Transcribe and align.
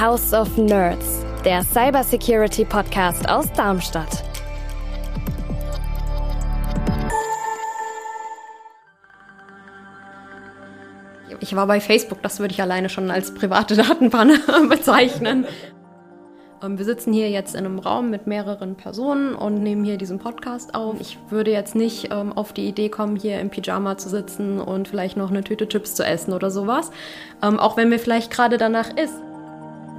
House 0.00 0.32
of 0.32 0.56
Nerds, 0.56 1.26
der 1.44 1.62
Cybersecurity 1.62 2.64
Podcast 2.64 3.28
aus 3.28 3.52
Darmstadt. 3.52 4.24
Ich 11.40 11.54
war 11.54 11.66
bei 11.66 11.82
Facebook, 11.82 12.22
das 12.22 12.38
würde 12.38 12.54
ich 12.54 12.62
alleine 12.62 12.88
schon 12.88 13.10
als 13.10 13.34
private 13.34 13.76
Datenpanne 13.76 14.38
bezeichnen. 14.70 15.44
Ähm, 16.62 16.78
wir 16.78 16.86
sitzen 16.86 17.12
hier 17.12 17.28
jetzt 17.28 17.54
in 17.54 17.66
einem 17.66 17.78
Raum 17.78 18.08
mit 18.08 18.26
mehreren 18.26 18.76
Personen 18.76 19.34
und 19.34 19.62
nehmen 19.62 19.84
hier 19.84 19.98
diesen 19.98 20.18
Podcast 20.18 20.74
auf. 20.74 20.98
Ich 20.98 21.18
würde 21.28 21.50
jetzt 21.50 21.74
nicht 21.74 22.08
ähm, 22.10 22.32
auf 22.32 22.54
die 22.54 22.66
Idee 22.66 22.88
kommen, 22.88 23.16
hier 23.16 23.38
im 23.38 23.50
Pyjama 23.50 23.98
zu 23.98 24.08
sitzen 24.08 24.60
und 24.60 24.88
vielleicht 24.88 25.18
noch 25.18 25.28
eine 25.28 25.44
Tüte 25.44 25.68
Chips 25.68 25.94
zu 25.94 26.06
essen 26.06 26.32
oder 26.32 26.50
sowas. 26.50 26.90
Ähm, 27.42 27.60
auch 27.60 27.76
wenn 27.76 27.90
mir 27.90 27.98
vielleicht 27.98 28.30
gerade 28.30 28.56
danach 28.56 28.96
ist. 28.96 29.12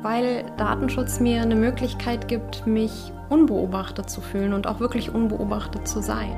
Weil 0.04 0.52
Datenschutz 0.58 1.20
mir 1.20 1.44
eine 1.44 1.56
Möglichkeit 1.56 2.28
gibt, 2.28 2.66
mich 2.66 3.14
unbeobachtet 3.30 4.10
zu 4.10 4.20
fühlen 4.20 4.54
und 4.54 4.66
auch 4.66 4.80
wirklich 4.80 5.14
unbeobachtet 5.14 5.88
zu 5.88 6.02
sein. 6.02 6.36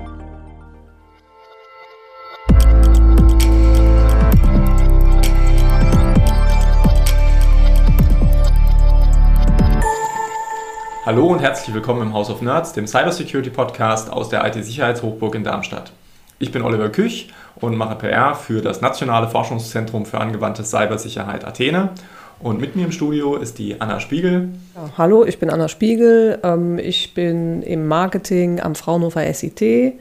Hallo 11.06 11.28
und 11.28 11.40
herzlich 11.40 11.74
willkommen 11.74 12.02
im 12.02 12.14
House 12.14 12.30
of 12.30 12.42
Nerds, 12.42 12.74
dem 12.74 12.86
Cybersecurity 12.86 13.50
Podcast 13.50 14.12
aus 14.12 14.28
der 14.28 14.46
IT-Sicherheitshochburg 14.46 15.36
in 15.36 15.46
Darmstadt. 15.46 15.94
Ich 16.40 16.52
bin 16.52 16.64
Oliver 16.64 16.90
Küch 16.90 17.32
und 17.56 17.78
mache 17.78 17.96
PR 17.96 18.36
für 18.36 18.62
das 18.62 18.82
Nationale 18.82 19.30
Forschungszentrum 19.30 20.06
für 20.06 20.20
angewandte 20.20 20.66
Cybersicherheit 20.66 21.46
Athene. 21.46 21.92
Und 22.44 22.60
mit 22.60 22.76
mir 22.76 22.84
im 22.84 22.92
Studio 22.92 23.38
ist 23.38 23.58
die 23.58 23.80
Anna 23.80 24.02
Spiegel. 24.02 24.50
Ja, 24.76 24.90
hallo, 24.98 25.24
ich 25.24 25.40
bin 25.40 25.50
Anna 25.50 25.70
Spiegel. 25.70 26.40
Ähm, 26.44 26.78
ich 26.78 27.14
bin 27.14 27.64
im 27.64 27.88
Marketing 27.88 28.60
am 28.60 28.76
Fraunhofer 28.76 29.34
SIT 29.34 29.94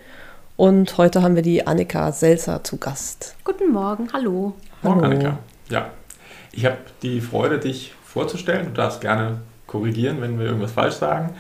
und 0.57 0.99
heute 0.99 1.23
haben 1.23 1.37
wir 1.37 1.43
die 1.43 1.65
Annika 1.65 2.11
Selzer 2.11 2.65
zu 2.65 2.79
Gast. 2.79 3.37
Guten 3.45 3.71
Morgen, 3.71 4.09
hallo. 4.13 4.55
Morgen, 4.83 5.03
Hallo. 5.03 5.15
Annika. 5.15 5.39
Ja, 5.71 5.91
ich 6.51 6.67
habe 6.67 6.79
die 7.03 7.21
Freude, 7.21 7.61
dich 7.61 7.95
vorzustellen. 8.05 8.67
Du 8.67 8.73
darfst 8.73 9.01
gerne 9.01 9.43
korrigieren, 9.69 10.21
wenn 10.21 10.37
wir 10.37 10.47
irgendwas 10.47 10.73
falsch 10.73 10.97
sagen. 10.97 11.35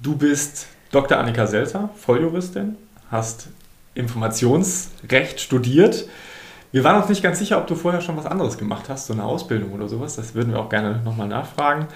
Du 0.00 0.16
bist 0.16 0.68
Dr. 0.92 1.18
Annika 1.18 1.48
Selzer, 1.48 1.90
Volljuristin, 1.96 2.76
hast 3.10 3.48
Informationsrecht 3.96 5.40
studiert. 5.40 6.06
Wir 6.74 6.82
waren 6.82 7.00
uns 7.00 7.08
nicht 7.08 7.22
ganz 7.22 7.38
sicher, 7.38 7.58
ob 7.58 7.68
du 7.68 7.76
vorher 7.76 8.00
schon 8.00 8.16
was 8.16 8.26
anderes 8.26 8.58
gemacht 8.58 8.88
hast, 8.88 9.06
so 9.06 9.12
eine 9.12 9.22
Ausbildung 9.22 9.70
oder 9.74 9.86
sowas. 9.86 10.16
Das 10.16 10.34
würden 10.34 10.52
wir 10.52 10.58
auch 10.58 10.68
gerne 10.68 11.00
nochmal 11.04 11.28
nachfragen. 11.28 11.86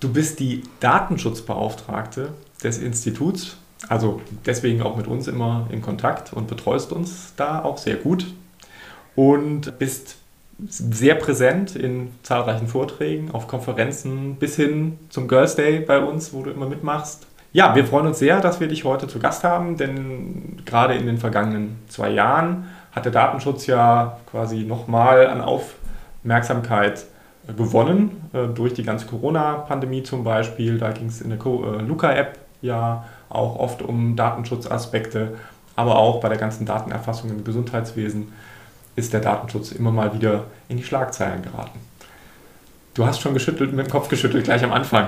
Du 0.00 0.12
bist 0.12 0.40
die 0.40 0.64
Datenschutzbeauftragte 0.80 2.30
des 2.64 2.78
Instituts, 2.78 3.58
also 3.88 4.20
deswegen 4.44 4.82
auch 4.82 4.96
mit 4.96 5.06
uns 5.06 5.28
immer 5.28 5.68
in 5.70 5.82
Kontakt 5.82 6.32
und 6.32 6.48
betreust 6.48 6.90
uns 6.90 7.34
da 7.36 7.62
auch 7.62 7.78
sehr 7.78 7.94
gut 7.94 8.26
und 9.14 9.78
bist 9.78 10.16
sehr 10.68 11.14
präsent 11.14 11.76
in 11.76 12.10
zahlreichen 12.24 12.66
Vorträgen, 12.66 13.30
auf 13.30 13.46
Konferenzen 13.46 14.34
bis 14.34 14.56
hin 14.56 14.98
zum 15.10 15.28
Girls 15.28 15.54
Day 15.54 15.78
bei 15.78 16.00
uns, 16.00 16.32
wo 16.32 16.42
du 16.42 16.50
immer 16.50 16.68
mitmachst. 16.68 17.28
Ja, 17.52 17.76
wir 17.76 17.86
freuen 17.86 18.08
uns 18.08 18.18
sehr, 18.18 18.40
dass 18.40 18.58
wir 18.58 18.66
dich 18.66 18.82
heute 18.82 19.06
zu 19.06 19.20
Gast 19.20 19.44
haben, 19.44 19.76
denn 19.76 20.60
gerade 20.64 20.94
in 20.94 21.06
den 21.06 21.18
vergangenen 21.18 21.78
zwei 21.86 22.10
Jahren 22.10 22.66
hat 22.94 23.04
der 23.04 23.12
Datenschutz 23.12 23.66
ja 23.66 24.18
quasi 24.30 24.64
nochmal 24.64 25.26
an 25.26 25.40
Aufmerksamkeit 25.40 27.04
gewonnen, 27.56 28.28
äh, 28.32 28.46
durch 28.46 28.74
die 28.74 28.84
ganze 28.84 29.06
Corona-Pandemie 29.06 30.02
zum 30.02 30.24
Beispiel. 30.24 30.78
Da 30.78 30.92
ging 30.92 31.06
es 31.06 31.20
in 31.20 31.30
der 31.30 31.38
äh, 31.38 31.82
Luca-App 31.82 32.38
ja 32.62 33.04
auch 33.28 33.56
oft 33.56 33.82
um 33.82 34.16
Datenschutzaspekte, 34.16 35.36
aber 35.76 35.96
auch 35.96 36.20
bei 36.20 36.28
der 36.28 36.38
ganzen 36.38 36.66
Datenerfassung 36.66 37.30
im 37.30 37.44
Gesundheitswesen 37.44 38.32
ist 38.96 39.12
der 39.12 39.20
Datenschutz 39.20 39.72
immer 39.72 39.90
mal 39.90 40.14
wieder 40.14 40.44
in 40.68 40.76
die 40.76 40.84
Schlagzeilen 40.84 41.42
geraten. 41.42 41.80
Du 42.94 43.04
hast 43.04 43.20
schon 43.20 43.34
geschüttelt, 43.34 43.72
mit 43.72 43.86
dem 43.86 43.90
Kopf 43.90 44.08
geschüttelt, 44.08 44.44
gleich 44.44 44.62
am 44.62 44.72
Anfang. 44.72 45.06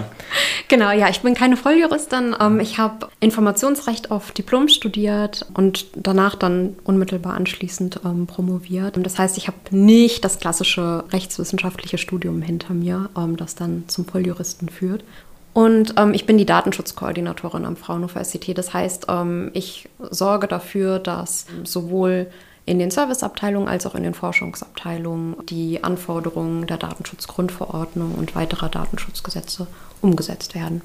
Genau, 0.67 0.91
ja, 0.91 1.09
ich 1.09 1.21
bin 1.21 1.35
keine 1.35 1.57
Volljuristin. 1.57 2.35
Ähm, 2.41 2.59
ich 2.59 2.79
habe 2.79 3.09
Informationsrecht 3.21 4.11
auf 4.11 4.33
Diplom 4.33 4.67
studiert 4.67 5.47
und 5.55 5.87
danach 5.95 6.35
dann 6.35 6.75
unmittelbar 6.83 7.35
anschließend 7.35 8.01
ähm, 8.05 8.27
promoviert. 8.27 8.99
Das 9.01 9.21
heißt, 9.21 9.39
ich 9.39 9.47
habe 9.47 9.59
nicht 9.71 10.25
das 10.25 10.41
klassische 10.41 11.05
rechtswissenschaftliche 11.13 11.97
Studium 11.97 12.43
hinter 12.43 12.75
mir, 12.75 13.09
ähm, 13.17 13.37
das 13.37 13.55
dann 13.55 13.85
zum 13.87 14.05
Volljuristen 14.05 14.69
führt. 14.69 15.05
Und 15.53 15.95
ähm, 15.97 16.13
ich 16.13 16.27
bin 16.27 16.37
die 16.37 16.45
Datenschutzkoordinatorin 16.45 17.65
am 17.65 17.77
Fraunhofer 17.77 18.23
SCT. 18.23 18.59
Das 18.59 18.75
heißt, 18.75 19.07
ähm, 19.09 19.53
ich 19.55 19.89
sorge 20.11 20.49
dafür, 20.49 20.99
dass 20.99 21.47
sowohl 21.63 22.27
in 22.67 22.81
den 22.81 22.91
Serviceabteilungen 22.91 23.69
als 23.69 23.87
auch 23.87 23.95
in 23.95 24.03
den 24.03 24.13
Forschungsabteilungen 24.13 25.37
die 25.47 25.83
Anforderungen 25.85 26.67
der 26.67 26.77
Datenschutzgrundverordnung 26.77 28.17
und 28.17 28.35
weiterer 28.35 28.69
Datenschutzgesetze 28.69 29.69
umgesetzt 30.03 30.55
werden. 30.55 30.83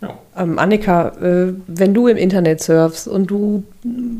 Ja. 0.00 0.14
Ähm, 0.36 0.58
Annika, 0.58 1.08
äh, 1.20 1.52
wenn 1.66 1.92
du 1.92 2.06
im 2.06 2.16
Internet 2.16 2.62
surfst 2.62 3.06
und 3.08 3.26
du 3.26 3.64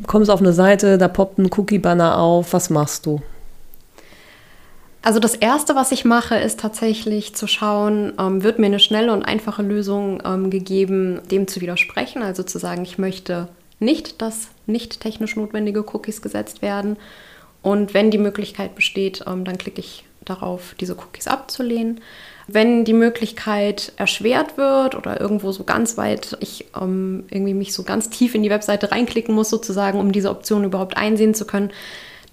kommst 0.06 0.31
auf 0.31 0.41
eine 0.41 0.53
Seite, 0.53 0.99
da 0.99 1.09
poppt 1.09 1.38
ein 1.38 1.50
Cookie-Banner 1.56 2.19
auf, 2.19 2.53
was 2.53 2.69
machst 2.69 3.06
du? 3.06 3.22
Also 5.03 5.19
das 5.19 5.34
Erste, 5.34 5.75
was 5.75 5.93
ich 5.93 6.05
mache, 6.05 6.34
ist 6.37 6.61
tatsächlich 6.61 7.34
zu 7.34 7.47
schauen, 7.47 8.12
ähm, 8.19 8.43
wird 8.43 8.59
mir 8.59 8.67
eine 8.67 8.81
schnelle 8.81 9.12
und 9.12 9.22
einfache 9.22 9.62
Lösung 9.62 10.22
ähm, 10.27 10.50
gegeben, 10.50 11.21
dem 11.31 11.49
zu 11.49 11.61
widersprechen. 11.61 12.22
Also 12.22 12.43
zu 12.43 12.59
sagen, 12.59 12.82
ich 12.82 12.99
möchte 12.99 13.49
nicht, 13.80 14.22
dass 14.22 14.48
nicht 14.66 15.00
technisch 15.00 15.36
notwendige 15.36 15.84
Cookies 15.92 16.22
gesetzt 16.22 16.62
werden. 16.62 16.96
Und 17.62 17.92
wenn 17.92 18.10
die 18.10 18.18
Möglichkeit 18.18 18.74
besteht, 18.74 19.24
ähm, 19.26 19.44
dann 19.44 19.58
klicke 19.58 19.80
ich 19.80 20.04
darauf, 20.24 20.74
diese 20.78 20.96
Cookies 20.96 21.26
abzulehnen. 21.26 22.00
Wenn 22.46 22.84
die 22.84 22.92
Möglichkeit 22.92 23.92
erschwert 23.96 24.56
wird 24.56 24.94
oder 24.94 25.20
irgendwo 25.20 25.52
so 25.52 25.64
ganz 25.64 25.96
weit 25.96 26.36
ich 26.40 26.66
ähm, 26.80 27.24
irgendwie 27.30 27.54
mich 27.54 27.72
so 27.72 27.82
ganz 27.82 28.10
tief 28.10 28.34
in 28.34 28.42
die 28.42 28.50
Webseite 28.50 28.90
reinklicken 28.90 29.34
muss, 29.34 29.50
sozusagen, 29.50 29.98
um 29.98 30.12
diese 30.12 30.30
Option 30.30 30.64
überhaupt 30.64 30.96
einsehen 30.96 31.34
zu 31.34 31.46
können, 31.46 31.70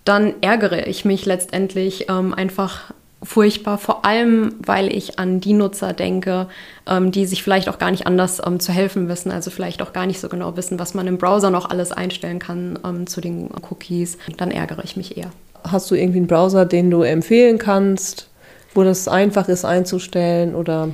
dann 0.06 0.36
ärgere 0.42 0.88
ich 0.88 1.06
mich 1.06 1.26
letztendlich 1.26 2.10
ähm, 2.10 2.34
einfach 2.34 2.94
furchtbar, 3.24 3.78
vor 3.78 4.06
allem 4.06 4.56
weil 4.66 4.94
ich 4.94 5.18
an 5.20 5.40
die 5.40 5.54
Nutzer 5.54 5.94
denke, 5.94 6.48
ähm, 6.88 7.12
die 7.12 7.26
sich 7.26 7.44
vielleicht 7.44 7.68
auch 7.70 7.80
gar 7.80 7.92
nicht 7.92 8.06
anders 8.06 8.42
ähm, 8.46 8.60
zu 8.60 8.72
helfen 8.72 9.10
wissen, 9.10 9.32
also 9.32 9.50
vielleicht 9.50 9.82
auch 9.82 9.94
gar 9.94 10.06
nicht 10.06 10.20
so 10.20 10.30
genau 10.30 10.56
wissen, 10.56 10.80
was 10.80 10.94
man 10.94 11.08
im 11.08 11.18
Browser 11.18 11.50
noch 11.50 11.70
alles 11.70 11.92
einstellen 11.92 12.40
kann 12.40 12.78
ähm, 12.86 13.08
zu 13.08 13.22
den 13.22 13.50
Cookies. 13.70 14.18
Dann 14.38 14.52
ärgere 14.52 14.84
ich 14.84 14.98
mich 14.98 15.18
eher. 15.18 15.32
Hast 15.64 15.90
du 15.90 15.96
irgendwie 15.96 16.20
einen 16.20 16.28
Browser, 16.28 16.66
den 16.66 16.92
du 16.92 17.02
empfehlen 17.02 17.58
kannst, 17.58 18.30
wo 18.74 18.84
das 18.84 19.08
einfach 19.08 19.48
ist 19.48 19.66
einzustellen 19.66 20.56
oder 20.56 20.90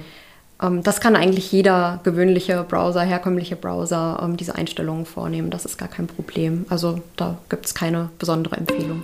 Ähm, 0.61 0.83
das 0.83 1.01
kann 1.01 1.15
eigentlich 1.15 1.51
jeder 1.51 1.99
gewöhnliche 2.03 2.63
Browser, 2.63 3.01
herkömmliche 3.01 3.55
Browser 3.55 4.19
ähm, 4.23 4.37
diese 4.37 4.55
Einstellungen 4.55 5.05
vornehmen. 5.05 5.49
Das 5.49 5.65
ist 5.65 5.77
gar 5.77 5.89
kein 5.89 6.07
Problem. 6.07 6.65
Also 6.69 7.01
da 7.15 7.37
gibt 7.49 7.65
es 7.65 7.73
keine 7.73 8.09
besondere 8.17 8.55
Empfehlung. 8.57 9.03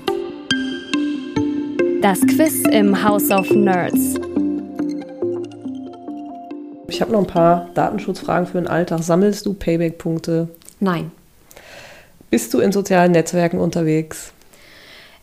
Das 2.02 2.22
Quiz 2.22 2.64
im 2.72 3.04
House 3.04 3.30
of 3.30 3.50
Nerds. 3.52 4.16
ich 6.88 7.02
habe 7.02 7.12
noch 7.12 7.20
ein 7.20 7.28
paar 7.28 7.70
Datenschutzfragen 7.74 8.48
für 8.48 8.58
den 8.58 8.68
Alltag. 8.68 9.04
Sammelst 9.04 9.46
du 9.46 9.54
Payback-Punkte? 9.54 10.48
Nein. 10.80 11.12
Bist 12.30 12.54
du 12.54 12.60
in 12.60 12.72
sozialen 12.72 13.12
Netzwerken 13.12 13.60
unterwegs? 13.60 14.32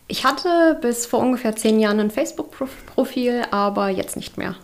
Ich 0.07 0.23
hatte 0.23 0.77
bis 0.81 1.07
vor 1.07 1.19
ungefähr 1.19 1.55
zehn 1.55 1.79
Jahren 1.79 1.99
ein 1.99 2.11
Facebook-Profil, 2.11 3.43
aber 3.49 3.89
jetzt 3.89 4.15
nicht 4.15 4.37
mehr. 4.37 4.55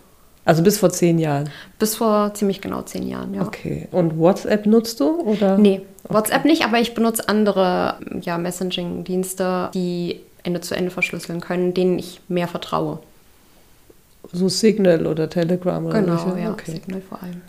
Also 0.44 0.62
bis 0.62 0.78
vor 0.78 0.90
zehn 0.90 1.18
Jahren. 1.18 1.50
Bis 1.78 1.96
vor 1.96 2.32
ziemlich 2.34 2.60
genau 2.60 2.82
zehn 2.82 3.08
Jahren, 3.08 3.34
ja. 3.34 3.42
Okay. 3.42 3.88
Und 3.90 4.18
WhatsApp 4.18 4.66
nutzt 4.66 5.00
du? 5.00 5.20
Oder? 5.20 5.58
Nee, 5.58 5.82
WhatsApp 6.08 6.44
nicht, 6.44 6.64
aber 6.64 6.78
ich 6.78 6.94
benutze 6.94 7.28
andere 7.28 7.98
ja, 8.20 8.38
Messaging-Dienste, 8.38 9.70
die 9.74 10.20
Ende 10.44 10.60
zu 10.60 10.76
Ende 10.76 10.90
verschlüsseln 10.90 11.40
können, 11.40 11.74
denen 11.74 11.98
ich 11.98 12.20
mehr 12.28 12.46
vertraue. 12.48 13.00
So 14.32 14.48
Signal 14.48 15.06
oder 15.06 15.28
Telegram 15.28 15.84
oder 15.84 16.00
Genau, 16.00 16.26
welche? 16.26 16.40
ja, 16.40 16.50
Okay. 16.52 16.70
Signal 16.72 17.02
vor 17.08 17.22
allem. 17.22 17.42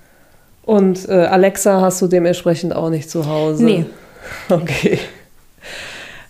Und 0.64 1.08
äh, 1.08 1.26
Alexa 1.26 1.80
hast 1.82 2.02
du 2.02 2.08
dementsprechend 2.08 2.76
auch 2.76 2.90
nicht 2.90 3.10
zu 3.10 3.26
Hause? 3.28 3.64
Nee. 3.64 3.86
Okay. 4.50 4.98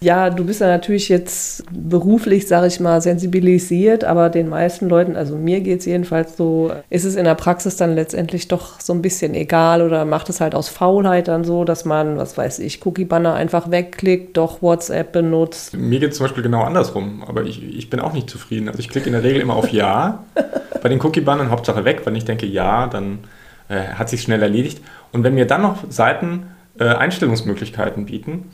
Ja, 0.06 0.30
du 0.30 0.46
bist 0.46 0.62
ja 0.62 0.68
natürlich 0.68 1.10
jetzt 1.10 1.64
beruflich, 1.72 2.48
sage 2.48 2.68
ich 2.68 2.80
mal, 2.80 3.02
sensibilisiert, 3.02 4.04
aber 4.04 4.30
den 4.30 4.50
meisten 4.50 4.88
Leuten, 4.88 5.16
also 5.16 5.36
mir 5.36 5.62
geht 5.62 5.80
es 5.80 5.88
jedenfalls 5.88 6.38
so, 6.38 6.72
ist 6.92 7.06
es 7.06 7.16
in 7.16 7.24
der 7.24 7.34
Praxis 7.34 7.76
dann 7.76 7.96
letztendlich 7.96 8.48
doch 8.48 8.80
so 8.80 8.94
ein 8.94 9.02
bisschen 9.02 9.34
egal 9.34 9.82
oder 9.82 10.06
macht 10.06 10.30
es 10.30 10.42
halt 10.42 10.54
aus 10.54 10.70
Faulheit 10.70 11.28
dann 11.28 11.44
so, 11.44 11.64
dass 11.64 11.86
man, 11.86 12.18
was 12.18 12.38
weiß 12.38 12.60
ich, 12.60 12.86
Cookie-Banner 12.86 13.34
einfach 13.34 13.72
wegklickt, 13.72 14.38
doch 14.38 14.62
WhatsApp 14.62 15.12
benutzt. 15.12 15.76
Mir 15.76 16.00
geht 16.00 16.12
es 16.12 16.18
zum 16.18 16.26
Beispiel 16.26 16.44
genau 16.44 16.62
andersrum, 16.62 17.24
aber 17.28 17.42
ich, 17.42 17.64
ich 17.64 17.90
bin 17.90 18.00
auch 18.00 18.14
nicht 18.14 18.30
zufrieden. 18.30 18.68
Also 18.68 18.82
ich 18.82 18.90
klicke 18.90 19.08
in 19.08 19.14
der 19.14 19.24
Regel 19.24 19.42
immer 19.42 19.56
auf 19.56 19.70
Ja 19.70 20.24
bei 20.84 20.90
den 20.90 21.02
Cookie-Bannern, 21.02 21.50
Hauptsache 21.50 21.84
weg, 21.84 22.02
wenn 22.04 22.14
ich 22.14 22.26
denke 22.26 22.46
Ja, 22.46 22.86
dann 22.86 23.22
äh, 23.70 23.82
hat 23.82 24.10
sich 24.10 24.22
schnell 24.22 24.44
erledigt. 24.44 24.84
Und 25.12 25.24
wenn 25.24 25.34
mir 25.34 25.48
dann 25.48 25.64
noch 25.64 25.78
Seiten 25.90 26.44
äh, 26.78 26.84
Einstellungsmöglichkeiten 26.84 28.06
bieten, 28.06 28.52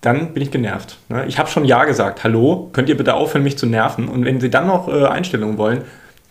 dann 0.00 0.34
bin 0.34 0.42
ich 0.42 0.50
genervt. 0.50 0.98
Ne? 1.08 1.26
Ich 1.26 1.38
habe 1.38 1.48
schon 1.48 1.64
Ja 1.64 1.84
gesagt. 1.84 2.24
Hallo, 2.24 2.70
könnt 2.72 2.88
ihr 2.88 2.96
bitte 2.96 3.14
aufhören, 3.14 3.42
mich 3.42 3.58
zu 3.58 3.66
nerven? 3.66 4.08
Und 4.08 4.24
wenn 4.24 4.40
sie 4.40 4.50
dann 4.50 4.66
noch 4.66 4.88
äh, 4.88 5.06
Einstellungen 5.06 5.58
wollen, 5.58 5.82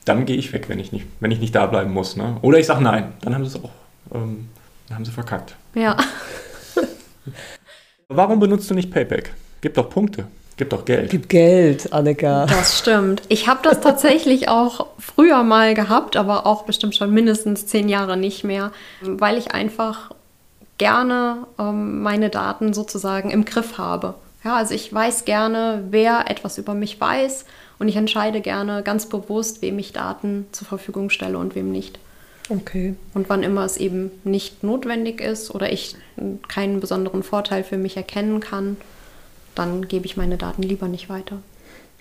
dann 0.06 0.25
gehe 0.25 0.38
ich 0.38 0.53
weg, 0.53 0.69
wenn 0.69 0.79
ich 0.79 0.91
nicht, 0.91 1.06
wenn 1.19 1.31
ich 1.31 1.39
nicht 1.39 1.56
da 1.56 1.65
bleiben 1.65 1.91
muss. 1.91 2.15
Ne? 2.15 2.38
Oder 2.41 2.59
ich 2.59 2.67
sage 2.67 2.83
Nein. 2.83 3.13
Dann 3.21 3.33
haben 3.33 3.45
sie 3.45 3.57
es 3.57 3.63
auch, 3.63 3.71
ähm, 4.13 4.50
dann 4.88 4.97
haben 4.97 5.06
sie 5.06 5.12
verkackt. 5.12 5.56
Ja. 5.73 5.97
Warum 8.07 8.39
benutzt 8.39 8.69
du 8.69 8.75
nicht 8.75 8.91
Payback? 8.91 9.33
Gib 9.62 9.73
doch 9.73 9.89
Punkte. 9.89 10.27
Gib 10.57 10.69
doch 10.69 10.85
Geld. 10.85 11.09
Gib 11.09 11.27
Geld, 11.27 11.91
Annika. 11.91 12.45
Das 12.45 12.79
stimmt. 12.79 13.23
Ich 13.27 13.47
habe 13.50 13.59
das 13.63 13.81
tatsächlich 13.81 14.47
auch 14.47 14.88
früher 15.00 15.44
mal 15.44 15.73
gehabt, 15.73 16.15
aber 16.15 16.45
auch 16.45 16.63
bestimmt 16.63 16.95
schon 16.95 17.12
mindestens 17.12 17.65
zehn 17.65 17.89
Jahre 17.89 18.15
nicht 18.15 18.45
mehr, 18.45 18.71
weil 19.01 19.38
ich 19.38 19.51
einfach 19.51 20.12
gerne 20.77 21.48
ähm, 21.57 22.01
meine 22.01 22.30
Daten 22.30 22.74
sozusagen 22.74 23.31
im 23.31 23.45
Griff 23.45 23.77
habe. 23.77 24.16
Ja, 24.44 24.56
also 24.56 24.74
ich 24.74 24.94
weiß 24.94 25.25
gerne, 25.25 25.83
wer 25.89 26.30
etwas 26.30 26.57
über 26.57 26.74
mich 26.74 27.00
weiß 27.01 27.45
und 27.80 27.88
ich 27.88 27.95
entscheide 27.95 28.42
gerne 28.42 28.83
ganz 28.83 29.07
bewusst, 29.07 29.62
wem 29.62 29.80
ich 29.80 29.92
Daten 29.92 30.45
zur 30.51 30.68
Verfügung 30.68 31.10
stelle 31.10 31.38
und 31.38 31.56
wem 31.56 31.72
nicht. 31.72 32.00
Okay. 32.50 32.95
Und 33.13 33.27
wann 33.27 33.42
immer 33.42 33.66
es 33.66 33.77
eben 33.77 34.12
nicht 34.24 34.63
notwendig 34.63 35.19
ist 35.19 35.54
oder 35.54 35.72
ich 35.72 35.95
keinen 36.48 36.80
besonderen 36.80 37.24
Vorteil 37.24 37.63
für 37.63 37.77
mich 37.77 37.98
erkennen 37.98 38.39
kann, 38.39 38.77
dann 39.56 39.88
gebe 39.88 40.06
ich 40.06 40.18
meine 40.18 40.38
Daten 40.38 40.62
lieber 40.62 40.88
nicht 40.88 41.10
weiter. 41.10 41.39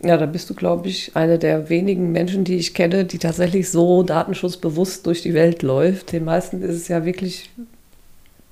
Ja, 0.02 0.18
da 0.18 0.26
bist 0.26 0.50
du, 0.50 0.54
glaube 0.54 0.88
ich, 0.88 1.16
eine 1.16 1.38
der 1.38 1.70
wenigen 1.70 2.12
Menschen, 2.12 2.44
die 2.44 2.56
ich 2.56 2.74
kenne, 2.74 3.06
die 3.06 3.18
tatsächlich 3.18 3.70
so 3.70 4.02
datenschutzbewusst 4.02 5.06
durch 5.06 5.22
die 5.22 5.32
Welt 5.32 5.62
läuft. 5.62 6.12
Den 6.12 6.24
meisten 6.24 6.60
ist 6.60 6.74
es 6.74 6.88
ja 6.88 7.06
wirklich 7.06 7.48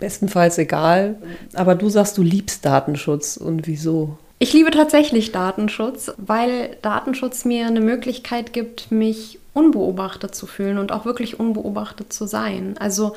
bestenfalls 0.02 0.58
egal. 0.58 1.14
Aber 1.54 1.76
du 1.76 1.88
sagst, 1.88 2.18
du 2.18 2.22
liebst 2.22 2.64
Datenschutz 2.64 3.36
und 3.36 3.68
wieso? 3.68 4.18
Ich 4.40 4.52
liebe 4.52 4.72
tatsächlich 4.72 5.30
Datenschutz, 5.30 6.12
weil 6.16 6.76
Datenschutz 6.82 7.44
mir 7.44 7.68
eine 7.68 7.80
Möglichkeit 7.80 8.52
gibt, 8.52 8.90
mich 8.90 9.38
unbeobachtet 9.54 10.34
zu 10.34 10.48
fühlen 10.48 10.78
und 10.78 10.90
auch 10.90 11.04
wirklich 11.04 11.38
unbeobachtet 11.38 12.12
zu 12.12 12.26
sein. 12.26 12.74
Also 12.80 13.14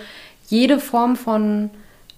jede 0.47 0.79
Form 0.79 1.15
von 1.15 1.71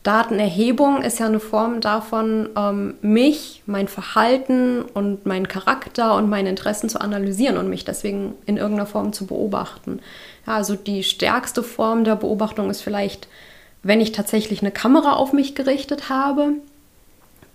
Datenerhebung 0.03 1.01
ist 1.01 1.19
ja 1.19 1.27
eine 1.27 1.39
Form 1.39 1.79
davon, 1.79 2.49
ähm, 2.57 2.95
mich, 3.01 3.63
mein 3.65 3.87
Verhalten 3.87 4.81
und 4.81 5.25
meinen 5.25 5.47
Charakter 5.47 6.15
und 6.15 6.29
meine 6.29 6.49
Interessen 6.49 6.89
zu 6.89 6.99
analysieren 6.99 7.57
und 7.57 7.69
mich 7.69 7.85
deswegen 7.85 8.33
in 8.45 8.57
irgendeiner 8.57 8.87
Form 8.87 9.13
zu 9.13 9.27
beobachten. 9.27 10.01
Ja, 10.45 10.55
also 10.55 10.75
die 10.75 11.03
stärkste 11.03 11.63
Form 11.63 12.03
der 12.03 12.17
Beobachtung 12.17 12.69
ist 12.69 12.81
vielleicht 12.81 13.29
wenn 13.87 14.01
ich 14.01 14.11
tatsächlich 14.11 14.61
eine 14.61 14.71
Kamera 14.71 15.13
auf 15.13 15.33
mich 15.33 15.55
gerichtet 15.55 16.09
habe 16.09 16.53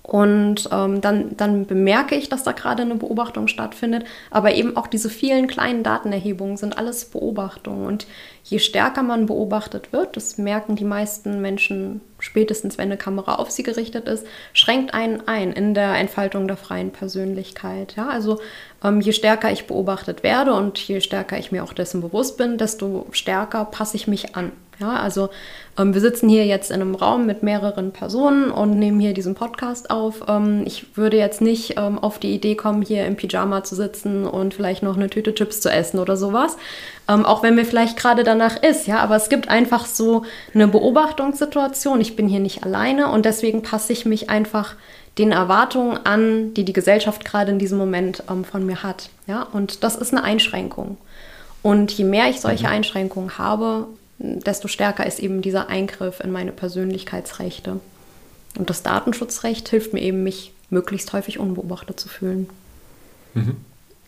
und 0.03 0.69
ähm, 0.73 1.01
dann, 1.01 1.37
dann 1.37 1.65
bemerke 1.67 2.17
ich, 2.17 2.29
dass 2.29 2.43
da 2.43 2.53
gerade 2.53 2.83
eine 2.83 2.97
Beobachtung 2.97 3.47
stattfindet. 3.47 4.05
Aber 4.31 4.53
eben 4.53 4.77
auch 4.77 4.89
diese 4.89 5.09
vielen 5.09 5.47
kleinen 5.47 5.85
Datenerhebungen 5.85 6.57
sind 6.57 6.77
alles 6.77 7.05
Beobachtungen. 7.05 7.87
Und 7.87 8.07
je 8.43 8.59
stärker 8.59 9.05
man 9.05 9.27
beobachtet 9.27 9.93
wird, 9.93 10.17
das 10.17 10.39
merken 10.39 10.75
die 10.75 10.85
meisten 10.85 11.41
Menschen 11.41 12.01
spätestens, 12.19 12.79
wenn 12.79 12.87
eine 12.87 12.97
Kamera 12.97 13.37
auf 13.37 13.51
sie 13.53 13.63
gerichtet 13.63 14.09
ist, 14.09 14.27
schränkt 14.53 14.93
einen 14.93 15.27
ein 15.29 15.53
in 15.53 15.73
der 15.73 15.95
Entfaltung 15.95 16.49
der 16.49 16.57
freien 16.57 16.91
Persönlichkeit. 16.91 17.95
Ja, 17.97 18.09
also 18.09 18.41
ähm, 18.83 19.01
je 19.01 19.13
stärker 19.13 19.53
ich 19.53 19.67
beobachtet 19.69 20.25
werde 20.25 20.55
und 20.55 20.79
je 20.81 21.01
stärker 21.01 21.39
ich 21.39 21.53
mir 21.53 21.63
auch 21.63 21.73
dessen 21.73 22.01
bewusst 22.01 22.39
bin, 22.39 22.59
desto 22.59 23.07
stärker 23.13 23.65
passe 23.67 23.97
ich 23.97 24.09
mich 24.09 24.35
an. 24.35 24.51
Ja, 24.83 24.97
also 24.97 25.31
ähm, 25.79 25.95
wir 25.95 26.01
sitzen 26.01 26.29
hier 26.29 26.45
jetzt 26.45 26.73
in 26.73 26.81
einem 26.81 26.97
Raum 26.97 27.25
mit 27.25 27.45
mehreren 27.45 27.93
Personen 27.93 28.51
und 28.51 28.79
nehmen 28.79 28.99
hier 28.99 29.15
diesen 29.15 29.37
Podcast 29.37 29.91
auf. 29.91 30.23
Ähm, 30.29 30.65
ich 30.67 30.97
würde 30.97 31.17
jetzt 31.17 31.41
nicht 31.41 31.79
ähm, 31.79 32.01
auf 32.01 32.19
die 32.19 32.35
Idee 32.35 32.57
kommen, 32.57 32.83
hier 32.83 33.07
im 33.07 33.15
Pyjama 33.15 33.63
zu 33.63 33.77
sitzen 33.77 34.27
und 34.27 34.55
vielleicht 34.55 34.83
noch 34.83 34.97
eine 34.97 35.09
Tüte 35.09 35.35
Chips 35.35 35.61
zu 35.61 35.71
essen 35.71 36.01
oder 36.01 36.17
sowas. 36.17 36.57
Ähm, 37.09 37.25
auch 37.25 37.45
wenn 37.45 37.55
mir 37.55 37.65
vielleicht 37.65 37.97
gerade 37.97 38.25
danach 38.25 38.61
ist, 38.61 38.89
ja, 38.89 38.99
aber 38.99 39.15
es 39.15 39.29
gibt 39.29 39.49
einfach 39.49 39.87
so 39.87 40.25
eine 40.53 40.67
Beobachtungssituation. 40.67 42.01
Ich 42.01 42.17
bin 42.17 42.27
hier 42.27 42.41
nicht 42.41 42.65
alleine 42.65 43.09
und 43.13 43.25
deswegen 43.25 43.63
passe 43.63 43.93
ich 43.93 44.05
mich 44.05 44.31
einfach 44.31 44.75
den 45.17 45.31
Erwartungen 45.31 45.97
an, 46.05 46.55
die 46.55 46.65
die 46.65 46.73
Gesellschaft 46.73 47.25
gerade 47.25 47.53
in 47.53 47.61
diesem 47.61 47.79
Moment 47.79 48.25
ähm, 48.29 48.45
von 48.45 48.67
mir 48.67 48.83
hat. 48.83 49.11
Ja, 49.29 49.47
und 49.53 49.85
das 49.85 49.95
ist 49.95 50.13
eine 50.13 50.25
Einschränkung. 50.25 50.97
Und 51.63 51.93
je 51.93 52.05
mehr 52.05 52.29
ich 52.29 52.41
solche 52.41 52.67
mhm. 52.67 52.73
Einschränkungen 52.73 53.39
habe, 53.39 53.87
desto 54.23 54.69
stärker 54.69 55.05
ist 55.05 55.19
eben 55.19 55.43
dieser 55.43 55.69
Eingriff 55.69 56.21
in 56.21 56.31
meine 56.31 56.53
Persönlichkeitsrechte. 56.53 57.81
Und 58.57 58.71
das 58.71 58.83
Datenschutzrecht 58.83 59.69
hilft 59.69 59.93
mir 59.93 60.01
eben, 60.01 60.23
mich 60.23 60.53
möglichst 60.71 61.13
häufig 61.13 61.39
unbeobachtet 61.39 61.99
zu 61.99 62.09
fühlen. 62.09 62.49
Mhm. 63.35 63.57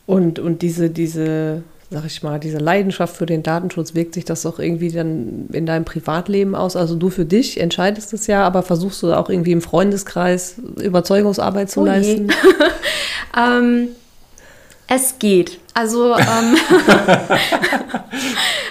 Und, 0.06 0.38
und 0.38 0.62
diese, 0.62 0.90
diese, 0.90 1.62
sag 1.90 2.04
ich 2.04 2.22
mal, 2.22 2.38
diese 2.38 2.58
Leidenschaft 2.58 3.16
für 3.16 3.26
den 3.26 3.42
Datenschutz, 3.42 3.94
wirkt 3.94 4.14
sich 4.14 4.24
das 4.24 4.46
auch 4.46 4.58
irgendwie 4.58 4.90
dann 4.90 5.48
in 5.52 5.66
deinem 5.66 5.84
Privatleben 5.84 6.54
aus? 6.54 6.76
Also 6.76 6.94
du 6.94 7.10
für 7.10 7.24
dich 7.24 7.58
entscheidest 7.58 8.12
es 8.12 8.26
ja, 8.26 8.46
aber 8.46 8.62
versuchst 8.62 9.02
du 9.02 9.12
auch 9.14 9.28
irgendwie 9.28 9.52
im 9.52 9.62
Freundeskreis 9.62 10.56
Überzeugungsarbeit 10.80 11.70
zu 11.70 11.80
oh 11.80 11.86
leisten? 11.86 12.28
ähm, 13.36 13.88
es 14.86 15.18
geht. 15.18 15.58
Also, 15.72 16.14
ähm, 16.14 16.56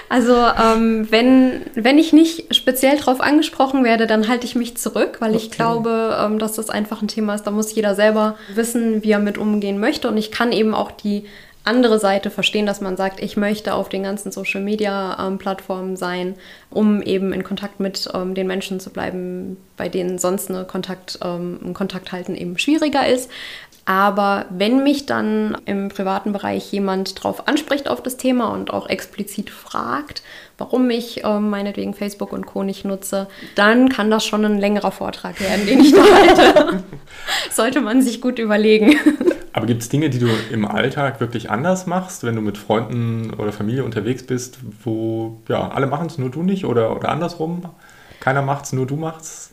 also 0.09 0.35
ähm, 0.35 1.07
wenn, 1.09 1.61
wenn 1.75 1.97
ich 1.97 2.13
nicht 2.13 2.55
speziell 2.55 2.97
darauf 2.97 3.21
angesprochen 3.21 3.83
werde, 3.83 4.07
dann 4.07 4.27
halte 4.27 4.45
ich 4.45 4.55
mich 4.55 4.77
zurück, 4.77 5.17
weil 5.19 5.31
okay. 5.31 5.43
ich 5.43 5.51
glaube, 5.51 6.17
ähm, 6.19 6.39
dass 6.39 6.53
das 6.53 6.69
einfach 6.69 7.01
ein 7.01 7.07
Thema 7.07 7.35
ist. 7.35 7.43
Da 7.43 7.51
muss 7.51 7.73
jeder 7.73 7.95
selber 7.95 8.35
wissen, 8.53 9.03
wie 9.03 9.11
er 9.11 9.19
mit 9.19 9.37
umgehen 9.37 9.79
möchte. 9.79 10.07
Und 10.07 10.17
ich 10.17 10.31
kann 10.31 10.51
eben 10.51 10.73
auch 10.73 10.91
die 10.91 11.25
andere 11.65 11.97
Seite 11.97 12.29
verstehen, 12.29 12.65
dass 12.65 12.81
man 12.81 12.97
sagt, 12.97 13.21
ich 13.21 13.37
möchte 13.37 13.73
auf 13.73 13.87
den 13.87 14.03
ganzen 14.03 14.31
Social-Media-Plattformen 14.31 15.91
ähm, 15.91 15.95
sein, 15.95 16.35
um 16.69 17.01
eben 17.01 17.31
in 17.31 17.43
Kontakt 17.43 17.79
mit 17.79 18.09
ähm, 18.13 18.35
den 18.35 18.47
Menschen 18.47 18.79
zu 18.79 18.89
bleiben, 18.89 19.57
bei 19.77 19.87
denen 19.87 20.17
sonst 20.19 20.49
eine 20.49 20.65
Kontakt, 20.65 21.19
ähm, 21.23 21.59
ein 21.63 21.73
Kontakt 21.73 22.11
halten 22.11 22.35
eben 22.35 22.57
schwieriger 22.57 23.07
ist. 23.07 23.29
Aber 23.85 24.45
wenn 24.49 24.83
mich 24.83 25.05
dann 25.05 25.57
im 25.65 25.89
privaten 25.89 26.31
Bereich 26.31 26.71
jemand 26.71 27.21
drauf 27.21 27.47
anspricht 27.49 27.89
auf 27.89 28.01
das 28.01 28.15
Thema 28.15 28.47
und 28.53 28.71
auch 28.71 28.87
explizit 28.87 29.49
fragt, 29.49 30.23
warum 30.57 30.89
ich 30.89 31.25
äh, 31.25 31.39
meinetwegen 31.39 31.93
Facebook 31.93 32.31
und 32.31 32.45
Co. 32.45 32.63
nicht 32.63 32.85
nutze, 32.85 33.27
dann 33.55 33.89
kann 33.89 34.09
das 34.09 34.25
schon 34.25 34.45
ein 34.45 34.57
längerer 34.57 34.91
Vortrag 34.91 35.41
werden, 35.41 35.65
den 35.65 35.81
ich 35.81 35.93
da 35.93 36.01
halte. 36.01 36.83
Sollte 37.51 37.81
man 37.81 38.01
sich 38.01 38.21
gut 38.21 38.39
überlegen. 38.39 38.95
Aber 39.51 39.65
gibt 39.65 39.81
es 39.81 39.89
Dinge, 39.89 40.09
die 40.09 40.19
du 40.19 40.29
im 40.51 40.65
Alltag 40.65 41.19
wirklich 41.19 41.51
anders 41.51 41.85
machst, 41.85 42.23
wenn 42.23 42.35
du 42.35 42.41
mit 42.41 42.57
Freunden 42.57 43.33
oder 43.33 43.51
Familie 43.51 43.83
unterwegs 43.83 44.25
bist, 44.25 44.59
wo 44.83 45.41
ja, 45.49 45.69
alle 45.69 45.87
machen 45.87 46.07
es, 46.07 46.17
nur 46.17 46.31
du 46.31 46.41
nicht 46.41 46.65
oder, 46.65 46.95
oder 46.95 47.09
andersrum? 47.09 47.63
Keiner 48.21 48.41
macht 48.41 48.65
es, 48.65 48.73
nur 48.73 48.87
du 48.87 48.95
machst 48.95 49.52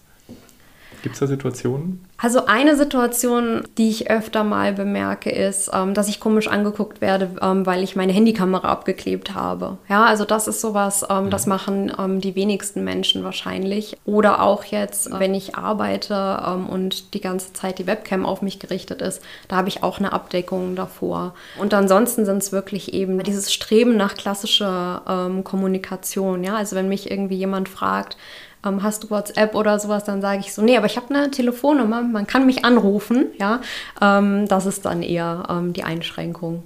Gibt 1.02 1.14
es 1.14 1.20
da 1.20 1.26
Situationen? 1.26 2.04
Also 2.18 2.44
eine 2.44 2.76
Situation, 2.76 3.62
die 3.78 3.88
ich 3.88 4.10
öfter 4.10 4.44
mal 4.44 4.74
bemerke, 4.74 5.30
ist, 5.30 5.70
ähm, 5.72 5.94
dass 5.94 6.08
ich 6.08 6.20
komisch 6.20 6.48
angeguckt 6.48 7.00
werde, 7.00 7.30
ähm, 7.40 7.64
weil 7.64 7.82
ich 7.82 7.96
meine 7.96 8.12
Handykamera 8.12 8.68
abgeklebt 8.68 9.34
habe. 9.34 9.78
Ja, 9.88 10.04
also 10.04 10.26
das 10.26 10.46
ist 10.46 10.60
sowas, 10.60 11.06
ähm, 11.08 11.26
mhm. 11.26 11.30
das 11.30 11.46
machen 11.46 11.92
ähm, 11.98 12.20
die 12.20 12.34
wenigsten 12.34 12.84
Menschen 12.84 13.24
wahrscheinlich. 13.24 13.96
Oder 14.04 14.42
auch 14.42 14.64
jetzt, 14.64 15.18
wenn 15.18 15.34
ich 15.34 15.54
arbeite 15.54 16.42
ähm, 16.46 16.68
und 16.68 17.14
die 17.14 17.20
ganze 17.22 17.54
Zeit 17.54 17.78
die 17.78 17.86
Webcam 17.86 18.26
auf 18.26 18.42
mich 18.42 18.58
gerichtet 18.58 19.00
ist, 19.00 19.22
da 19.48 19.56
habe 19.56 19.68
ich 19.68 19.82
auch 19.82 19.98
eine 19.98 20.12
Abdeckung 20.12 20.76
davor. 20.76 21.34
Und 21.58 21.72
ansonsten 21.72 22.26
sind 22.26 22.42
es 22.42 22.52
wirklich 22.52 22.92
eben 22.92 23.22
dieses 23.22 23.50
Streben 23.52 23.96
nach 23.96 24.14
klassischer 24.14 25.02
ähm, 25.08 25.42
Kommunikation. 25.44 26.44
Ja, 26.44 26.56
also 26.56 26.76
wenn 26.76 26.88
mich 26.88 27.10
irgendwie 27.10 27.36
jemand 27.36 27.70
fragt, 27.70 28.18
ähm, 28.64 28.82
hast 28.82 29.04
du 29.04 29.10
WhatsApp 29.10 29.54
oder 29.54 29.78
sowas, 29.78 30.04
dann 30.04 30.20
sage 30.20 30.40
ich 30.40 30.52
so, 30.52 30.62
nee, 30.62 30.76
aber 30.76 30.86
ich 30.86 30.96
habe 30.96 31.14
eine 31.14 31.30
Telefonnummer, 31.30 32.02
man 32.02 32.26
kann 32.26 32.46
mich 32.46 32.64
anrufen, 32.64 33.26
ja. 33.38 33.60
Ähm, 34.00 34.48
das 34.48 34.66
ist 34.66 34.84
dann 34.84 35.02
eher 35.02 35.44
ähm, 35.48 35.72
die 35.72 35.84
Einschränkung. 35.84 36.62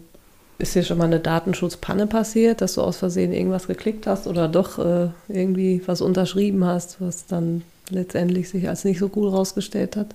Ist 0.58 0.74
dir 0.74 0.84
schon 0.84 0.98
mal 0.98 1.04
eine 1.04 1.20
Datenschutzpanne 1.20 2.06
passiert, 2.06 2.60
dass 2.60 2.74
du 2.74 2.82
aus 2.82 2.98
Versehen 2.98 3.32
irgendwas 3.32 3.66
geklickt 3.66 4.06
hast 4.06 4.26
oder 4.26 4.48
doch 4.48 4.78
äh, 4.78 5.08
irgendwie 5.28 5.82
was 5.86 6.00
unterschrieben 6.00 6.64
hast, 6.64 7.00
was 7.00 7.26
dann 7.26 7.62
letztendlich 7.90 8.48
sich 8.48 8.68
als 8.68 8.84
nicht 8.84 9.00
so 9.00 9.10
cool 9.16 9.28
rausgestellt 9.28 9.96
hat? 9.96 10.14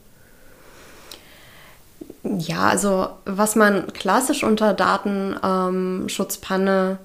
Ja, 2.23 2.69
also 2.69 3.09
was 3.25 3.55
man 3.55 3.91
klassisch 3.93 4.43
unter 4.43 4.73
Datenschutzpanne 4.73 6.97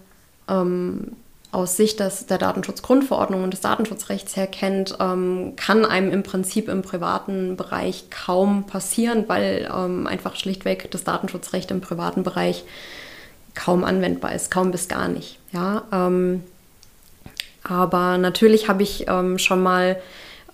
ähm, 0.49 1.13
aus 1.55 1.77
Sicht 1.77 2.01
des, 2.01 2.27
der 2.27 2.39
Datenschutzgrundverordnung 2.39 3.45
und 3.45 3.53
des 3.53 3.61
Datenschutzrechts 3.61 4.37
her 4.37 4.47
kennt, 4.47 4.97
ähm, 5.01 5.55
kann 5.57 5.85
einem 5.85 6.11
im 6.13 6.23
Prinzip 6.23 6.69
im 6.69 6.83
privaten 6.83 7.57
Bereich 7.57 8.11
kaum 8.11 8.65
passieren, 8.65 9.25
weil 9.29 9.71
ähm, 9.75 10.07
einfach 10.07 10.37
schlichtweg 10.37 10.91
das 10.91 11.05
Datenschutzrecht 11.05 11.71
im 11.71 11.81
privaten 11.81 12.23
Bereich 12.23 12.65
kaum 13.55 13.85
anwendbar 13.85 14.35
ist, 14.35 14.51
kaum 14.51 14.71
bis 14.73 14.89
gar 14.89 15.09
nicht. 15.09 15.39
Ja, 15.53 15.85
ähm, 15.93 16.43
aber 17.63 18.19
natürlich 18.19 18.69
habe 18.69 18.83
ich 18.83 19.07
ähm, 19.09 19.39
schon 19.39 19.63
mal 19.63 19.97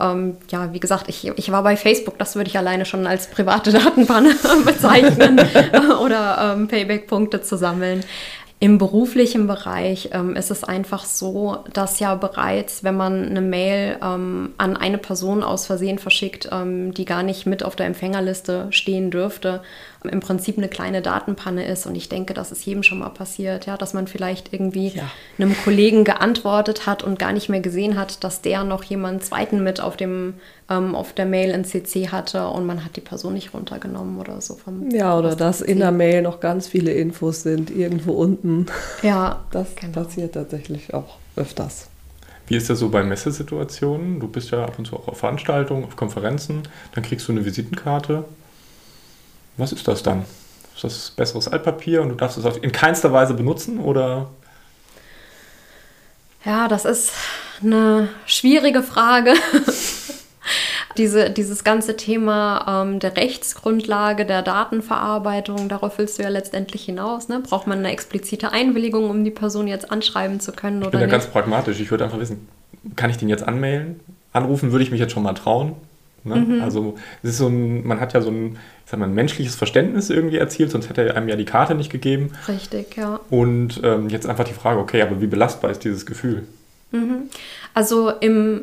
ähm, 0.00 0.38
ja, 0.48 0.72
wie 0.72 0.80
gesagt, 0.80 1.08
ich, 1.08 1.26
ich 1.36 1.52
war 1.52 1.62
bei 1.62 1.76
Facebook, 1.76 2.18
das 2.18 2.34
würde 2.34 2.48
ich 2.48 2.56
alleine 2.56 2.86
schon 2.86 3.06
als 3.06 3.26
private 3.28 3.70
Datenpanne 3.70 4.34
bezeichnen 4.64 5.38
oder 6.02 6.54
ähm, 6.56 6.68
Payback-Punkte 6.68 7.42
zu 7.42 7.56
sammeln. 7.56 8.02
Im 8.62 8.76
beruflichen 8.76 9.46
Bereich 9.46 10.10
ähm, 10.12 10.36
ist 10.36 10.50
es 10.50 10.64
einfach 10.64 11.06
so, 11.06 11.64
dass 11.72 11.98
ja 11.98 12.14
bereits, 12.14 12.84
wenn 12.84 12.94
man 12.94 13.24
eine 13.24 13.40
Mail 13.40 13.96
ähm, 14.02 14.52
an 14.58 14.76
eine 14.76 14.98
Person 14.98 15.42
aus 15.42 15.64
Versehen 15.64 15.98
verschickt, 15.98 16.50
ähm, 16.52 16.92
die 16.92 17.06
gar 17.06 17.22
nicht 17.22 17.46
mit 17.46 17.62
auf 17.62 17.74
der 17.74 17.86
Empfängerliste 17.86 18.66
stehen 18.68 19.10
dürfte, 19.10 19.62
im 20.04 20.20
Prinzip 20.20 20.56
eine 20.56 20.68
kleine 20.68 21.02
Datenpanne 21.02 21.66
ist. 21.66 21.86
Und 21.86 21.94
ich 21.94 22.08
denke, 22.08 22.32
das 22.32 22.52
ist 22.52 22.64
jedem 22.64 22.82
schon 22.82 23.00
mal 23.00 23.10
passiert, 23.10 23.66
ja, 23.66 23.76
dass 23.76 23.92
man 23.92 24.06
vielleicht 24.06 24.52
irgendwie 24.52 24.88
ja. 24.88 25.02
einem 25.38 25.54
Kollegen 25.64 26.04
geantwortet 26.04 26.86
hat 26.86 27.02
und 27.02 27.18
gar 27.18 27.32
nicht 27.32 27.48
mehr 27.48 27.60
gesehen 27.60 27.98
hat, 27.98 28.24
dass 28.24 28.40
der 28.40 28.64
noch 28.64 28.82
jemanden 28.82 29.20
zweiten 29.20 29.62
mit 29.62 29.80
auf 29.80 29.96
dem 29.96 30.34
ähm, 30.70 30.94
auf 30.94 31.12
der 31.12 31.26
Mail 31.26 31.50
in 31.50 31.64
CC 31.64 32.08
hatte 32.08 32.46
und 32.48 32.64
man 32.64 32.84
hat 32.84 32.96
die 32.96 33.00
Person 33.00 33.34
nicht 33.34 33.52
runtergenommen 33.52 34.18
oder 34.18 34.40
so 34.40 34.54
vom 34.54 34.90
Ja, 34.90 35.18
oder 35.18 35.36
dass 35.36 35.60
in 35.60 35.80
der 35.80 35.92
Mail 35.92 36.22
noch 36.22 36.40
ganz 36.40 36.68
viele 36.68 36.92
Infos 36.92 37.42
sind, 37.42 37.70
irgendwo 37.70 38.12
unten. 38.12 38.66
Ja. 39.02 39.40
Das 39.50 39.74
genau. 39.74 40.04
passiert 40.04 40.34
tatsächlich 40.34 40.94
auch 40.94 41.16
öfters. 41.34 41.88
Wie 42.46 42.56
ist 42.56 42.70
das 42.70 42.78
so 42.78 42.88
bei 42.88 43.02
Messesituationen? 43.02 44.20
Du 44.20 44.28
bist 44.28 44.50
ja 44.50 44.64
ab 44.64 44.78
und 44.78 44.86
zu 44.86 44.96
auch 44.96 45.08
auf 45.08 45.18
Veranstaltungen, 45.18 45.84
auf 45.84 45.96
Konferenzen, 45.96 46.62
dann 46.94 47.02
kriegst 47.02 47.26
du 47.26 47.32
eine 47.32 47.44
Visitenkarte 47.44 48.24
was 49.60 49.72
ist 49.72 49.86
das 49.86 50.02
dann? 50.02 50.24
Ist 50.74 50.84
das 50.84 51.10
besseres 51.10 51.48
Altpapier 51.48 52.02
und 52.02 52.08
du 52.10 52.14
darfst 52.14 52.38
es 52.38 52.56
in 52.56 52.72
keinster 52.72 53.12
Weise 53.12 53.34
benutzen 53.34 53.78
oder? 53.80 54.28
Ja, 56.44 56.68
das 56.68 56.84
ist 56.84 57.12
eine 57.62 58.08
schwierige 58.26 58.82
Frage. 58.82 59.34
Diese, 60.96 61.30
dieses 61.30 61.62
ganze 61.62 61.96
Thema 61.96 62.82
ähm, 62.82 62.98
der 62.98 63.16
Rechtsgrundlage 63.16 64.26
der 64.26 64.42
Datenverarbeitung, 64.42 65.68
darauf 65.68 65.98
willst 65.98 66.18
du 66.18 66.24
ja 66.24 66.28
letztendlich 66.28 66.84
hinaus. 66.84 67.28
Ne? 67.28 67.40
Braucht 67.40 67.68
man 67.68 67.78
eine 67.78 67.92
explizite 67.92 68.50
Einwilligung, 68.50 69.08
um 69.08 69.22
die 69.22 69.30
Person 69.30 69.68
jetzt 69.68 69.92
anschreiben 69.92 70.40
zu 70.40 70.50
können? 70.50 70.82
Ich 70.82 70.88
oder 70.88 70.98
bin 70.98 71.08
da 71.08 71.12
ganz 71.12 71.26
pragmatisch. 71.26 71.78
Ich 71.78 71.90
würde 71.92 72.04
einfach 72.04 72.18
wissen, 72.18 72.48
kann 72.96 73.08
ich 73.08 73.18
den 73.18 73.28
jetzt 73.28 73.44
anmailen? 73.44 74.00
Anrufen 74.32 74.72
würde 74.72 74.82
ich 74.82 74.90
mich 74.90 74.98
jetzt 74.98 75.12
schon 75.12 75.22
mal 75.22 75.34
trauen. 75.34 75.76
Ne? 76.24 76.36
Mhm. 76.36 76.62
Also 76.62 76.96
es 77.22 77.30
ist 77.30 77.38
so 77.38 77.46
ein, 77.46 77.86
man 77.86 78.00
hat 78.00 78.12
ja 78.12 78.20
so 78.20 78.30
ein, 78.30 78.58
ich 78.90 78.92
sag 78.92 78.98
mal, 78.98 79.06
ein 79.06 79.14
menschliches 79.14 79.54
Verständnis 79.54 80.10
irgendwie 80.10 80.38
erzielt, 80.38 80.72
sonst 80.72 80.88
hätte 80.88 81.02
er 81.02 81.16
einem 81.16 81.28
ja 81.28 81.36
die 81.36 81.44
Karte 81.44 81.76
nicht 81.76 81.90
gegeben. 81.90 82.32
Richtig, 82.48 82.96
ja. 82.96 83.20
Und 83.30 83.80
ähm, 83.84 84.08
jetzt 84.08 84.26
einfach 84.26 84.42
die 84.42 84.52
Frage, 84.52 84.80
okay, 84.80 85.00
aber 85.00 85.20
wie 85.20 85.28
belastbar 85.28 85.70
ist 85.70 85.84
dieses 85.84 86.06
Gefühl? 86.06 86.48
Mhm. 86.90 87.30
Also 87.72 88.10
im 88.10 88.62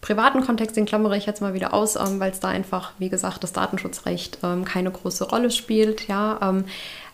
privaten 0.00 0.40
Kontext, 0.40 0.76
den 0.76 0.86
klammere 0.86 1.16
ich 1.16 1.26
jetzt 1.26 1.40
mal 1.40 1.54
wieder 1.54 1.72
aus, 1.72 1.94
ähm, 1.94 2.18
weil 2.18 2.32
es 2.32 2.40
da 2.40 2.48
einfach, 2.48 2.94
wie 2.98 3.10
gesagt, 3.10 3.44
das 3.44 3.52
Datenschutzrecht 3.52 4.38
ähm, 4.42 4.64
keine 4.64 4.90
große 4.90 5.28
Rolle 5.28 5.52
spielt, 5.52 6.08
ja. 6.08 6.40
Ähm, 6.42 6.64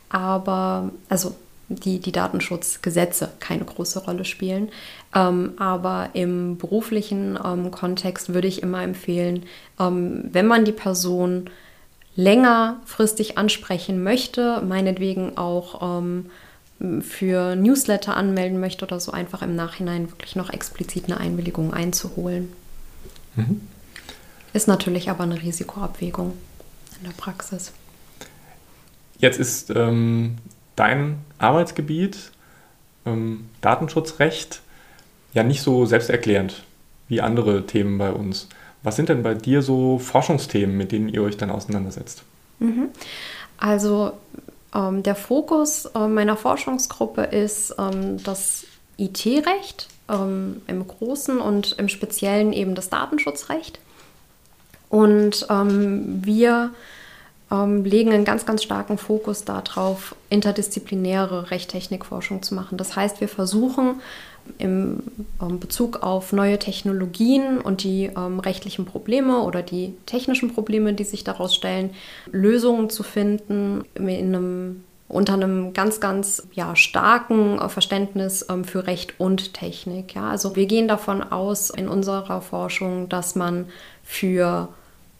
aber, 0.08 0.92
also 1.10 1.34
die, 1.68 1.98
die 1.98 2.12
Datenschutzgesetze 2.12 3.32
keine 3.38 3.66
große 3.66 4.02
Rolle 4.02 4.24
spielen. 4.24 4.70
Ähm, 5.14 5.52
aber 5.58 6.08
im 6.14 6.56
beruflichen 6.56 7.38
ähm, 7.44 7.70
Kontext 7.70 8.32
würde 8.32 8.48
ich 8.48 8.62
immer 8.62 8.82
empfehlen, 8.82 9.42
ähm, 9.78 10.30
wenn 10.32 10.46
man 10.46 10.64
die 10.64 10.72
Person 10.72 11.50
längerfristig 12.16 13.38
ansprechen 13.38 14.02
möchte, 14.02 14.62
meinetwegen 14.62 15.36
auch 15.36 16.00
ähm, 16.00 16.30
für 17.00 17.56
Newsletter 17.56 18.16
anmelden 18.16 18.60
möchte 18.60 18.84
oder 18.84 19.00
so, 19.00 19.12
einfach 19.12 19.42
im 19.42 19.56
Nachhinein 19.56 20.10
wirklich 20.10 20.36
noch 20.36 20.50
explizit 20.50 21.06
eine 21.06 21.18
Einwilligung 21.18 21.72
einzuholen. 21.72 22.52
Mhm. 23.36 23.60
Ist 24.52 24.68
natürlich 24.68 25.10
aber 25.10 25.24
eine 25.24 25.40
Risikoabwägung 25.40 26.34
in 26.98 27.04
der 27.04 27.14
Praxis. 27.16 27.72
Jetzt 29.18 29.38
ist 29.38 29.70
ähm, 29.70 30.36
dein 30.76 31.18
Arbeitsgebiet, 31.38 32.30
ähm, 33.06 33.48
Datenschutzrecht, 33.60 34.60
ja 35.32 35.42
nicht 35.42 35.62
so 35.62 35.86
selbsterklärend 35.86 36.62
wie 37.08 37.20
andere 37.20 37.66
Themen 37.66 37.98
bei 37.98 38.10
uns. 38.10 38.48
Was 38.84 38.96
sind 38.96 39.08
denn 39.08 39.22
bei 39.22 39.34
dir 39.34 39.62
so 39.62 39.98
Forschungsthemen, 39.98 40.76
mit 40.76 40.92
denen 40.92 41.08
ihr 41.08 41.22
euch 41.22 41.36
dann 41.36 41.50
auseinandersetzt? 41.50 42.22
Mhm. 42.60 42.90
Also 43.58 44.12
ähm, 44.74 45.02
der 45.02 45.14
Fokus 45.14 45.86
äh, 45.86 46.06
meiner 46.06 46.36
Forschungsgruppe 46.36 47.22
ist 47.22 47.74
ähm, 47.78 48.22
das 48.22 48.66
IT-Recht 48.98 49.88
ähm, 50.08 50.62
im 50.66 50.86
Großen 50.86 51.40
und 51.40 51.72
im 51.78 51.88
Speziellen 51.88 52.52
eben 52.52 52.74
das 52.74 52.90
Datenschutzrecht. 52.90 53.80
Und 54.90 55.46
ähm, 55.50 56.24
wir 56.24 56.70
ähm, 57.50 57.84
legen 57.84 58.12
einen 58.12 58.24
ganz, 58.24 58.46
ganz 58.46 58.62
starken 58.62 58.98
Fokus 58.98 59.44
darauf, 59.44 60.14
interdisziplinäre 60.28 61.50
Rechttechnikforschung 61.50 62.42
zu 62.42 62.54
machen. 62.54 62.76
Das 62.78 62.96
heißt, 62.96 63.20
wir 63.20 63.28
versuchen 63.28 64.00
im 64.58 65.02
ähm, 65.40 65.58
Bezug 65.60 66.02
auf 66.02 66.32
neue 66.32 66.58
Technologien 66.58 67.60
und 67.60 67.82
die 67.82 68.10
ähm, 68.16 68.40
rechtlichen 68.40 68.84
Probleme 68.84 69.42
oder 69.42 69.62
die 69.62 69.94
technischen 70.06 70.52
Probleme, 70.52 70.92
die 70.94 71.04
sich 71.04 71.24
daraus 71.24 71.54
stellen, 71.54 71.90
Lösungen 72.30 72.90
zu 72.90 73.02
finden 73.02 73.84
in 73.94 74.08
einem 74.08 74.84
unter 75.06 75.34
einem 75.34 75.74
ganz, 75.74 76.00
ganz 76.00 76.48
ja, 76.54 76.74
starken 76.74 77.58
äh, 77.58 77.68
Verständnis 77.68 78.46
ähm, 78.50 78.64
für 78.64 78.86
Recht 78.86 79.14
und 79.18 79.54
Technik. 79.54 80.14
Ja? 80.14 80.30
Also 80.30 80.56
wir 80.56 80.66
gehen 80.66 80.88
davon 80.88 81.22
aus 81.22 81.70
in 81.70 81.88
unserer 81.88 82.40
Forschung, 82.40 83.08
dass 83.08 83.34
man 83.34 83.66
für 84.02 84.68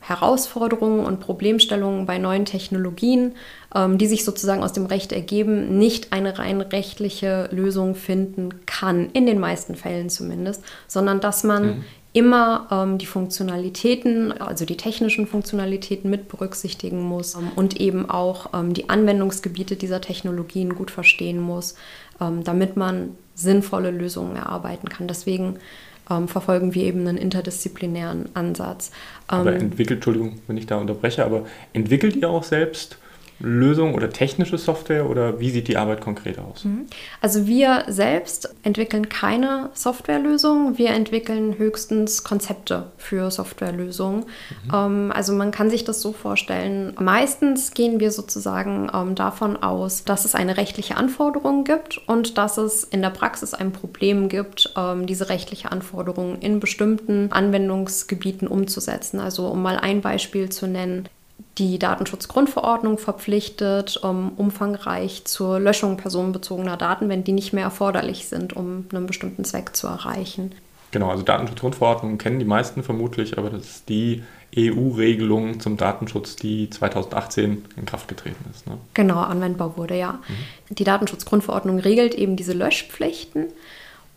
Herausforderungen 0.06 1.06
und 1.06 1.20
Problemstellungen 1.20 2.04
bei 2.04 2.18
neuen 2.18 2.44
Technologien, 2.44 3.36
ähm, 3.74 3.96
die 3.96 4.06
sich 4.06 4.24
sozusagen 4.24 4.62
aus 4.62 4.74
dem 4.74 4.84
Recht 4.84 5.12
ergeben, 5.12 5.78
nicht 5.78 6.12
eine 6.12 6.38
rein 6.38 6.60
rechtliche 6.60 7.48
Lösung 7.50 7.94
finden 7.94 8.66
kann, 8.66 9.08
in 9.14 9.24
den 9.24 9.40
meisten 9.40 9.76
Fällen 9.76 10.10
zumindest, 10.10 10.62
sondern 10.88 11.20
dass 11.20 11.42
man 11.42 11.64
mhm. 11.66 11.84
immer 12.12 12.68
ähm, 12.70 12.98
die 12.98 13.06
Funktionalitäten, 13.06 14.32
also 14.32 14.66
die 14.66 14.76
technischen 14.76 15.26
Funktionalitäten 15.26 16.10
mit 16.10 16.28
berücksichtigen 16.28 17.02
muss 17.02 17.34
ähm, 17.34 17.52
und 17.56 17.80
eben 17.80 18.10
auch 18.10 18.50
die 18.72 18.90
Anwendungsgebiete 18.90 19.76
dieser 19.76 20.02
Technologien 20.02 20.74
gut 20.74 20.90
verstehen 20.90 21.40
muss, 21.40 21.76
damit 22.18 22.76
man 22.76 23.16
sinnvolle 23.34 23.90
Lösungen 23.90 24.36
erarbeiten 24.36 24.88
kann. 24.88 25.08
Deswegen 25.08 25.58
ähm, 26.10 26.28
verfolgen 26.28 26.74
wir 26.74 26.84
eben 26.84 27.06
einen 27.06 27.18
interdisziplinären 27.18 28.34
Ansatz. 28.34 28.90
aber 29.26 29.54
ähm, 29.54 29.62
entwickelt, 29.62 29.98
Entschuldigung, 29.98 30.40
wenn 30.46 30.56
ich 30.56 30.66
da 30.66 30.76
unterbreche, 30.76 31.24
aber 31.24 31.44
entwickelt 31.72 32.16
ihr 32.16 32.28
auch 32.30 32.44
selbst 32.44 32.98
Lösung 33.40 33.94
oder 33.94 34.10
technische 34.10 34.58
Software 34.58 35.08
oder 35.08 35.40
wie 35.40 35.50
sieht 35.50 35.68
die 35.68 35.76
Arbeit 35.76 36.00
konkret 36.00 36.38
aus? 36.38 36.64
Mhm. 36.64 36.86
Also 37.20 37.46
wir 37.46 37.84
selbst 37.88 38.54
entwickeln 38.62 39.08
keine 39.08 39.70
Softwarelösung, 39.74 40.78
wir 40.78 40.90
entwickeln 40.90 41.58
höchstens 41.58 42.24
Konzepte 42.24 42.92
für 42.96 43.30
Softwarelösungen. 43.30 44.20
Mhm. 44.64 44.72
Ähm, 44.72 45.12
also 45.12 45.32
man 45.32 45.50
kann 45.50 45.70
sich 45.70 45.84
das 45.84 46.00
so 46.00 46.12
vorstellen, 46.12 46.94
meistens 47.00 47.74
gehen 47.74 48.00
wir 48.00 48.10
sozusagen 48.10 48.90
ähm, 48.94 49.14
davon 49.14 49.56
aus, 49.56 50.04
dass 50.04 50.24
es 50.24 50.34
eine 50.34 50.56
rechtliche 50.56 50.96
Anforderung 50.96 51.64
gibt 51.64 51.98
und 52.06 52.38
dass 52.38 52.56
es 52.56 52.84
in 52.84 53.02
der 53.02 53.10
Praxis 53.10 53.52
ein 53.54 53.72
Problem 53.72 54.28
gibt, 54.28 54.72
ähm, 54.76 55.06
diese 55.06 55.28
rechtliche 55.28 55.72
Anforderung 55.72 56.38
in 56.40 56.60
bestimmten 56.60 57.32
Anwendungsgebieten 57.32 58.48
umzusetzen. 58.48 59.20
Also 59.20 59.48
um 59.48 59.62
mal 59.62 59.76
ein 59.76 60.00
Beispiel 60.00 60.48
zu 60.48 60.66
nennen, 60.66 61.08
die 61.58 61.78
Datenschutzgrundverordnung 61.78 62.98
verpflichtet, 62.98 63.96
um, 63.96 64.32
umfangreich 64.36 65.24
zur 65.24 65.60
Löschung 65.60 65.96
personenbezogener 65.96 66.76
Daten, 66.76 67.08
wenn 67.08 67.24
die 67.24 67.32
nicht 67.32 67.52
mehr 67.52 67.64
erforderlich 67.64 68.26
sind, 68.26 68.54
um 68.54 68.86
einen 68.92 69.06
bestimmten 69.06 69.44
Zweck 69.44 69.76
zu 69.76 69.86
erreichen. 69.86 70.52
Genau, 70.90 71.10
also 71.10 71.22
Datenschutzgrundverordnung 71.22 72.18
kennen 72.18 72.38
die 72.38 72.44
meisten 72.44 72.82
vermutlich, 72.82 73.38
aber 73.38 73.50
das 73.50 73.64
ist 73.64 73.88
die 73.88 74.22
EU-Regelung 74.56 75.58
zum 75.58 75.76
Datenschutz, 75.76 76.36
die 76.36 76.70
2018 76.70 77.64
in 77.76 77.86
Kraft 77.86 78.06
getreten 78.08 78.44
ist. 78.52 78.66
Ne? 78.66 78.78
Genau, 78.94 79.18
anwendbar 79.20 79.76
wurde, 79.76 79.96
ja. 79.96 80.20
Mhm. 80.28 80.74
Die 80.74 80.84
Datenschutzgrundverordnung 80.84 81.80
regelt 81.80 82.14
eben 82.14 82.36
diese 82.36 82.52
Löschpflichten 82.52 83.46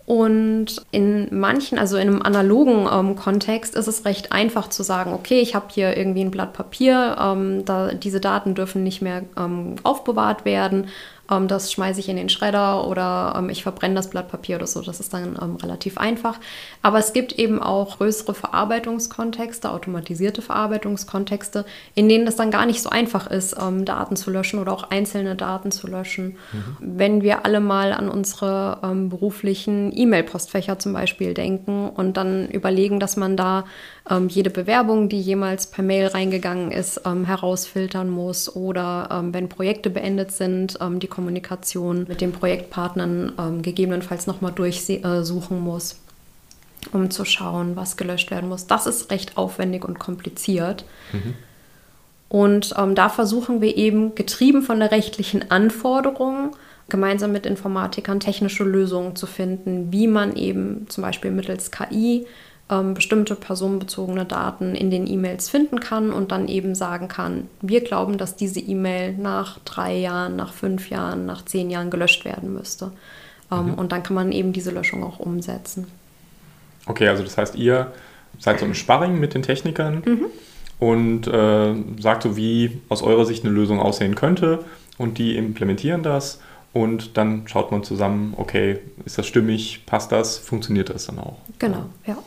Und 0.07 0.85
in 0.91 1.27
manchen, 1.37 1.77
also 1.77 1.97
in 1.97 2.07
einem 2.07 2.21
analogen 2.21 2.87
ähm, 2.89 3.17
Kontext, 3.17 3.75
ist 3.75 3.87
es 3.87 4.05
recht 4.05 4.31
einfach 4.31 4.69
zu 4.69 4.81
sagen, 4.81 5.11
okay, 5.11 5.41
ich 5.41 5.53
habe 5.53 5.65
hier 5.69 5.97
irgendwie 5.97 6.21
ein 6.21 6.31
Blatt 6.31 6.53
Papier, 6.53 7.17
ähm, 7.19 7.65
da, 7.65 7.91
diese 7.91 8.21
Daten 8.21 8.55
dürfen 8.55 8.83
nicht 8.83 9.01
mehr 9.01 9.23
ähm, 9.37 9.75
aufbewahrt 9.83 10.45
werden 10.45 10.87
ähm, 11.29 11.47
das 11.47 11.71
schmeiße 11.71 11.99
ich 11.99 12.09
in 12.09 12.15
den 12.15 12.29
Schredder 12.29 12.87
oder 12.87 13.33
ähm, 13.37 13.49
ich 13.49 13.63
verbrenne 13.63 13.95
das 13.95 14.09
Blatt 14.09 14.29
Papier 14.29 14.57
oder 14.57 14.67
so. 14.67 14.81
Das 14.81 14.99
ist 14.99 15.13
dann 15.13 15.37
ähm, 15.41 15.55
relativ 15.55 15.97
einfach. 15.97 16.39
Aber 16.81 16.99
es 16.99 17.13
gibt 17.13 17.33
eben 17.33 17.61
auch 17.61 17.97
größere 17.97 18.33
Verarbeitungskontexte, 18.33 19.71
automatisierte 19.71 20.41
Verarbeitungskontexte, 20.41 21.65
in 21.95 22.09
denen 22.09 22.27
es 22.27 22.35
dann 22.35 22.51
gar 22.51 22.65
nicht 22.65 22.81
so 22.81 22.89
einfach 22.89 23.27
ist, 23.27 23.55
ähm, 23.59 23.85
Daten 23.85 24.15
zu 24.15 24.31
löschen 24.31 24.59
oder 24.59 24.73
auch 24.73 24.89
einzelne 24.89 25.35
Daten 25.35 25.71
zu 25.71 25.87
löschen. 25.87 26.37
Mhm. 26.51 26.77
Wenn 26.79 27.21
wir 27.21 27.45
alle 27.45 27.59
mal 27.59 27.93
an 27.93 28.09
unsere 28.09 28.79
ähm, 28.83 29.09
beruflichen 29.09 29.91
E-Mail-Postfächer 29.95 30.79
zum 30.79 30.93
Beispiel 30.93 31.33
denken 31.33 31.89
und 31.89 32.17
dann 32.17 32.47
überlegen, 32.49 32.99
dass 32.99 33.17
man 33.17 33.37
da 33.37 33.65
ähm, 34.09 34.29
jede 34.29 34.49
Bewerbung, 34.49 35.09
die 35.09 35.19
jemals 35.19 35.67
per 35.67 35.83
Mail 35.83 36.07
reingegangen 36.07 36.71
ist, 36.71 37.01
ähm, 37.05 37.25
herausfiltern 37.25 38.09
muss 38.09 38.55
oder 38.55 39.09
ähm, 39.11 39.33
wenn 39.33 39.49
Projekte 39.49 39.89
beendet 39.89 40.31
sind, 40.31 40.77
ähm, 40.81 40.99
die 40.99 41.07
Kommunikation 41.07 42.05
mit 42.07 42.21
den 42.21 42.31
Projektpartnern 42.31 43.33
ähm, 43.37 43.61
gegebenenfalls 43.61 44.27
nochmal 44.27 44.51
durchsuchen 44.51 45.59
muss, 45.59 45.99
um 46.91 47.09
zu 47.11 47.25
schauen, 47.25 47.75
was 47.75 47.97
gelöscht 47.97 48.31
werden 48.31 48.49
muss. 48.49 48.67
Das 48.67 48.87
ist 48.87 49.11
recht 49.11 49.37
aufwendig 49.37 49.83
und 49.85 49.99
kompliziert. 49.99 50.85
Mhm. 51.11 51.33
Und 52.29 52.73
ähm, 52.77 52.95
da 52.95 53.09
versuchen 53.09 53.61
wir 53.61 53.77
eben, 53.77 54.15
getrieben 54.15 54.61
von 54.61 54.79
der 54.79 54.91
rechtlichen 54.91 55.49
Anforderung, 55.49 56.55
gemeinsam 56.89 57.31
mit 57.31 57.45
Informatikern 57.45 58.19
technische 58.19 58.63
Lösungen 58.63 59.15
zu 59.15 59.27
finden, 59.27 59.91
wie 59.91 60.07
man 60.07 60.35
eben 60.35 60.85
zum 60.89 61.03
Beispiel 61.03 61.31
mittels 61.31 61.71
KI 61.71 62.25
ähm, 62.69 62.93
bestimmte 62.93 63.35
personenbezogene 63.35 64.25
Daten 64.25 64.75
in 64.75 64.91
den 64.91 65.07
E-Mails 65.07 65.49
finden 65.49 65.79
kann 65.79 66.11
und 66.11 66.31
dann 66.31 66.47
eben 66.47 66.75
sagen 66.75 67.07
kann, 67.07 67.47
wir 67.61 67.81
glauben, 67.81 68.17
dass 68.17 68.35
diese 68.35 68.59
E-Mail 68.59 69.13
nach 69.13 69.59
drei 69.59 69.95
Jahren, 69.95 70.35
nach 70.35 70.53
fünf 70.53 70.89
Jahren, 70.89 71.25
nach 71.25 71.45
zehn 71.45 71.69
Jahren 71.69 71.89
gelöscht 71.89 72.25
werden 72.25 72.53
müsste. 72.53 72.91
Ähm, 73.51 73.67
mhm. 73.67 73.73
Und 73.75 73.91
dann 73.91 74.03
kann 74.03 74.15
man 74.15 74.31
eben 74.31 74.51
diese 74.51 74.71
Löschung 74.71 75.03
auch 75.03 75.19
umsetzen. 75.19 75.87
Okay, 76.85 77.07
also 77.07 77.23
das 77.23 77.37
heißt, 77.37 77.55
ihr 77.55 77.93
seid 78.39 78.59
so 78.59 78.65
im 78.65 78.73
Sparring 78.73 79.19
mit 79.19 79.33
den 79.33 79.43
Technikern 79.43 80.03
mhm. 80.05 80.25
und 80.79 81.27
äh, 81.27 81.73
sagt 81.99 82.23
so, 82.23 82.35
wie 82.35 82.81
aus 82.89 83.01
eurer 83.01 83.25
Sicht 83.25 83.45
eine 83.45 83.53
Lösung 83.53 83.79
aussehen 83.79 84.15
könnte 84.15 84.65
und 84.97 85.17
die 85.17 85.37
implementieren 85.37 86.03
das 86.03 86.41
und 86.73 87.17
dann 87.17 87.47
schaut 87.47 87.71
man 87.71 87.83
zusammen, 87.83 88.33
okay, 88.37 88.79
ist 89.05 89.17
das 89.17 89.25
stimmig, 89.25 89.85
passt 89.85 90.11
das, 90.11 90.37
funktioniert 90.37 90.89
das 90.89 91.07
dann 91.07 91.19
auch? 91.19 91.37
Genau, 91.59 91.85
ja. 92.05 92.17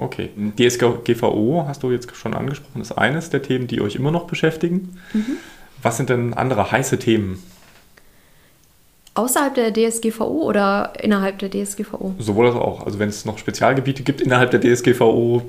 Okay. 0.00 0.30
DSGVO 0.58 1.64
hast 1.68 1.82
du 1.82 1.90
jetzt 1.90 2.16
schon 2.16 2.32
angesprochen, 2.32 2.80
ist 2.80 2.92
eines 2.92 3.28
der 3.28 3.42
Themen, 3.42 3.66
die 3.66 3.82
euch 3.82 3.96
immer 3.96 4.10
noch 4.10 4.26
beschäftigen. 4.26 4.98
Mhm. 5.12 5.36
Was 5.82 5.98
sind 5.98 6.08
denn 6.08 6.32
andere 6.32 6.72
heiße 6.72 6.98
Themen? 6.98 7.42
Außerhalb 9.14 9.54
der 9.54 9.72
DSGVO 9.74 10.24
oder 10.24 10.94
innerhalb 11.02 11.38
der 11.38 11.50
DSGVO? 11.50 12.14
Sowohl 12.18 12.46
als 12.46 12.56
auch. 12.56 12.86
Also 12.86 12.98
wenn 12.98 13.10
es 13.10 13.26
noch 13.26 13.36
Spezialgebiete 13.36 14.02
gibt 14.02 14.22
innerhalb 14.22 14.50
der 14.52 14.60
DSGVO, 14.60 15.42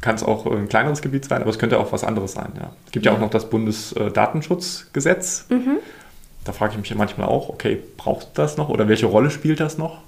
kann 0.00 0.14
es 0.14 0.22
auch 0.22 0.46
ein 0.46 0.68
kleineres 0.68 1.02
Gebiet 1.02 1.26
sein, 1.26 1.42
aber 1.42 1.50
es 1.50 1.58
könnte 1.58 1.78
auch 1.78 1.92
was 1.92 2.04
anderes 2.04 2.32
sein. 2.32 2.52
Ja. 2.56 2.72
Es 2.86 2.92
gibt 2.92 3.04
ja, 3.04 3.12
ja 3.12 3.18
auch 3.18 3.20
noch 3.20 3.30
das 3.30 3.50
Bundesdatenschutzgesetz. 3.50 5.46
Mhm. 5.50 5.78
Da 6.44 6.52
frage 6.52 6.72
ich 6.72 6.78
mich 6.78 6.94
manchmal 6.94 7.28
auch, 7.28 7.50
okay, 7.50 7.82
braucht 7.98 8.28
das 8.34 8.56
noch 8.56 8.70
oder 8.70 8.88
welche 8.88 9.06
Rolle 9.06 9.30
spielt 9.30 9.60
das 9.60 9.76
noch? 9.76 9.98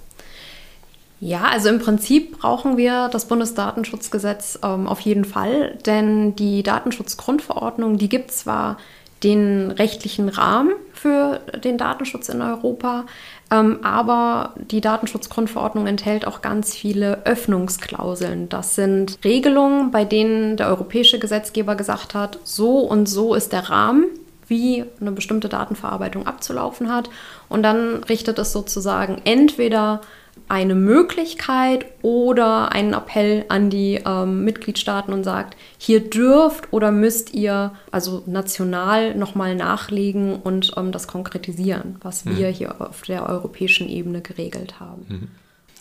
Ja, 1.19 1.45
also 1.45 1.71
im 1.71 1.79
Prinzip 1.79 2.39
brauchen 2.39 2.77
wir 2.77 3.09
das 3.09 3.27
Bundesdatenschutzgesetz 3.27 4.59
ähm, 4.63 4.87
auf 4.87 5.01
jeden 5.01 5.25
Fall, 5.25 5.79
denn 5.87 6.37
die 6.37 6.63
Datenschutzgrundverordnung, 6.63 7.97
die 7.97 8.11
gibt 8.11 8.33
zwar 8.33 8.77
den 9.23 9.71
rechtlichen 9.71 10.29
Rahmen 10.29 10.75
für 10.93 11.41
den 11.65 11.79
Datenschutz 11.79 12.29
in 12.29 12.43
Europa, 12.43 13.07
ähm, 13.51 13.79
aber 13.83 14.53
die 14.57 14.83
Datenschutzgrundverordnung 14.83 15.87
enthält 15.87 16.27
auch 16.27 16.43
ganz 16.43 16.75
viele 16.75 17.25
Öffnungsklauseln. 17.25 18.51
Das 18.51 18.75
sind 18.75 19.19
Regelungen, 19.25 19.91
bei 19.91 20.05
denen 20.05 20.59
der 20.59 20.69
europäische 20.69 21.19
Gesetzgeber 21.19 21.77
gesagt 21.77 22.15
hat, 22.15 22.39
so 22.45 22.81
und 22.81 23.09
so 23.09 23.35
ist 23.35 23.53
der 23.53 23.71
Rahmen, 23.71 24.05
wie 24.49 24.85
eine 25.01 25.13
bestimmte 25.13 25.49
Datenverarbeitung 25.49 26.27
abzulaufen 26.27 26.93
hat. 26.93 27.09
Und 27.49 27.63
dann 27.63 28.05
richtet 28.05 28.39
es 28.39 28.53
sozusagen 28.53 29.23
entweder 29.25 30.03
eine 30.49 30.75
Möglichkeit 30.75 31.87
oder 32.03 32.73
einen 32.73 32.93
Appell 32.93 33.45
an 33.49 33.69
die 33.69 34.01
ähm, 34.07 34.45
Mitgliedstaaten 34.45 35.13
und 35.13 35.25
sagt, 35.25 35.57
hier 35.79 36.09
dürft 36.09 36.73
oder 36.73 36.93
müsst 36.93 37.35
ihr 37.35 37.73
also 37.91 38.23
national 38.27 39.15
nochmal 39.17 39.57
nachlegen 39.57 40.37
und 40.37 40.75
ähm, 40.77 40.93
das 40.93 41.09
konkretisieren, 41.09 41.97
was 42.03 42.25
mhm. 42.25 42.39
wir 42.39 42.49
hier 42.49 42.81
auf 42.81 43.03
der 43.03 43.29
europäischen 43.29 43.89
Ebene 43.89 44.21
geregelt 44.21 44.79
haben. 44.79 45.07
Mhm. 45.09 45.29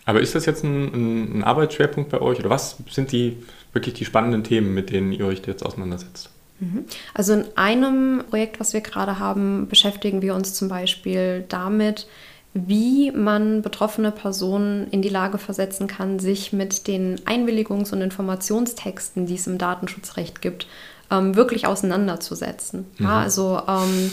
Aber 0.06 0.22
ist 0.22 0.36
das 0.36 0.46
jetzt 0.46 0.64
ein, 0.64 1.38
ein, 1.40 1.44
Arbeitsschwerpunkt 1.44 2.10
bei 2.10 2.22
euch 2.22 2.40
oder 2.40 2.50
was 2.50 2.78
sind 2.90 3.12
die 3.12 3.38
wirklich 3.74 3.96
die 3.96 4.06
spannenden 4.06 4.44
Themen, 4.44 4.74
mit 4.74 4.92
denen 4.92 5.12
ihr 5.12 5.26
euch 5.26 5.42
jetzt 5.46 5.66
auseinandersetzt? 5.66 6.30
Mhm. 6.60 6.86
Also 7.14 7.34
in 7.34 7.46
einem 7.56 8.24
Projekt, 8.30 8.60
was 8.60 8.74
wir 8.74 8.82
gerade 8.82 9.20
haben, 9.20 9.68
beschäftigen 9.68 10.22
wir 10.22 10.36
uns 10.36 10.54
zum 10.54 10.70
Beispiel 10.70 11.44
damit, 11.50 12.08
wie 12.58 13.12
man 13.12 13.62
betroffene 13.62 14.12
Personen 14.12 14.88
in 14.90 15.02
die 15.02 15.10
Lage 15.10 15.38
versetzen 15.38 15.88
kann, 15.88 16.20
sich 16.20 16.54
mit 16.54 16.88
den 16.88 17.20
Einwilligungs- 17.26 17.92
und 17.92 18.02
Informationstexten, 18.02 19.26
die 19.26 19.36
es 19.36 19.46
im 19.46 19.58
Datenschutzrecht 19.58 20.42
gibt, 20.42 20.66
ähm, 21.12 21.36
wirklich 21.36 21.68
auseinanderzusetzen. 21.68 22.86
Mhm. 22.98 23.06
Ja, 23.06 23.20
also 23.20 23.62
ähm, 23.68 24.10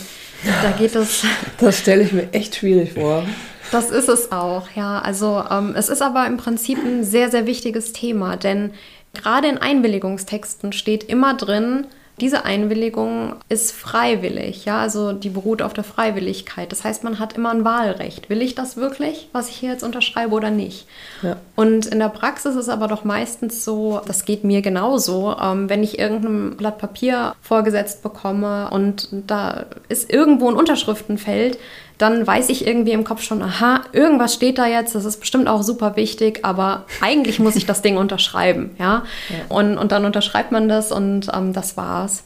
da 0.60 0.72
geht 0.72 0.96
es. 0.96 1.24
Das 1.58 1.78
stelle 1.78 2.02
ich 2.02 2.12
mir 2.12 2.32
echt 2.32 2.56
schwierig 2.56 2.94
vor. 2.94 3.24
Das 3.70 3.90
ist 3.90 4.08
es 4.08 4.32
auch, 4.32 4.66
ja. 4.74 4.98
Also 4.98 5.44
ähm, 5.48 5.74
es 5.76 5.88
ist 5.88 6.02
aber 6.02 6.26
im 6.26 6.36
Prinzip 6.36 6.78
ein 6.78 7.04
sehr, 7.04 7.30
sehr 7.30 7.46
wichtiges 7.46 7.92
Thema, 7.92 8.36
denn 8.36 8.72
gerade 9.14 9.46
in 9.46 9.58
Einwilligungstexten 9.58 10.72
steht 10.72 11.04
immer 11.04 11.34
drin, 11.34 11.86
diese 12.22 12.44
Einwilligung 12.44 13.34
ist 13.48 13.72
freiwillig, 13.72 14.64
ja, 14.64 14.78
also 14.78 15.12
die 15.12 15.28
beruht 15.28 15.60
auf 15.60 15.72
der 15.72 15.82
Freiwilligkeit. 15.82 16.70
Das 16.70 16.84
heißt, 16.84 17.02
man 17.02 17.18
hat 17.18 17.32
immer 17.32 17.50
ein 17.50 17.64
Wahlrecht. 17.64 18.30
Will 18.30 18.42
ich 18.42 18.54
das 18.54 18.76
wirklich, 18.76 19.28
was 19.32 19.48
ich 19.48 19.56
hier 19.56 19.72
jetzt 19.72 19.82
unterschreibe 19.82 20.32
oder 20.32 20.50
nicht? 20.50 20.86
Ja. 21.22 21.36
Und 21.56 21.86
in 21.86 21.98
der 21.98 22.10
Praxis 22.10 22.52
ist 22.54 22.62
es 22.62 22.68
aber 22.68 22.86
doch 22.86 23.02
meistens 23.02 23.64
so, 23.64 24.00
das 24.06 24.24
geht 24.24 24.44
mir 24.44 24.62
genauso, 24.62 25.36
ähm, 25.36 25.68
wenn 25.68 25.82
ich 25.82 25.98
irgendein 25.98 26.56
Blatt 26.56 26.78
Papier 26.78 27.34
vorgesetzt 27.42 28.04
bekomme 28.04 28.70
und 28.70 29.08
da 29.26 29.66
ist 29.88 30.08
irgendwo 30.08 30.48
ein 30.48 30.54
Unterschriftenfeld, 30.54 31.58
dann 32.02 32.26
weiß 32.26 32.48
ich 32.48 32.66
irgendwie 32.66 32.90
im 32.90 33.04
Kopf 33.04 33.22
schon, 33.22 33.42
aha, 33.42 33.82
irgendwas 33.92 34.34
steht 34.34 34.58
da 34.58 34.66
jetzt, 34.66 34.96
das 34.96 35.04
ist 35.04 35.20
bestimmt 35.20 35.46
auch 35.46 35.62
super 35.62 35.94
wichtig, 35.94 36.40
aber 36.42 36.84
eigentlich 37.00 37.38
muss 37.38 37.54
ich 37.54 37.64
das 37.64 37.80
Ding 37.80 37.96
unterschreiben, 37.96 38.70
ja. 38.78 39.04
ja. 39.28 39.36
Und, 39.48 39.78
und 39.78 39.92
dann 39.92 40.04
unterschreibt 40.04 40.50
man 40.50 40.68
das 40.68 40.90
und 40.90 41.28
ähm, 41.32 41.52
das 41.52 41.76
war's. 41.76 42.24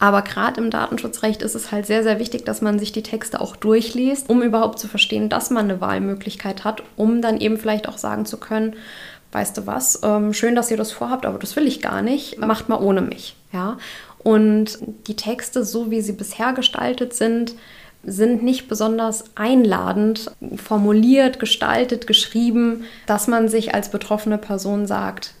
Aber 0.00 0.22
gerade 0.22 0.60
im 0.60 0.70
Datenschutzrecht 0.70 1.40
ist 1.40 1.54
es 1.54 1.70
halt 1.70 1.86
sehr, 1.86 2.02
sehr 2.02 2.18
wichtig, 2.18 2.44
dass 2.44 2.60
man 2.60 2.80
sich 2.80 2.90
die 2.90 3.04
Texte 3.04 3.40
auch 3.40 3.54
durchliest, 3.54 4.28
um 4.28 4.42
überhaupt 4.42 4.80
zu 4.80 4.88
verstehen, 4.88 5.28
dass 5.28 5.50
man 5.50 5.70
eine 5.70 5.80
Wahlmöglichkeit 5.80 6.64
hat, 6.64 6.82
um 6.96 7.22
dann 7.22 7.40
eben 7.40 7.56
vielleicht 7.56 7.88
auch 7.88 7.98
sagen 7.98 8.26
zu 8.26 8.38
können, 8.38 8.74
weißt 9.30 9.56
du 9.56 9.66
was, 9.66 10.00
ähm, 10.02 10.34
schön, 10.34 10.56
dass 10.56 10.70
ihr 10.70 10.76
das 10.76 10.90
vorhabt, 10.90 11.26
aber 11.26 11.38
das 11.38 11.54
will 11.54 11.66
ich 11.66 11.80
gar 11.80 12.02
nicht, 12.02 12.38
macht 12.38 12.68
mal 12.68 12.80
ohne 12.80 13.02
mich. 13.02 13.36
Ja? 13.52 13.78
Und 14.18 14.78
die 15.06 15.16
Texte, 15.16 15.64
so 15.64 15.90
wie 15.92 16.00
sie 16.00 16.12
bisher 16.12 16.52
gestaltet 16.52 17.14
sind, 17.14 17.54
sind 18.06 18.42
nicht 18.42 18.68
besonders 18.68 19.24
einladend 19.34 20.30
formuliert, 20.56 21.40
gestaltet, 21.40 22.06
geschrieben, 22.06 22.84
dass 23.06 23.26
man 23.26 23.48
sich 23.48 23.74
als 23.74 23.90
betroffene 23.90 24.38
Person 24.38 24.86
sagt, 24.86 25.34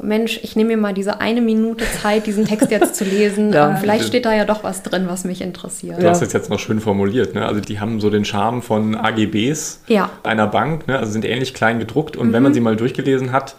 Mensch, 0.00 0.40
ich 0.42 0.56
nehme 0.56 0.70
mir 0.70 0.76
mal 0.78 0.94
diese 0.94 1.20
eine 1.20 1.42
Minute 1.42 1.84
Zeit, 2.00 2.26
diesen 2.26 2.46
Text 2.46 2.70
jetzt 2.70 2.96
zu 2.96 3.04
lesen. 3.04 3.52
ja. 3.52 3.76
Vielleicht 3.76 4.06
steht 4.06 4.24
da 4.24 4.34
ja 4.34 4.44
doch 4.44 4.64
was 4.64 4.82
drin, 4.82 5.04
was 5.06 5.24
mich 5.24 5.42
interessiert. 5.42 6.02
Du 6.02 6.08
hast 6.08 6.22
es 6.22 6.32
jetzt 6.32 6.48
noch 6.48 6.58
schön 6.58 6.80
formuliert. 6.80 7.34
Ne? 7.34 7.44
Also 7.44 7.60
die 7.60 7.78
haben 7.78 8.00
so 8.00 8.08
den 8.08 8.24
Charme 8.24 8.62
von 8.62 8.94
AGBs 8.94 9.82
ja. 9.88 10.10
einer 10.22 10.46
Bank, 10.46 10.88
ne? 10.88 10.98
also 10.98 11.12
sind 11.12 11.24
ähnlich 11.26 11.52
klein 11.52 11.78
gedruckt. 11.78 12.16
Und 12.16 12.28
mhm. 12.28 12.32
wenn 12.32 12.42
man 12.42 12.54
sie 12.54 12.60
mal 12.60 12.74
durchgelesen 12.74 13.32
hat, 13.32 13.54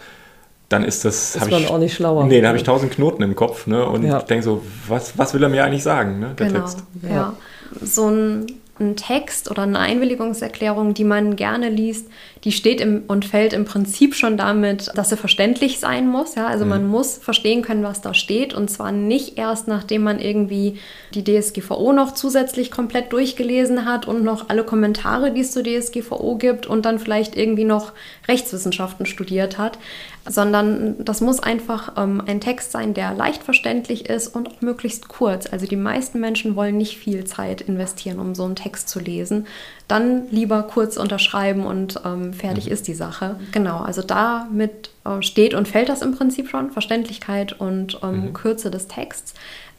dann 0.69 0.83
ist 0.83 1.05
das. 1.05 1.35
Ist 1.35 1.51
man 1.51 1.61
ich, 1.61 1.69
auch 1.69 1.77
nicht 1.77 1.93
schlauer. 1.93 2.25
Nee, 2.25 2.41
da 2.41 2.47
habe 2.47 2.57
ich 2.57 2.63
tausend 2.63 2.91
Knoten 2.91 3.21
im 3.21 3.35
Kopf 3.35 3.67
ne? 3.67 3.85
und 3.85 4.03
ja. 4.03 4.19
denke 4.19 4.43
so, 4.43 4.63
was, 4.87 5.17
was 5.17 5.35
will 5.35 5.43
er 5.43 5.49
mir 5.49 5.63
eigentlich 5.63 5.83
sagen, 5.83 6.19
ne, 6.19 6.31
der 6.37 6.47
genau. 6.47 6.59
Text? 6.61 6.79
Ja. 7.07 7.33
So 7.81 8.09
ein 8.09 8.47
ein 8.79 8.95
Text 8.95 9.51
oder 9.51 9.63
eine 9.63 9.77
Einwilligungserklärung, 9.79 10.95
die 10.95 11.03
man 11.03 11.35
gerne 11.35 11.69
liest, 11.69 12.07
die 12.43 12.51
steht 12.51 12.81
im, 12.81 13.03
und 13.07 13.23
fällt 13.23 13.53
im 13.53 13.65
Prinzip 13.65 14.15
schon 14.15 14.35
damit, 14.35 14.89
dass 14.95 15.09
sie 15.09 15.17
verständlich 15.17 15.79
sein 15.79 16.07
muss. 16.07 16.33
Ja? 16.33 16.47
Also 16.47 16.65
mhm. 16.65 16.69
man 16.69 16.87
muss 16.87 17.17
verstehen 17.17 17.61
können, 17.61 17.83
was 17.83 18.01
da 18.01 18.15
steht 18.15 18.53
und 18.53 18.69
zwar 18.69 18.91
nicht 18.91 19.37
erst, 19.37 19.67
nachdem 19.67 20.03
man 20.03 20.19
irgendwie 20.19 20.79
die 21.13 21.23
DSGVO 21.23 21.93
noch 21.93 22.13
zusätzlich 22.13 22.71
komplett 22.71 23.13
durchgelesen 23.13 23.85
hat 23.85 24.07
und 24.07 24.23
noch 24.23 24.49
alle 24.49 24.63
Kommentare, 24.63 25.31
die 25.31 25.41
es 25.41 25.51
zur 25.51 25.63
DSGVO 25.63 26.37
gibt 26.37 26.65
und 26.65 26.85
dann 26.85 26.97
vielleicht 26.97 27.37
irgendwie 27.37 27.65
noch 27.65 27.93
Rechtswissenschaften 28.27 29.05
studiert 29.05 29.59
hat, 29.59 29.77
sondern 30.25 31.03
das 31.03 31.21
muss 31.21 31.41
einfach 31.41 31.93
ähm, 31.97 32.21
ein 32.25 32.39
Text 32.39 32.71
sein, 32.71 32.93
der 32.93 33.13
leicht 33.13 33.43
verständlich 33.43 34.09
ist 34.09 34.27
und 34.27 34.47
auch 34.47 34.61
möglichst 34.61 35.09
kurz. 35.09 35.51
Also 35.51 35.65
die 35.65 35.75
meisten 35.75 36.19
Menschen 36.19 36.55
wollen 36.55 36.77
nicht 36.77 36.97
viel 36.97 37.25
Zeit 37.25 37.61
investieren, 37.61 38.19
um 38.19 38.33
so 38.33 38.45
einen 38.45 38.55
Text 38.55 38.87
zu 38.89 38.99
lesen. 38.99 39.47
Dann 39.87 40.29
lieber 40.29 40.63
kurz 40.63 40.97
unterschreiben 40.97 41.65
und 41.65 41.99
ähm, 42.05 42.33
fertig 42.33 42.67
mhm. 42.67 42.71
ist 42.71 42.87
die 42.87 42.93
Sache. 42.93 43.39
Genau, 43.51 43.79
also 43.79 44.01
damit 44.01 44.91
äh, 45.05 45.21
steht 45.21 45.53
und 45.53 45.67
fällt 45.67 45.89
das 45.89 46.01
im 46.01 46.15
Prinzip 46.15 46.49
schon, 46.49 46.71
Verständlichkeit 46.71 47.59
und 47.59 47.99
ähm, 48.01 48.27
mhm. 48.27 48.33
Kürze 48.33 48.71
des 48.71 48.87
Texts. 48.87 49.33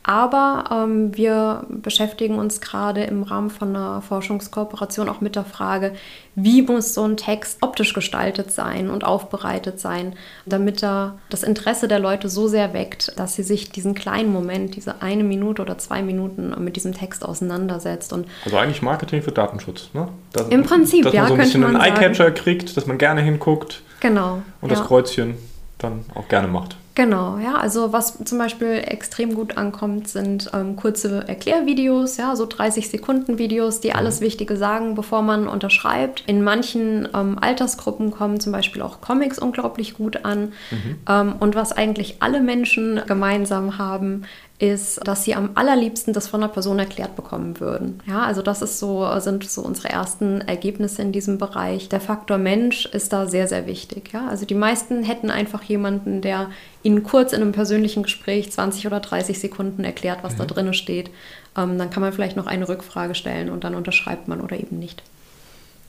Aber 0.07 0.65
ähm, 0.71 1.17
wir 1.17 1.65
beschäftigen 1.69 2.39
uns 2.39 2.61
gerade 2.61 3.05
im 3.05 3.23
Rahmen 3.23 3.49
von 3.49 3.75
einer 3.75 4.03
Forschungskooperation 4.03 5.09
auch 5.09 5.23
mit 5.23 5.35
der 5.35 5.47
Frage, 5.47 5.95
wie 6.35 6.61
muss 6.61 6.93
so 6.93 7.05
ein 7.05 7.17
Text 7.17 7.59
optisch 7.63 7.95
gestaltet 7.95 8.53
sein 8.53 8.91
und 8.91 9.03
aufbereitet 9.03 9.81
sein, 9.81 10.15
damit 10.45 10.85
er 10.85 11.19
das 11.31 11.43
Interesse 11.43 11.89
der 11.89 12.01
Leute 12.01 12.29
so 12.29 12.49
sehr 12.49 12.75
weckt, 12.75 13.19
dass 13.19 13.35
sie 13.35 13.43
sich 13.43 13.71
diesen 13.71 13.95
kleinen 13.95 14.31
Moment, 14.31 14.77
diese 14.77 15.01
eine 15.01 15.25
Minute 15.25 15.63
oder 15.63 15.79
zwei 15.79 16.03
Minuten 16.03 16.55
mit 16.63 16.77
diesem 16.77 16.93
Text 16.93 17.25
auseinandersetzt. 17.25 18.13
Und 18.13 18.29
also 18.45 18.59
eigentlich 18.59 18.83
Marketing 18.83 19.23
für 19.23 19.33
Datenschutz, 19.33 19.89
ne? 19.95 20.09
Das, 20.35 20.49
Im 20.49 20.65
Prinzip, 20.65 21.05
dass 21.05 21.15
ja. 21.15 21.23
Dass 21.23 21.31
man 21.31 21.39
so 21.39 21.43
ein 21.43 21.47
bisschen 21.47 21.65
einen 21.65 21.81
Eyecatcher 21.81 22.31
kriegt, 22.31 22.77
dass 22.77 22.87
man 22.87 22.99
gerne 22.99 23.23
hinguckt. 23.23 23.81
Genau. 24.01 24.43
Und 24.61 24.71
ja. 24.71 24.77
das 24.77 24.87
Kreuzchen 24.87 25.37
dann 25.79 26.05
auch 26.15 26.29
gerne 26.29 26.49
macht. 26.49 26.77
Genau, 26.95 27.39
ja. 27.39 27.57
Also 27.57 27.93
was 27.93 28.23
zum 28.25 28.39
Beispiel 28.39 28.83
extrem 28.87 29.35
gut 29.35 29.57
ankommt, 29.57 30.07
sind 30.07 30.51
ähm, 30.55 30.77
kurze 30.77 31.27
Erklärvideos, 31.27 32.17
ja, 32.19 32.37
so 32.37 32.47
30 32.47 32.89
Sekunden 32.89 33.37
Videos, 33.37 33.81
die 33.81 33.89
mhm. 33.89 33.97
alles 33.97 34.21
Wichtige 34.21 34.57
sagen, 34.57 34.95
bevor 34.95 35.23
man 35.23 35.49
unterschreibt. 35.49 36.23
In 36.29 36.45
manchen 36.45 37.09
ähm, 37.13 37.37
Altersgruppen 37.41 38.13
kommen 38.13 38.39
zum 38.39 38.53
Beispiel 38.53 38.81
auch 38.81 39.01
Comics 39.01 39.41
unglaublich 39.41 39.95
gut 39.95 40.25
an. 40.25 40.53
Mhm. 40.71 40.97
Ähm, 41.09 41.35
und 41.41 41.57
was 41.57 41.73
eigentlich 41.73 42.17
alle 42.21 42.41
Menschen 42.41 43.03
gemeinsam 43.07 43.77
haben, 43.77 44.23
ist, 44.59 45.07
dass 45.07 45.25
sie 45.25 45.35
am 45.35 45.51
allerliebsten 45.57 46.13
das 46.13 46.29
von 46.29 46.43
einer 46.43 46.53
Person 46.53 46.79
erklärt 46.79 47.17
bekommen 47.17 47.59
würden. 47.59 48.01
Ja, 48.07 48.23
also 48.23 48.41
das 48.41 48.63
ist 48.63 48.79
so, 48.79 49.07
sind 49.19 49.43
so 49.45 49.63
unsere 49.63 49.89
ersten 49.89 50.43
Ergebnisse 50.43 51.03
in 51.03 51.11
diesem 51.11 51.39
Bereich. 51.39 51.89
Der 51.89 52.01
Faktor 52.01 52.39
Mensch 52.39 52.87
ist 52.87 53.13
da 53.13 53.27
sehr, 53.27 53.49
sehr 53.49 53.67
wichtig. 53.67 54.13
Ja, 54.13 54.29
also 54.29 54.47
die 54.47 54.55
meisten 54.55 55.03
hätten 55.03 55.31
einfach 55.31 55.63
jemanden, 55.65 56.21
der 56.21 56.51
ihnen 56.85 57.03
kurz 57.03 57.33
in 57.33 57.43
einem 57.43 57.51
persönlichen 57.53 58.05
Gespräch 58.05 58.53
20 58.53 58.87
oder 58.87 59.01
30 59.01 59.41
Sekunden 59.41 59.83
erklärt, 59.83 60.21
was 60.23 60.35
mhm. 60.35 60.39
da 60.39 60.45
drin 60.45 60.75
steht. 60.75 61.11
Ähm, 61.57 61.77
dann 61.77 61.91
kann 61.91 62.03
man 62.03 62.13
vielleicht 62.13 62.37
noch 62.37 62.47
eine 62.47 62.69
Rückfrage 62.69 63.17
stellen 63.17 63.51
und 63.51 63.65
dann 63.65 63.75
unterschreibt 63.75 64.29
man 64.29 64.41
oder 64.41 64.57
eben 64.57 64.79
nicht. 64.79 65.03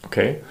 Okay. 0.04 0.42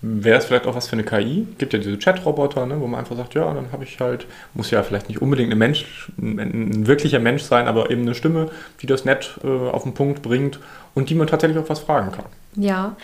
Wäre 0.00 0.38
es 0.38 0.44
vielleicht 0.44 0.66
auch 0.66 0.76
was 0.76 0.86
für 0.86 0.92
eine 0.92 1.02
KI? 1.02 1.46
Gibt 1.58 1.72
ja 1.72 1.80
diese 1.80 1.98
Chat-Roboter, 1.98 2.66
ne, 2.66 2.80
wo 2.80 2.86
man 2.86 3.00
einfach 3.00 3.16
sagt, 3.16 3.34
ja, 3.34 3.52
dann 3.52 3.72
habe 3.72 3.82
ich 3.82 3.98
halt, 3.98 4.26
muss 4.54 4.70
ja 4.70 4.82
vielleicht 4.84 5.08
nicht 5.08 5.20
unbedingt 5.20 5.50
ein 5.50 5.58
Mensch, 5.58 6.12
ein, 6.18 6.86
wirklicher 6.86 7.18
Mensch 7.18 7.42
sein, 7.42 7.66
aber 7.66 7.90
eben 7.90 8.02
eine 8.02 8.14
Stimme, 8.14 8.50
die 8.80 8.86
das 8.86 9.04
nett 9.04 9.40
äh, 9.42 9.48
auf 9.48 9.82
den 9.82 9.94
Punkt 9.94 10.22
bringt 10.22 10.60
und 10.94 11.10
die 11.10 11.16
man 11.16 11.26
tatsächlich 11.26 11.58
auch 11.58 11.68
was 11.68 11.80
fragen 11.80 12.12
kann. 12.12 12.26
Ja, 12.54 12.96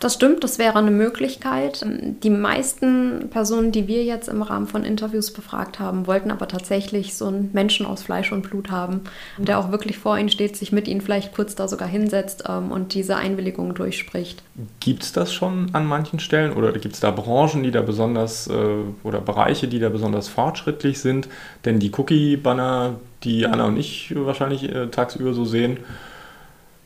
das 0.00 0.14
stimmt, 0.14 0.42
das 0.42 0.58
wäre 0.58 0.78
eine 0.78 0.90
Möglichkeit. 0.90 1.84
Die 1.86 2.30
meisten 2.30 3.28
Personen, 3.28 3.70
die 3.70 3.86
wir 3.86 4.02
jetzt 4.02 4.28
im 4.28 4.40
Rahmen 4.40 4.66
von 4.66 4.82
Interviews 4.82 5.30
befragt 5.30 5.78
haben, 5.78 6.06
wollten 6.06 6.30
aber 6.30 6.48
tatsächlich 6.48 7.14
so 7.14 7.26
einen 7.26 7.50
Menschen 7.52 7.84
aus 7.84 8.02
Fleisch 8.02 8.32
und 8.32 8.42
Blut 8.42 8.70
haben, 8.70 9.02
der 9.36 9.58
auch 9.58 9.70
wirklich 9.70 9.98
vor 9.98 10.18
ihnen 10.18 10.30
steht, 10.30 10.56
sich 10.56 10.72
mit 10.72 10.88
ihnen 10.88 11.02
vielleicht 11.02 11.34
kurz 11.34 11.54
da 11.54 11.68
sogar 11.68 11.86
hinsetzt 11.86 12.44
ähm, 12.48 12.72
und 12.72 12.94
diese 12.94 13.16
Einwilligung 13.16 13.74
durchspricht. 13.74 14.42
Gibt 14.80 15.02
es 15.02 15.12
das 15.12 15.34
schon 15.34 15.68
an 15.74 15.84
manchen 15.84 16.18
Stellen 16.18 16.54
oder 16.54 16.72
gibt 16.72 16.94
es 16.94 17.00
da 17.00 17.10
Branchen, 17.10 17.62
die 17.62 17.70
da 17.70 17.82
besonders 17.82 18.46
äh, 18.46 18.54
oder 19.02 19.20
Bereiche, 19.20 19.68
die 19.68 19.80
da 19.80 19.90
besonders 19.90 20.28
fortschrittlich 20.28 20.98
sind? 21.00 21.28
Denn 21.66 21.78
die 21.78 21.92
Cookie-Banner, 21.94 22.94
die 23.22 23.44
Anna 23.44 23.66
und 23.66 23.76
ich 23.76 24.14
wahrscheinlich 24.16 24.74
äh, 24.74 24.86
tagsüber 24.86 25.34
so 25.34 25.44
sehen, 25.44 25.78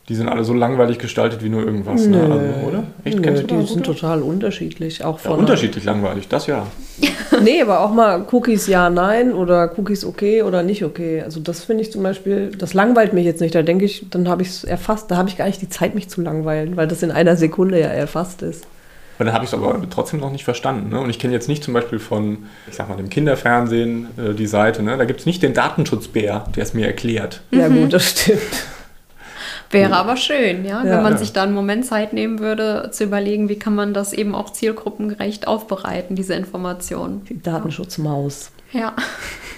die 0.07 0.13
sind 0.13 0.29
alle 0.29 0.43
so 0.43 0.53
langweilig 0.53 0.99
gestaltet 0.99 1.43
wie 1.43 1.49
nur 1.49 1.65
irgendwas, 1.65 2.05
ne? 2.05 2.21
also, 2.21 2.67
oder? 2.67 2.83
Echt, 3.03 3.19
Nö, 3.19 3.43
die 3.43 3.65
sind 3.65 3.85
total 3.85 4.21
unterschiedlich. 4.21 5.03
Auch 5.03 5.17
von 5.17 5.31
ja, 5.31 5.37
unterschiedlich 5.37 5.83
langweilig, 5.83 6.27
das 6.27 6.45
ja. 6.45 6.67
nee, 7.43 7.59
aber 7.59 7.79
auch 7.79 7.91
mal 7.91 8.23
Cookies 8.31 8.67
ja, 8.67 8.91
nein 8.91 9.33
oder 9.33 9.71
Cookies 9.77 10.05
okay 10.05 10.43
oder 10.43 10.61
nicht 10.61 10.85
okay. 10.85 11.23
Also 11.23 11.39
das 11.39 11.63
finde 11.63 11.81
ich 11.81 11.91
zum 11.91 12.03
Beispiel, 12.03 12.51
das 12.55 12.75
langweilt 12.75 13.13
mich 13.13 13.25
jetzt 13.25 13.41
nicht. 13.41 13.55
Da 13.55 13.63
denke 13.63 13.85
ich, 13.85 14.05
dann 14.11 14.29
habe 14.29 14.43
ich 14.43 14.49
es 14.49 14.63
erfasst. 14.63 15.09
Da 15.09 15.17
habe 15.17 15.27
ich 15.27 15.37
gar 15.37 15.45
nicht 15.45 15.61
die 15.61 15.69
Zeit, 15.69 15.95
mich 15.95 16.07
zu 16.07 16.21
langweilen, 16.21 16.77
weil 16.77 16.87
das 16.87 17.01
in 17.01 17.09
einer 17.09 17.35
Sekunde 17.35 17.79
ja 17.79 17.87
erfasst 17.87 18.43
ist. 18.43 18.67
Aber 19.17 19.25
dann 19.25 19.33
habe 19.33 19.45
ich 19.45 19.49
es 19.49 19.53
aber 19.55 19.81
trotzdem 19.89 20.19
noch 20.19 20.31
nicht 20.31 20.43
verstanden. 20.43 20.89
Ne? 20.89 20.99
Und 20.99 21.09
ich 21.09 21.17
kenne 21.17 21.33
jetzt 21.33 21.47
nicht 21.47 21.63
zum 21.63 21.73
Beispiel 21.73 21.99
von, 21.99 22.45
ich 22.67 22.75
sag 22.75 22.89
mal, 22.89 22.97
dem 22.97 23.09
Kinderfernsehen 23.09 24.07
äh, 24.17 24.33
die 24.35 24.45
Seite. 24.45 24.83
Ne? 24.83 24.97
Da 24.97 25.05
gibt 25.05 25.21
es 25.21 25.25
nicht 25.25 25.41
den 25.41 25.55
Datenschutzbär, 25.55 26.45
der 26.55 26.63
es 26.63 26.75
mir 26.75 26.85
erklärt. 26.85 27.41
Ja, 27.49 27.69
gut, 27.69 27.93
das 27.93 28.11
stimmt. 28.11 28.41
Wäre 29.75 29.95
aber 29.95 30.17
schön, 30.17 30.65
ja, 30.65 30.83
ja 30.83 30.91
wenn 30.91 31.03
man 31.03 31.13
ja. 31.13 31.17
sich 31.19 31.33
da 31.33 31.43
einen 31.43 31.53
Moment 31.53 31.85
Zeit 31.85 32.13
nehmen 32.13 32.39
würde, 32.39 32.89
zu 32.91 33.03
überlegen, 33.03 33.49
wie 33.49 33.59
kann 33.59 33.75
man 33.75 33.93
das 33.93 34.13
eben 34.13 34.33
auch 34.35 34.51
zielgruppengerecht 34.51 35.47
aufbereiten, 35.47 36.15
diese 36.15 36.33
Informationen. 36.33 37.23
Die 37.25 37.41
Datenschutzmaus. 37.41 38.51
Ja. 38.71 38.93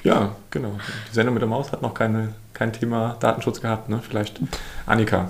Ja, 0.03 0.35
genau. 0.51 0.77
Die 1.09 1.15
Sendung 1.15 1.33
mit 1.33 1.41
der 1.41 1.49
Maus 1.49 1.71
hat 1.71 1.81
noch 1.81 1.93
keine, 1.93 2.29
kein 2.53 2.71
Thema 2.73 3.17
Datenschutz 3.19 3.61
gehabt, 3.61 3.89
ne? 3.89 3.99
Vielleicht 4.07 4.39
Annika. 4.85 5.29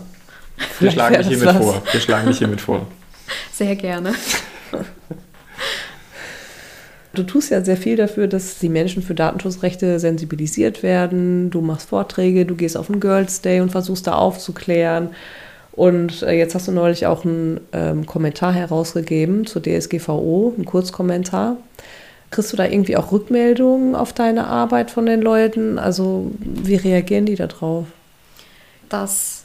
Wir 0.80 0.92
schlagen 0.92 1.18
dich 1.18 1.28
hiermit 1.28 1.52
vor. 1.56 1.82
Wir 1.92 2.00
schlagen 2.00 2.28
dich 2.28 2.38
hiermit 2.38 2.62
vor. 2.62 2.88
Sehr 3.52 3.76
gerne. 3.76 4.14
Du 7.18 7.24
tust 7.24 7.50
ja 7.50 7.64
sehr 7.64 7.78
viel 7.78 7.96
dafür, 7.96 8.28
dass 8.28 8.60
die 8.60 8.70
Menschen 8.70 9.02
für 9.02 9.16
Datenschutzrechte 9.16 10.00
sensibilisiert 10.00 10.84
werden. 10.84 11.50
Du 11.50 11.62
machst 11.62 11.90
Vorträge, 11.90 12.46
du 12.46 12.56
gehst 12.56 12.78
auf 12.78 12.88
den 12.88 13.00
Girls 13.00 13.42
Day 13.42 13.60
und 13.60 13.72
versuchst 13.72 14.06
da 14.06 14.14
aufzuklären. 14.14 15.10
Und 15.72 16.22
äh, 16.22 16.34
jetzt 16.34 16.54
hast 16.54 16.68
du 16.68 16.72
neulich 16.72 17.08
auch 17.08 17.26
einen 17.26 17.60
ähm, 17.74 18.06
Kommentar 18.06 18.54
herausgegeben 18.54 19.48
zur 19.48 19.64
DSGVO, 19.64 20.54
einen 20.56 20.66
Kurzkommentar. 20.66 21.58
Kriegst 22.30 22.54
du 22.54 22.58
da 22.58 22.66
irgendwie 22.66 22.98
auch 22.98 23.12
Rückmeldungen 23.12 23.96
auf 23.96 24.14
deine 24.14 24.46
Arbeit 24.46 24.92
von 24.92 25.08
den 25.08 25.22
Leuten? 25.22 25.80
Also 25.80 26.32
wie 26.40 26.76
reagieren 26.76 27.26
die 27.26 27.36
darauf? 27.36 27.86
Das 28.90 29.37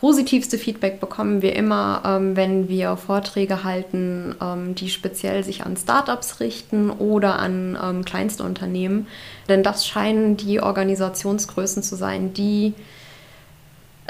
positivste 0.00 0.58
Feedback 0.58 1.00
bekommen 1.00 1.42
wir 1.42 1.56
immer, 1.56 2.02
ähm, 2.04 2.36
wenn 2.36 2.68
wir 2.68 2.96
Vorträge 2.96 3.64
halten, 3.64 4.34
ähm, 4.40 4.74
die 4.74 4.90
speziell 4.90 5.42
sich 5.44 5.64
an 5.64 5.76
Startups 5.76 6.40
richten 6.40 6.90
oder 6.90 7.38
an 7.38 7.78
ähm, 7.82 8.04
kleinste 8.04 8.44
Unternehmen. 8.44 9.06
Denn 9.48 9.62
das 9.62 9.86
scheinen 9.86 10.36
die 10.36 10.60
Organisationsgrößen 10.60 11.82
zu 11.82 11.96
sein, 11.96 12.32
die 12.32 12.74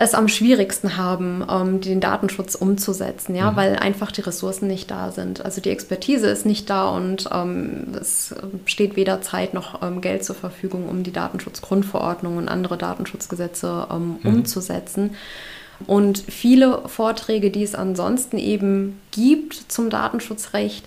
es 0.00 0.14
am 0.14 0.28
schwierigsten 0.28 0.96
haben, 0.96 1.44
ähm, 1.50 1.80
den 1.80 2.00
Datenschutz 2.00 2.54
umzusetzen, 2.54 3.34
ja, 3.34 3.50
mhm. 3.50 3.56
weil 3.56 3.76
einfach 3.76 4.12
die 4.12 4.20
Ressourcen 4.20 4.68
nicht 4.68 4.90
da 4.90 5.10
sind. 5.10 5.44
Also 5.44 5.60
die 5.60 5.70
Expertise 5.70 6.28
ist 6.28 6.46
nicht 6.46 6.70
da 6.70 6.88
und 6.90 7.28
ähm, 7.32 7.96
es 8.00 8.32
steht 8.66 8.94
weder 8.94 9.22
Zeit 9.22 9.54
noch 9.54 9.82
ähm, 9.82 10.00
Geld 10.00 10.22
zur 10.24 10.36
Verfügung, 10.36 10.88
um 10.88 11.02
die 11.02 11.12
Datenschutzgrundverordnung 11.12 12.36
und 12.36 12.48
andere 12.48 12.76
Datenschutzgesetze 12.78 13.88
mhm. 13.90 14.18
umzusetzen. 14.22 15.16
Und 15.86 16.18
viele 16.18 16.82
Vorträge, 16.86 17.50
die 17.50 17.62
es 17.62 17.74
ansonsten 17.74 18.38
eben 18.38 19.00
gibt 19.10 19.54
zum 19.54 19.90
Datenschutzrecht, 19.90 20.84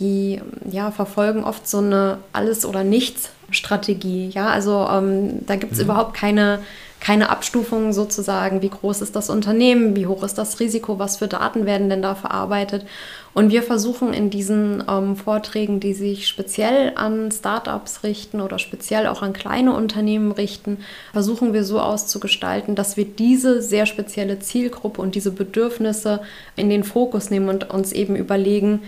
die 0.00 0.40
ja, 0.70 0.90
verfolgen 0.90 1.44
oft 1.44 1.68
so 1.68 1.78
eine 1.78 2.18
Alles- 2.32 2.64
oder 2.64 2.82
Nichts-Strategie. 2.82 4.30
Ja, 4.30 4.48
also 4.48 4.88
ähm, 4.90 5.46
da 5.46 5.56
gibt 5.56 5.72
es 5.72 5.78
mhm. 5.78 5.84
überhaupt 5.84 6.14
keine 6.14 6.60
keine 7.02 7.30
Abstufung 7.30 7.92
sozusagen, 7.92 8.62
wie 8.62 8.68
groß 8.68 9.00
ist 9.00 9.16
das 9.16 9.28
Unternehmen, 9.28 9.96
wie 9.96 10.06
hoch 10.06 10.22
ist 10.22 10.38
das 10.38 10.60
Risiko, 10.60 11.00
was 11.00 11.16
für 11.16 11.26
Daten 11.26 11.66
werden 11.66 11.88
denn 11.88 12.00
da 12.00 12.14
verarbeitet. 12.14 12.86
Und 13.34 13.50
wir 13.50 13.62
versuchen 13.62 14.12
in 14.12 14.28
diesen 14.28 14.84
ähm, 14.88 15.16
Vorträgen, 15.16 15.80
die 15.80 15.94
sich 15.94 16.28
speziell 16.28 16.92
an 16.96 17.30
Startups 17.30 18.02
richten 18.02 18.40
oder 18.40 18.58
speziell 18.58 19.06
auch 19.06 19.22
an 19.22 19.32
kleine 19.32 19.72
Unternehmen 19.74 20.32
richten, 20.32 20.78
versuchen 21.12 21.54
wir 21.54 21.64
so 21.64 21.80
auszugestalten, 21.80 22.74
dass 22.74 22.96
wir 22.96 23.06
diese 23.06 23.62
sehr 23.62 23.86
spezielle 23.86 24.38
Zielgruppe 24.38 25.00
und 25.00 25.14
diese 25.14 25.30
Bedürfnisse 25.30 26.20
in 26.56 26.68
den 26.68 26.84
Fokus 26.84 27.30
nehmen 27.30 27.48
und 27.48 27.70
uns 27.70 27.92
eben 27.92 28.16
überlegen, 28.16 28.82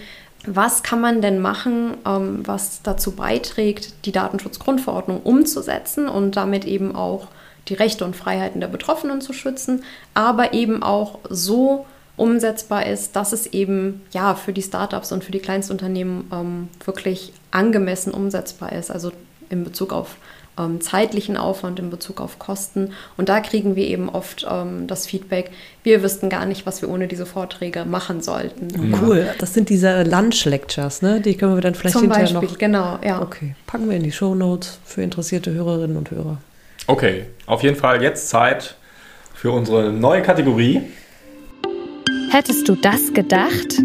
was 0.47 0.83
kann 0.83 1.01
man 1.01 1.23
denn 1.23 1.41
machen, 1.41 1.97
ähm, 2.07 2.41
was 2.45 2.83
dazu 2.83 3.13
beiträgt, 3.13 3.95
die 4.05 4.13
Datenschutzgrundverordnung 4.13 5.23
umzusetzen 5.23 6.07
und 6.07 6.37
damit 6.37 6.67
eben 6.67 6.95
auch 6.95 7.29
die 7.69 7.75
Rechte 7.75 8.05
und 8.05 8.15
Freiheiten 8.15 8.61
der 8.61 8.69
Betroffenen 8.69 9.23
zu 9.23 9.33
schützen, 9.33 9.85
aber 10.13 10.53
eben 10.53 10.83
auch 10.83 11.19
so 11.31 11.87
umsetzbar 12.17 12.87
ist, 12.87 13.17
dass 13.17 13.33
es 13.33 13.47
eben 13.47 14.03
ja 14.13 14.35
für 14.35 14.53
die 14.53 14.63
Startups 14.63 15.13
und 15.13 15.25
für 15.25 15.33
die 15.33 15.41
Kleinstunternehmen 15.41 16.31
ähm, 16.33 16.69
wirklich 16.85 17.33
angemessen 17.51 18.13
umsetzbar 18.13 18.73
ist. 18.73 18.91
Also 18.91 19.13
in 19.51 19.65
Bezug 19.65 19.93
auf 19.93 20.17
ähm, 20.59 20.81
zeitlichen 20.81 21.37
Aufwand, 21.37 21.79
in 21.79 21.91
Bezug 21.91 22.21
auf 22.21 22.39
Kosten. 22.39 22.93
Und 23.17 23.29
da 23.29 23.41
kriegen 23.41 23.77
wir 23.77 23.87
eben 23.87 24.09
oft 24.09 24.47
ähm, 24.49 24.87
das 24.87 25.07
Feedback, 25.07 25.51
wir 25.83 26.03
wüssten 26.03 26.29
gar 26.29 26.47
nicht, 26.47 26.67
was 26.67 26.83
wir 26.83 26.89
ohne 26.89 27.09
diese 27.09 27.27
Vorträge 27.27 27.85
machen 27.85 28.23
sollten. 28.23 28.69
Mhm. 28.69 28.99
Cool, 29.03 29.27
das 29.39 29.55
sind 29.55 29.69
diese 29.69 30.03
Lunch-Lectures, 30.05 31.03
ne? 31.03 31.21
Die 31.21 31.37
können 31.37 31.55
wir 31.55 31.61
dann 31.61 31.75
vielleicht 31.75 31.95
Zum 31.95 32.03
hinterher 32.03 32.25
Beispiel, 32.25 32.49
noch. 32.49 32.59
genau, 32.59 32.99
ja. 33.05 33.21
Okay, 33.21 33.55
packen 33.67 33.89
wir 33.89 33.97
in 33.97 34.03
die 34.03 34.13
Show 34.13 34.35
Notes 34.35 34.79
für 34.85 35.03
interessierte 35.03 35.53
Hörerinnen 35.53 35.97
und 35.97 36.11
Hörer. 36.11 36.39
Okay, 36.87 37.25
auf 37.47 37.63
jeden 37.63 37.77
Fall 37.77 38.03
jetzt 38.03 38.29
Zeit 38.29 38.77
für 39.35 39.51
unsere 39.51 39.93
neue 39.93 40.23
Kategorie. 40.23 40.83
Hättest 42.35 42.69
du 42.69 42.75
das 42.75 43.13
gedacht? 43.15 43.81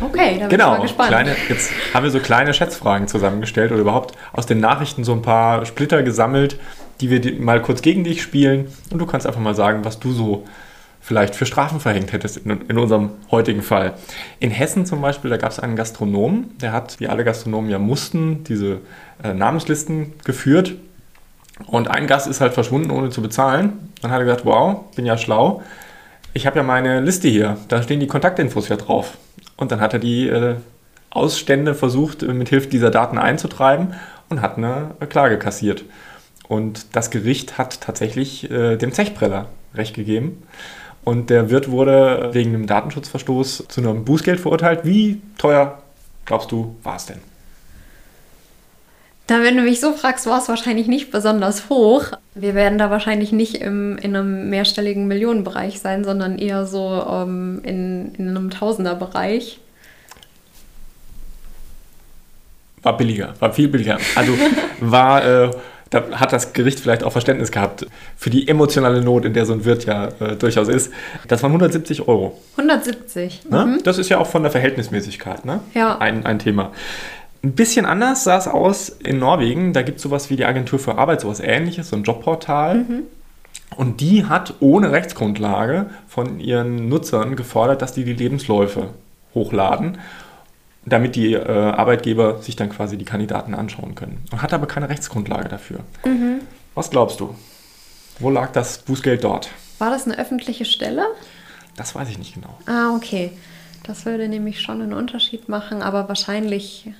Okay, 0.00 0.40
da 0.40 0.48
bin 0.48 0.48
Genau, 0.48 0.72
ich 0.72 0.78
mal 0.78 0.80
gespannt. 0.80 1.08
kleine, 1.10 1.36
jetzt 1.48 1.70
haben 1.94 2.02
wir 2.02 2.10
so 2.10 2.18
kleine 2.18 2.52
Schätzfragen 2.52 3.06
zusammengestellt 3.06 3.70
oder 3.70 3.82
überhaupt 3.82 4.16
aus 4.32 4.46
den 4.46 4.58
Nachrichten 4.58 5.04
so 5.04 5.12
ein 5.12 5.22
paar 5.22 5.64
Splitter 5.66 6.02
gesammelt, 6.02 6.58
die 7.00 7.08
wir 7.08 7.40
mal 7.40 7.62
kurz 7.62 7.82
gegen 7.82 8.02
dich 8.02 8.20
spielen. 8.20 8.66
Und 8.90 8.98
du 8.98 9.06
kannst 9.06 9.28
einfach 9.28 9.40
mal 9.40 9.54
sagen, 9.54 9.84
was 9.84 10.00
du 10.00 10.10
so 10.10 10.44
vielleicht 11.00 11.36
für 11.36 11.46
Strafen 11.46 11.78
verhängt 11.78 12.12
hättest 12.12 12.38
in, 12.38 12.62
in 12.62 12.76
unserem 12.76 13.10
heutigen 13.30 13.62
Fall. 13.62 13.94
In 14.40 14.50
Hessen 14.50 14.86
zum 14.86 15.00
Beispiel, 15.00 15.30
da 15.30 15.36
gab 15.36 15.52
es 15.52 15.60
einen 15.60 15.76
Gastronomen, 15.76 16.58
der 16.58 16.72
hat, 16.72 16.98
wie 16.98 17.06
alle 17.06 17.22
Gastronomen 17.22 17.70
ja 17.70 17.78
mussten, 17.78 18.42
diese 18.42 18.80
äh, 19.22 19.34
Namenslisten 19.34 20.14
geführt. 20.24 20.74
Und 21.66 21.88
ein 21.88 22.06
Gast 22.06 22.26
ist 22.26 22.40
halt 22.40 22.54
verschwunden, 22.54 22.90
ohne 22.90 23.10
zu 23.10 23.22
bezahlen. 23.22 23.90
Dann 24.02 24.10
hat 24.10 24.20
er 24.20 24.24
gesagt, 24.24 24.44
wow, 24.44 24.84
bin 24.96 25.06
ja 25.06 25.16
schlau. 25.16 25.62
Ich 26.32 26.46
habe 26.46 26.58
ja 26.58 26.62
meine 26.62 27.00
Liste 27.00 27.28
hier, 27.28 27.56
da 27.68 27.82
stehen 27.82 28.00
die 28.00 28.06
Kontaktinfos 28.06 28.68
ja 28.68 28.76
drauf. 28.76 29.16
Und 29.56 29.72
dann 29.72 29.80
hat 29.80 29.92
er 29.92 29.98
die 29.98 30.28
äh, 30.28 30.56
Ausstände 31.10 31.74
versucht, 31.74 32.22
äh, 32.22 32.32
mit 32.32 32.48
Hilfe 32.48 32.68
dieser 32.68 32.90
Daten 32.90 33.18
einzutreiben 33.18 33.94
und 34.28 34.40
hat 34.40 34.56
eine 34.56 34.92
äh, 35.00 35.06
Klage 35.06 35.38
kassiert. 35.38 35.84
Und 36.48 36.96
das 36.96 37.10
Gericht 37.10 37.58
hat 37.58 37.80
tatsächlich 37.80 38.50
äh, 38.50 38.76
dem 38.76 38.92
Zechpreller 38.92 39.46
Recht 39.74 39.94
gegeben. 39.94 40.42
Und 41.04 41.30
der 41.30 41.50
Wirt 41.50 41.70
wurde 41.70 42.30
wegen 42.32 42.54
einem 42.54 42.66
Datenschutzverstoß 42.66 43.64
zu 43.68 43.80
einem 43.80 44.04
Bußgeld 44.04 44.40
verurteilt. 44.40 44.80
Wie 44.84 45.22
teuer, 45.38 45.78
glaubst 46.26 46.52
du, 46.52 46.76
war 46.82 46.96
es 46.96 47.06
denn? 47.06 47.29
Da, 49.30 49.44
wenn 49.44 49.56
du 49.56 49.62
mich 49.62 49.78
so 49.78 49.92
fragst, 49.92 50.26
war 50.26 50.40
es 50.40 50.48
wahrscheinlich 50.48 50.88
nicht 50.88 51.12
besonders 51.12 51.68
hoch. 51.68 52.06
Wir 52.34 52.56
werden 52.56 52.78
da 52.78 52.90
wahrscheinlich 52.90 53.30
nicht 53.30 53.62
im, 53.62 53.96
in 53.98 54.16
einem 54.16 54.50
mehrstelligen 54.50 55.06
Millionenbereich 55.06 55.78
sein, 55.78 56.02
sondern 56.02 56.36
eher 56.36 56.66
so 56.66 57.06
ähm, 57.08 57.60
in, 57.62 58.12
in 58.16 58.28
einem 58.28 58.50
Tausenderbereich. 58.50 59.60
War 62.82 62.96
billiger, 62.96 63.34
war 63.38 63.52
viel 63.52 63.68
billiger. 63.68 63.98
Also 64.16 64.32
war, 64.80 65.24
äh, 65.24 65.50
da 65.90 66.10
hat 66.10 66.32
das 66.32 66.52
Gericht 66.52 66.80
vielleicht 66.80 67.04
auch 67.04 67.12
Verständnis 67.12 67.52
gehabt 67.52 67.86
für 68.16 68.30
die 68.30 68.48
emotionale 68.48 69.00
Not, 69.00 69.24
in 69.24 69.32
der 69.32 69.46
so 69.46 69.52
ein 69.52 69.64
Wirt 69.64 69.84
ja 69.84 70.08
äh, 70.18 70.34
durchaus 70.34 70.66
ist. 70.66 70.92
Das 71.28 71.40
waren 71.44 71.52
170 71.52 72.08
Euro. 72.08 72.36
170. 72.56 73.48
Ne? 73.48 73.64
Mhm. 73.64 73.82
Das 73.84 73.98
ist 73.98 74.08
ja 74.08 74.18
auch 74.18 74.26
von 74.26 74.42
der 74.42 74.50
Verhältnismäßigkeit 74.50 75.44
ne? 75.44 75.60
Ja. 75.72 75.98
ein, 75.98 76.26
ein 76.26 76.40
Thema. 76.40 76.72
Ein 77.42 77.52
bisschen 77.52 77.86
anders 77.86 78.24
sah 78.24 78.36
es 78.36 78.48
aus 78.48 78.90
in 78.90 79.18
Norwegen. 79.18 79.72
Da 79.72 79.82
gibt 79.82 79.96
es 79.96 80.02
sowas 80.02 80.28
wie 80.28 80.36
die 80.36 80.44
Agentur 80.44 80.78
für 80.78 80.98
Arbeit, 80.98 81.22
sowas 81.22 81.40
ähnliches, 81.40 81.88
so 81.88 81.96
ein 81.96 82.02
Jobportal. 82.02 82.74
Mhm. 82.76 83.02
Und 83.76 84.00
die 84.00 84.26
hat 84.26 84.54
ohne 84.60 84.92
Rechtsgrundlage 84.92 85.90
von 86.06 86.40
ihren 86.40 86.88
Nutzern 86.88 87.36
gefordert, 87.36 87.82
dass 87.82 87.92
die 87.92 88.04
die 88.04 88.12
Lebensläufe 88.12 88.90
hochladen, 89.34 89.98
damit 90.84 91.14
die 91.16 91.34
äh, 91.34 91.48
Arbeitgeber 91.48 92.42
sich 92.42 92.56
dann 92.56 92.68
quasi 92.68 92.98
die 92.98 93.04
Kandidaten 93.04 93.54
anschauen 93.54 93.94
können. 93.94 94.24
Und 94.32 94.42
hat 94.42 94.52
aber 94.52 94.66
keine 94.66 94.88
Rechtsgrundlage 94.88 95.48
dafür. 95.48 95.80
Mhm. 96.04 96.40
Was 96.74 96.90
glaubst 96.90 97.20
du? 97.20 97.34
Wo 98.18 98.28
lag 98.28 98.52
das 98.52 98.78
Bußgeld 98.78 99.24
dort? 99.24 99.50
War 99.78 99.90
das 99.90 100.04
eine 100.04 100.18
öffentliche 100.18 100.66
Stelle? 100.66 101.06
Das 101.76 101.94
weiß 101.94 102.10
ich 102.10 102.18
nicht 102.18 102.34
genau. 102.34 102.58
Ah, 102.66 102.94
okay. 102.94 103.32
Das 103.84 104.04
würde 104.04 104.28
nämlich 104.28 104.60
schon 104.60 104.82
einen 104.82 104.92
Unterschied 104.92 105.48
machen, 105.48 105.80
aber 105.80 106.08
wahrscheinlich 106.08 106.90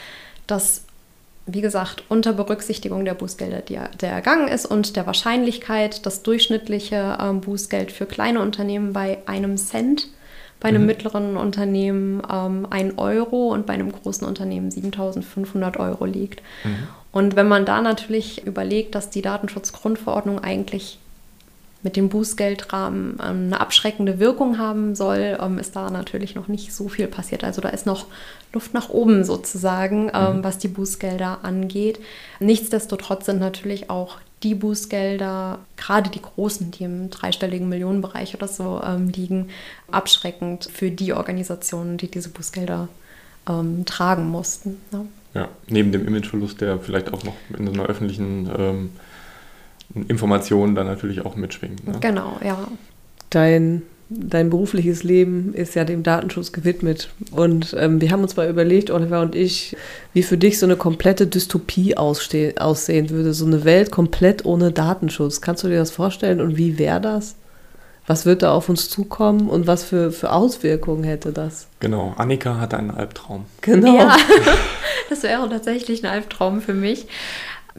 das 0.45 0.83
wie 1.45 1.59
gesagt, 1.59 2.05
unter 2.07 2.31
Berücksichtigung 2.31 3.03
der 3.03 3.15
Bußgelder, 3.15 3.59
die 3.59 3.77
der 3.99 4.11
ergangen 4.11 4.47
ist 4.47 4.65
und 4.65 4.95
der 4.95 5.05
Wahrscheinlichkeit, 5.05 6.05
das 6.05 6.23
durchschnittliche 6.23 7.17
ähm, 7.19 7.41
Bußgeld 7.41 7.91
für 7.91 8.05
kleine 8.05 8.39
Unternehmen 8.39 8.93
bei 8.93 9.17
einem 9.25 9.57
Cent, 9.57 10.07
bei 10.63 10.69
einem 10.69 10.85
mittleren 10.85 11.35
Unternehmen 11.35 12.23
ähm, 12.31 12.65
1 12.69 12.97
Euro 12.97 13.49
und 13.49 13.65
bei 13.65 13.73
einem 13.73 13.91
großen 13.91 14.25
Unternehmen 14.25 14.71
7500 14.71 15.77
Euro 15.77 16.05
liegt. 16.05 16.41
Und 17.11 17.35
wenn 17.35 17.49
man 17.49 17.65
da 17.65 17.81
natürlich 17.81 18.47
überlegt, 18.47 18.95
dass 18.95 19.09
die 19.09 19.21
Datenschutzgrundverordnung 19.21 20.39
eigentlich 20.39 20.99
mit 21.83 21.97
dem 21.97 22.07
Bußgeldrahmen 22.07 23.19
ähm, 23.21 23.47
eine 23.47 23.59
abschreckende 23.59 24.19
Wirkung 24.19 24.57
haben 24.57 24.95
soll, 24.95 25.37
ähm, 25.39 25.59
ist 25.59 25.75
da 25.75 25.89
natürlich 25.89 26.33
noch 26.33 26.47
nicht 26.47 26.73
so 26.73 26.87
viel 26.87 27.07
passiert. 27.07 27.43
Also 27.43 27.61
da 27.61 27.67
ist 27.69 27.85
noch 27.85 28.05
Luft 28.53 28.73
nach 28.73 28.89
oben 28.89 29.25
sozusagen, 29.25 30.09
ähm, 30.13 30.45
was 30.45 30.59
die 30.59 30.69
Bußgelder 30.69 31.39
angeht. 31.43 31.99
Nichtsdestotrotz 32.39 33.25
sind 33.25 33.39
natürlich 33.39 33.89
auch 33.89 34.19
die 34.43 34.55
Bußgelder, 34.55 35.59
gerade 35.77 36.09
die 36.09 36.21
großen, 36.21 36.71
die 36.71 36.83
im 36.83 37.09
dreistelligen 37.09 37.69
Millionenbereich 37.69 38.35
oder 38.35 38.47
so 38.47 38.81
ähm, 38.85 39.07
liegen, 39.09 39.49
abschreckend 39.89 40.65
für 40.65 40.91
die 40.91 41.13
Organisationen, 41.13 41.97
die 41.97 42.11
diese 42.11 42.29
Bußgelder 42.29 42.89
ähm, 43.47 43.85
tragen 43.85 44.27
mussten. 44.29 44.81
Ne? 44.91 45.05
Ja, 45.33 45.47
neben 45.67 45.91
dem 45.91 46.05
Imageverlust, 46.05 46.61
der 46.61 46.79
vielleicht 46.79 47.13
auch 47.13 47.23
noch 47.23 47.35
in 47.57 47.67
einer 47.67 47.85
öffentlichen 47.85 48.49
ähm, 48.55 48.89
Information 50.07 50.75
dann 50.75 50.87
natürlich 50.87 51.25
auch 51.25 51.35
mitschwingt. 51.35 51.87
Ne? 51.87 51.97
Genau, 51.99 52.37
ja. 52.43 52.67
Dein 53.29 53.81
dein 54.15 54.49
berufliches 54.49 55.03
Leben 55.03 55.53
ist 55.53 55.75
ja 55.75 55.83
dem 55.83 56.03
Datenschutz 56.03 56.51
gewidmet. 56.51 57.09
Und 57.31 57.75
ähm, 57.77 58.01
wir 58.01 58.11
haben 58.11 58.21
uns 58.21 58.35
mal 58.35 58.49
überlegt, 58.49 58.91
Oliver 58.91 59.21
und 59.21 59.35
ich, 59.35 59.75
wie 60.13 60.23
für 60.23 60.37
dich 60.37 60.59
so 60.59 60.65
eine 60.65 60.75
komplette 60.75 61.27
Dystopie 61.27 61.97
aussehen 61.97 63.09
würde. 63.09 63.33
So 63.33 63.45
eine 63.45 63.63
Welt 63.63 63.91
komplett 63.91 64.45
ohne 64.45 64.71
Datenschutz. 64.71 65.41
Kannst 65.41 65.63
du 65.63 65.67
dir 65.67 65.77
das 65.77 65.91
vorstellen? 65.91 66.41
Und 66.41 66.57
wie 66.57 66.77
wäre 66.77 67.01
das? 67.01 67.35
Was 68.05 68.25
wird 68.25 68.43
da 68.43 68.53
auf 68.53 68.67
uns 68.67 68.89
zukommen 68.89 69.49
und 69.49 69.65
was 69.65 69.83
für, 69.85 70.11
für 70.11 70.33
Auswirkungen 70.33 71.05
hätte 71.05 71.31
das? 71.31 71.67
Genau, 71.79 72.13
Annika 72.17 72.59
hat 72.59 72.73
einen 72.73 72.91
Albtraum. 72.91 73.45
Genau. 73.61 73.95
Ja, 73.95 74.17
das 75.09 75.23
wäre 75.23 75.47
tatsächlich 75.49 76.03
ein 76.03 76.09
Albtraum 76.09 76.61
für 76.61 76.73
mich. 76.73 77.07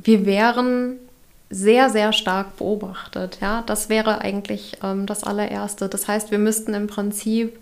Wir 0.02 0.24
wären 0.24 0.96
sehr, 1.54 1.88
sehr 1.88 2.12
stark 2.12 2.56
beobachtet. 2.56 3.38
Ja, 3.40 3.62
das 3.66 3.88
wäre 3.88 4.20
eigentlich 4.20 4.78
ähm, 4.82 5.06
das 5.06 5.22
allererste. 5.22 5.88
Das 5.88 6.08
heißt, 6.08 6.32
wir 6.32 6.38
müssten 6.38 6.74
im 6.74 6.88
Prinzip 6.88 7.58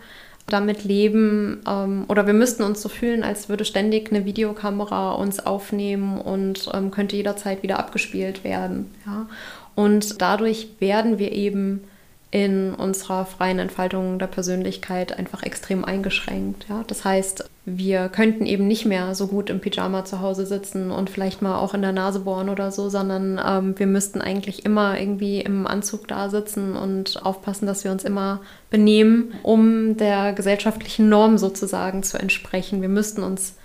damit 0.48 0.84
leben 0.84 1.62
ähm, 1.68 2.06
oder 2.08 2.26
wir 2.26 2.32
müssten 2.32 2.62
uns 2.62 2.80
so 2.80 2.88
fühlen, 2.88 3.22
als 3.22 3.48
würde 3.48 3.64
ständig 3.64 4.10
eine 4.10 4.24
Videokamera 4.24 5.12
uns 5.12 5.44
aufnehmen 5.44 6.18
und 6.18 6.70
ähm, 6.72 6.90
könnte 6.90 7.16
jederzeit 7.16 7.62
wieder 7.62 7.78
abgespielt 7.78 8.44
werden. 8.44 8.92
Ja? 9.06 9.26
Und 9.74 10.20
dadurch 10.22 10.68
werden 10.78 11.18
wir 11.18 11.32
eben 11.32 11.84
in 12.32 12.74
unserer 12.74 13.26
freien 13.26 13.58
Entfaltung 13.58 14.18
der 14.18 14.26
Persönlichkeit 14.26 15.16
einfach 15.18 15.42
extrem 15.42 15.84
eingeschränkt. 15.84 16.64
Ja? 16.66 16.82
Das 16.86 17.04
heißt, 17.04 17.44
wir 17.66 18.08
könnten 18.08 18.46
eben 18.46 18.66
nicht 18.66 18.86
mehr 18.86 19.14
so 19.14 19.26
gut 19.26 19.50
im 19.50 19.60
Pyjama 19.60 20.06
zu 20.06 20.20
Hause 20.20 20.46
sitzen 20.46 20.90
und 20.90 21.10
vielleicht 21.10 21.42
mal 21.42 21.58
auch 21.58 21.74
in 21.74 21.82
der 21.82 21.92
Nase 21.92 22.20
bohren 22.20 22.48
oder 22.48 22.72
so, 22.72 22.88
sondern 22.88 23.38
ähm, 23.46 23.78
wir 23.78 23.86
müssten 23.86 24.22
eigentlich 24.22 24.64
immer 24.64 24.98
irgendwie 24.98 25.42
im 25.42 25.66
Anzug 25.66 26.08
da 26.08 26.30
sitzen 26.30 26.74
und 26.74 27.22
aufpassen, 27.22 27.66
dass 27.66 27.84
wir 27.84 27.92
uns 27.92 28.02
immer 28.02 28.40
benehmen, 28.70 29.34
um 29.42 29.98
der 29.98 30.32
gesellschaftlichen 30.32 31.10
Norm 31.10 31.36
sozusagen 31.36 32.02
zu 32.02 32.18
entsprechen. 32.18 32.80
Wir 32.80 32.88
müssten 32.88 33.22
uns 33.22 33.56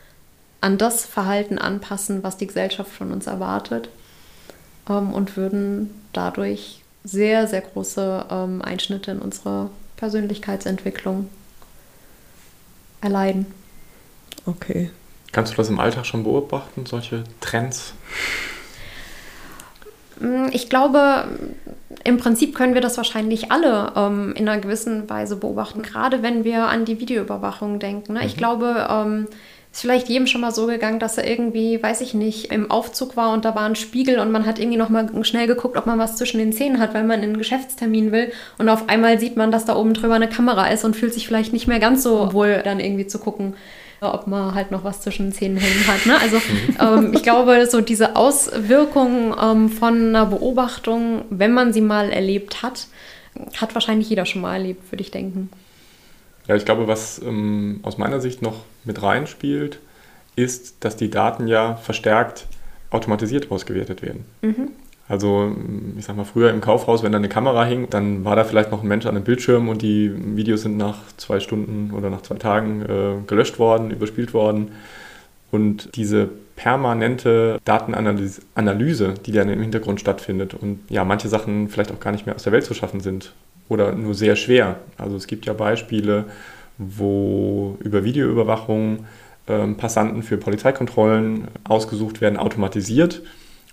an 0.60 0.78
das 0.78 1.06
Verhalten 1.06 1.58
anpassen, 1.58 2.22
was 2.22 2.36
die 2.36 2.48
Gesellschaft 2.48 2.92
von 2.92 3.14
uns 3.14 3.28
erwartet 3.28 3.88
ähm, 4.90 5.14
und 5.14 5.38
würden 5.38 5.90
dadurch 6.12 6.82
sehr, 7.08 7.48
sehr 7.48 7.62
große 7.62 8.26
ähm, 8.30 8.62
Einschnitte 8.62 9.12
in 9.12 9.20
unsere 9.20 9.70
Persönlichkeitsentwicklung 9.96 11.30
erleiden. 13.02 13.46
Okay. 14.46 14.92
Kannst 15.32 15.54
du 15.54 15.58
das 15.58 15.70
im 15.70 15.80
Alltag 15.80 16.06
schon 16.06 16.24
beobachten, 16.24 16.86
solche 16.86 17.24
Trends? 17.42 17.94
Mm, 20.20 20.48
ich 20.52 20.70
glaube, 20.70 21.26
im 22.04 22.18
Prinzip 22.18 22.56
können 22.56 22.74
wir 22.74 22.82
das 22.82 22.98
wahrscheinlich 22.98 23.52
alle 23.52 23.92
ähm, 23.96 24.34
in 24.36 24.48
einer 24.48 24.62
gewissen 24.62 25.10
Weise 25.10 25.36
beobachten, 25.36 25.82
gerade 25.82 26.24
wenn 26.24 26.44
wir 26.44 26.68
an 26.68 26.86
die 26.86 27.00
Videoüberwachung 27.00 27.80
denken. 27.80 28.14
Ne? 28.14 28.20
Mhm. 28.20 28.26
Ich 28.26 28.38
glaube, 28.38 28.88
ähm, 28.90 29.28
ist 29.78 29.82
vielleicht 29.82 30.10
jedem 30.10 30.26
schon 30.26 30.42
mal 30.42 30.52
so 30.52 30.66
gegangen, 30.66 30.98
dass 30.98 31.20
er 31.20 31.30
irgendwie, 31.30 31.82
weiß 31.82 32.02
ich 32.02 32.16
nicht, 32.16 32.52
im 32.52 32.72
Aufzug 32.72 33.16
war 33.16 33.32
und 33.32 33.46
da 33.46 33.54
war 33.54 33.62
ein 33.62 33.76
Spiegel 33.76 34.18
und 34.18 34.32
man 34.32 34.48
hat 34.48 34.58
irgendwie 34.58 34.78
noch 34.78 34.90
mal 34.90 35.08
schnell 35.24 35.46
geguckt, 35.46 35.78
ob 35.78 35.86
man 35.86 36.00
was 36.00 36.16
zwischen 36.16 36.40
den 36.40 36.52
Zähnen 36.52 36.80
hat, 36.80 36.96
weil 36.96 37.04
man 37.04 37.20
in 37.20 37.26
einen 37.26 37.38
Geschäftstermin 37.38 38.12
will 38.12 38.32
und 38.58 38.70
auf 38.70 38.90
einmal 38.90 39.20
sieht 39.20 39.38
man, 39.38 39.52
dass 39.52 39.66
da 39.66 39.76
oben 39.76 39.94
drüber 39.94 40.16
eine 40.16 40.28
Kamera 40.28 40.66
ist 40.70 40.84
und 40.84 40.96
fühlt 40.96 41.14
sich 41.14 41.28
vielleicht 41.28 41.54
nicht 41.54 41.68
mehr 41.68 41.78
ganz 41.78 42.02
so 42.02 42.34
wohl, 42.34 42.62
dann 42.64 42.80
irgendwie 42.80 43.06
zu 43.06 43.20
gucken, 43.20 43.54
ob 44.02 44.26
man 44.26 44.56
halt 44.56 44.72
noch 44.72 44.84
was 44.84 45.02
zwischen 45.02 45.28
den 45.28 45.34
Zähnen 45.34 45.58
hängen 45.58 45.88
hat. 45.88 46.08
Ne? 46.08 46.20
Also 46.20 46.42
ähm, 46.80 47.14
ich 47.14 47.22
glaube, 47.22 47.68
so 47.68 47.80
diese 47.80 48.16
Auswirkungen 48.16 49.36
ähm, 49.40 49.70
von 49.70 50.08
einer 50.08 50.26
Beobachtung, 50.26 51.26
wenn 51.30 51.54
man 51.54 51.72
sie 51.72 51.82
mal 51.82 52.10
erlebt 52.10 52.64
hat, 52.64 52.88
hat 53.62 53.76
wahrscheinlich 53.76 54.10
jeder 54.10 54.26
schon 54.26 54.42
mal 54.42 54.54
erlebt, 54.54 54.92
würde 54.92 55.04
ich 55.04 55.12
denken. 55.12 55.52
Ja, 56.48 56.56
ich 56.56 56.66
glaube, 56.66 56.88
was 56.88 57.22
ähm, 57.22 57.80
aus 57.84 57.98
meiner 57.98 58.22
Sicht 58.22 58.42
noch 58.42 58.64
mit 58.86 59.02
reinspielt, 59.02 59.80
ist, 60.36 60.84
dass 60.84 60.96
die 60.96 61.10
Daten 61.10 61.48
ja 61.48 61.76
verstärkt 61.76 62.48
automatisiert 62.90 63.52
ausgewertet 63.52 64.02
werden. 64.02 64.26
Mhm. 64.42 64.70
Also, 65.10 65.56
ich 65.98 66.06
sag 66.06 66.18
mal, 66.18 66.26
früher 66.26 66.50
im 66.50 66.60
Kaufhaus, 66.60 67.02
wenn 67.02 67.14
da 67.14 67.18
eine 67.18 67.30
Kamera 67.30 67.64
hing, 67.64 67.90
dann 67.90 68.26
war 68.26 68.36
da 68.36 68.44
vielleicht 68.44 68.72
noch 68.72 68.84
ein 68.84 68.88
Mensch 68.88 69.06
an 69.06 69.16
dem 69.16 69.24
Bildschirm 69.24 69.70
und 69.70 69.82
die 69.82 70.12
Videos 70.36 70.64
sind 70.64 70.76
nach 70.76 70.98
zwei 71.16 71.40
Stunden 71.40 71.92
oder 71.94 72.10
nach 72.10 72.24
zwei 72.24 72.36
Tagen 72.36 72.82
äh, 72.82 73.26
gelöscht 73.26 73.58
worden, 73.58 73.92
überspielt 73.92 74.34
worden. 74.34 74.72
Und 75.50 75.96
diese 75.96 76.30
permanente 76.58 77.60
Datenanalyse, 77.64 79.14
die 79.26 79.32
dann 79.32 79.48
im 79.48 79.62
Hintergrund 79.62 80.02
stattfindet 80.02 80.54
und 80.54 80.80
ja, 80.90 81.06
manche 81.06 81.30
Sachen 81.30 81.70
vielleicht 81.70 81.92
auch 81.94 82.02
gar 82.02 82.12
nicht 82.12 82.26
mehr 82.26 82.36
aus 82.36 82.44
der 82.44 82.52
Welt 82.52 82.66
zu 82.66 82.74
schaffen 82.74 83.00
sind 83.00 83.32
oder 83.70 83.94
nur 83.94 84.14
sehr 84.14 84.36
schwer. 84.36 84.80
Also 84.98 85.16
es 85.16 85.28
gibt 85.28 85.46
ja 85.46 85.54
Beispiele, 85.54 86.26
wo 86.78 87.78
über 87.80 88.04
Videoüberwachung 88.04 89.06
äh, 89.48 89.68
Passanten 89.68 90.24
für 90.24 90.38
Polizeikontrollen 90.38 91.48
ausgesucht 91.64 92.22
werden, 92.22 92.38
automatisiert 92.38 93.22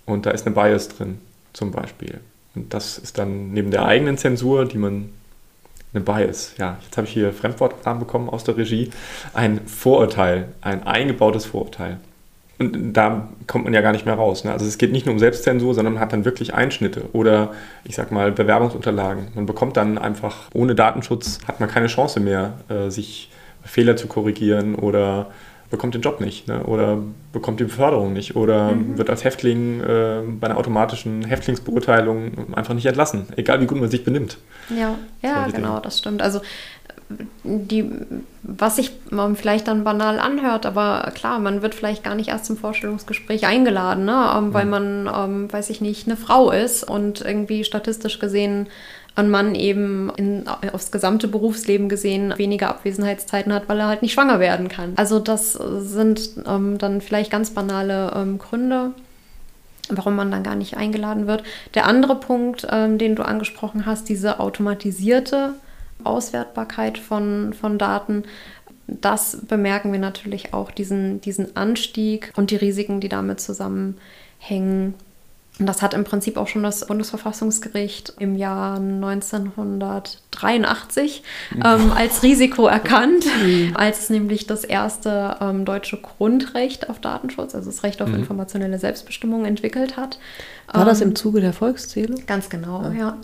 und 0.07 0.27
da 0.27 0.31
ist 0.31 0.47
eine 0.47 0.55
Bias 0.55 0.89
drin 0.89 1.19
zum 1.53 1.71
Beispiel. 1.71 2.21
Und 2.55 2.73
das 2.73 2.99
ist 2.99 3.19
dann 3.19 3.53
neben 3.53 3.71
der 3.71 3.85
eigenen 3.85 4.17
Zensur, 4.17 4.65
die 4.65 4.79
man 4.79 5.11
eine 5.93 6.03
Bias, 6.03 6.55
ja, 6.59 6.79
jetzt 6.85 6.97
habe 6.97 7.07
ich 7.07 7.13
hier 7.13 7.33
Fremdwortnamen 7.33 8.01
bekommen 8.01 8.29
aus 8.29 8.43
der 8.45 8.57
Regie, 8.57 8.91
ein 9.33 9.67
Vorurteil, 9.67 10.49
ein 10.61 10.85
eingebautes 10.85 11.45
Vorurteil. 11.45 11.99
Und 12.59 12.93
da 12.93 13.29
kommt 13.47 13.65
man 13.65 13.75
ja 13.75 13.81
gar 13.81 13.93
nicht 13.93 14.07
mehr 14.07 14.15
raus. 14.15 14.45
Ne? 14.45 14.53
Also 14.53 14.65
es 14.65 14.79
geht 14.79 14.93
nicht 14.93 15.07
nur 15.07 15.13
um 15.13 15.19
Selbstzensur, 15.19 15.75
sondern 15.75 15.95
man 15.95 16.03
hat 16.03 16.13
dann 16.13 16.25
wirklich 16.25 16.55
Einschnitte 16.55 17.09
oder 17.13 17.53
ich 17.85 17.97
sag 17.97 18.13
mal 18.13 18.31
Bewerbungsunterlagen. 18.31 19.29
Man 19.35 19.47
bekommt 19.47 19.77
dann 19.77 19.99
einfach 19.99 20.51
ohne 20.55 20.75
Datenschutz 20.75 21.41
hat 21.49 21.61
man 21.61 21.69
keine 21.69 21.89
Chance 21.89 22.21
mehr, 22.21 22.55
äh, 22.69 22.91
sich 22.91 23.31
Fehler 23.65 23.97
zu 23.97 24.07
korrigieren 24.07 24.75
oder 24.77 25.31
bekommt 25.71 25.95
den 25.95 26.03
Job 26.03 26.21
nicht 26.21 26.47
ne? 26.47 26.63
oder 26.65 26.99
bekommt 27.33 27.59
die 27.59 27.65
Beförderung 27.65 28.13
nicht 28.13 28.37
oder 28.37 28.73
mhm. 28.73 28.97
wird 28.97 29.11
als 29.11 29.25
Häftling 29.25 29.81
äh, 29.81 30.21
bei 30.39 30.47
einer 30.47 30.57
automatischen 30.57 31.25
Häftlingsbeurteilung 31.25 32.55
einfach 32.55 32.75
nicht 32.75 32.87
entlassen, 32.87 33.27
egal 33.37 33.61
wie 33.61 33.67
gut 33.67 33.81
man 33.81 33.91
sich 33.91 34.05
benimmt. 34.05 34.39
Ja, 34.71 34.97
ja 35.23 35.47
genau, 35.47 35.69
Dinge. 35.71 35.81
das 35.83 35.99
stimmt. 35.99 36.23
Also 36.23 36.41
die, 37.43 37.91
was 38.43 38.77
sich 38.77 38.93
ähm, 39.13 39.37
vielleicht 39.37 39.69
dann 39.69 39.85
banal 39.85 40.19
anhört, 40.19 40.67
aber 40.67 41.11
klar, 41.15 41.39
man 41.39 41.63
wird 41.63 41.75
vielleicht 41.75 42.03
gar 42.03 42.15
nicht 42.15 42.29
erst 42.29 42.47
zum 42.47 42.57
Vorstellungsgespräch 42.57 43.47
eingeladen, 43.47 44.05
ne? 44.05 44.33
Ähm, 44.37 44.55
weil 44.55 44.67
man, 44.67 45.11
ähm, 45.15 45.53
weiß 45.53 45.71
ich 45.71 45.81
nicht, 45.81 46.07
eine 46.07 46.17
Frau 46.17 46.51
ist 46.51 46.85
und 46.85 47.21
irgendwie 47.21 47.65
statistisch 47.65 48.19
gesehen 48.19 48.69
ein 49.17 49.31
Mann 49.31 49.55
eben 49.55 50.11
in, 50.17 50.45
aufs 50.73 50.91
gesamte 50.91 51.29
Berufsleben 51.29 51.89
gesehen 51.89 52.35
weniger 52.37 52.69
Abwesenheitszeiten 52.69 53.53
hat, 53.53 53.69
weil 53.69 53.79
er 53.79 53.87
halt 53.87 54.03
nicht 54.03 54.13
schwanger 54.13 54.41
werden 54.41 54.69
kann. 54.69 54.95
Also 54.97 55.21
das 55.21 55.53
sind 55.53 56.31
ähm, 56.47 56.79
dann 56.79 57.01
vielleicht 57.01 57.31
ganz 57.31 57.51
banale 57.51 58.13
ähm, 58.17 58.39
Gründe, 58.39 58.91
warum 59.89 60.17
man 60.17 60.33
dann 60.33 60.43
gar 60.43 60.57
nicht 60.57 60.77
eingeladen 60.77 61.29
wird. 61.29 61.45
Der 61.75 61.87
andere 61.87 62.17
Punkt, 62.17 62.67
ähm, 62.71 62.99
den 62.99 63.15
du 63.15 63.23
angesprochen 63.23 63.87
hast, 63.87 64.09
diese 64.09 64.41
automatisierte 64.41 65.55
Auswertbarkeit 66.03 66.99
von, 66.99 67.53
von 67.53 67.79
Daten, 67.79 68.25
das 68.87 69.39
bemerken 69.49 69.93
wir 69.93 69.99
natürlich 69.99 70.53
auch, 70.53 70.71
diesen, 70.71 71.21
diesen 71.21 71.57
Anstieg 71.57 72.33
und 72.37 72.51
die 72.51 72.57
Risiken, 72.57 73.01
die 73.01 73.09
damit 73.09 73.41
zusammenhängen. 73.41 74.95
Und 75.61 75.67
das 75.67 75.83
hat 75.83 75.95
im 75.95 76.03
Prinzip 76.03 76.37
auch 76.37 76.49
schon 76.49 76.65
das 76.65 76.89
Bundesverfassungsgericht 76.89 78.15
im 78.19 78.35
Jahr 78.35 78.75
1983 78.77 81.23
ähm, 81.55 81.93
als 81.93 82.25
Risiko 82.25 82.67
erkannt, 82.67 83.25
mhm. 83.41 83.77
als 83.77 84.11
nämlich 84.11 84.49
das 84.49 84.65
erste 84.65 85.37
ähm, 85.41 85.65
deutsche 85.65 85.99
Grundrecht 85.99 86.91
auf 86.91 86.99
Datenschutz, 86.99 87.55
also 87.55 87.71
das 87.71 87.85
Recht 87.85 88.03
auf 88.03 88.09
mhm. 88.09 88.17
informationelle 88.17 88.81
Selbstbestimmung 88.81 89.45
entwickelt 89.45 89.97
hat. 89.97 90.19
War 90.73 90.85
das 90.85 91.01
im 91.01 91.11
ähm, 91.11 91.15
Zuge 91.15 91.41
der 91.41 91.53
Volkszählung? 91.53 92.27
Ganz 92.27 92.51
genau, 92.51 92.83
ja. 92.83 92.93
ja. 92.93 93.17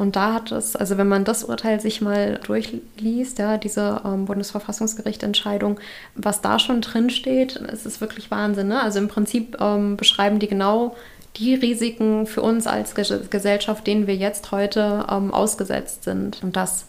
Und 0.00 0.16
da 0.16 0.32
hat 0.32 0.50
es, 0.50 0.76
also 0.76 0.96
wenn 0.96 1.08
man 1.08 1.24
das 1.24 1.44
Urteil 1.44 1.78
sich 1.78 2.00
mal 2.00 2.40
durchliest, 2.46 3.38
ja, 3.38 3.58
diese 3.58 4.00
ähm, 4.02 4.24
Bundesverfassungsgerichtentscheidung, 4.24 5.78
was 6.14 6.40
da 6.40 6.58
schon 6.58 6.80
drin 6.80 7.10
steht, 7.10 7.56
ist 7.56 7.84
es 7.84 8.00
wirklich 8.00 8.30
Wahnsinn. 8.30 8.68
Ne? 8.68 8.82
Also 8.82 8.98
im 8.98 9.08
Prinzip 9.08 9.58
ähm, 9.60 9.98
beschreiben 9.98 10.38
die 10.38 10.48
genau 10.48 10.96
die 11.36 11.54
Risiken 11.54 12.26
für 12.26 12.40
uns 12.40 12.66
als 12.66 12.94
Gesellschaft, 12.94 13.86
denen 13.86 14.06
wir 14.06 14.16
jetzt 14.16 14.52
heute 14.52 15.04
ähm, 15.10 15.34
ausgesetzt 15.34 16.04
sind. 16.04 16.42
Und 16.42 16.56
das 16.56 16.86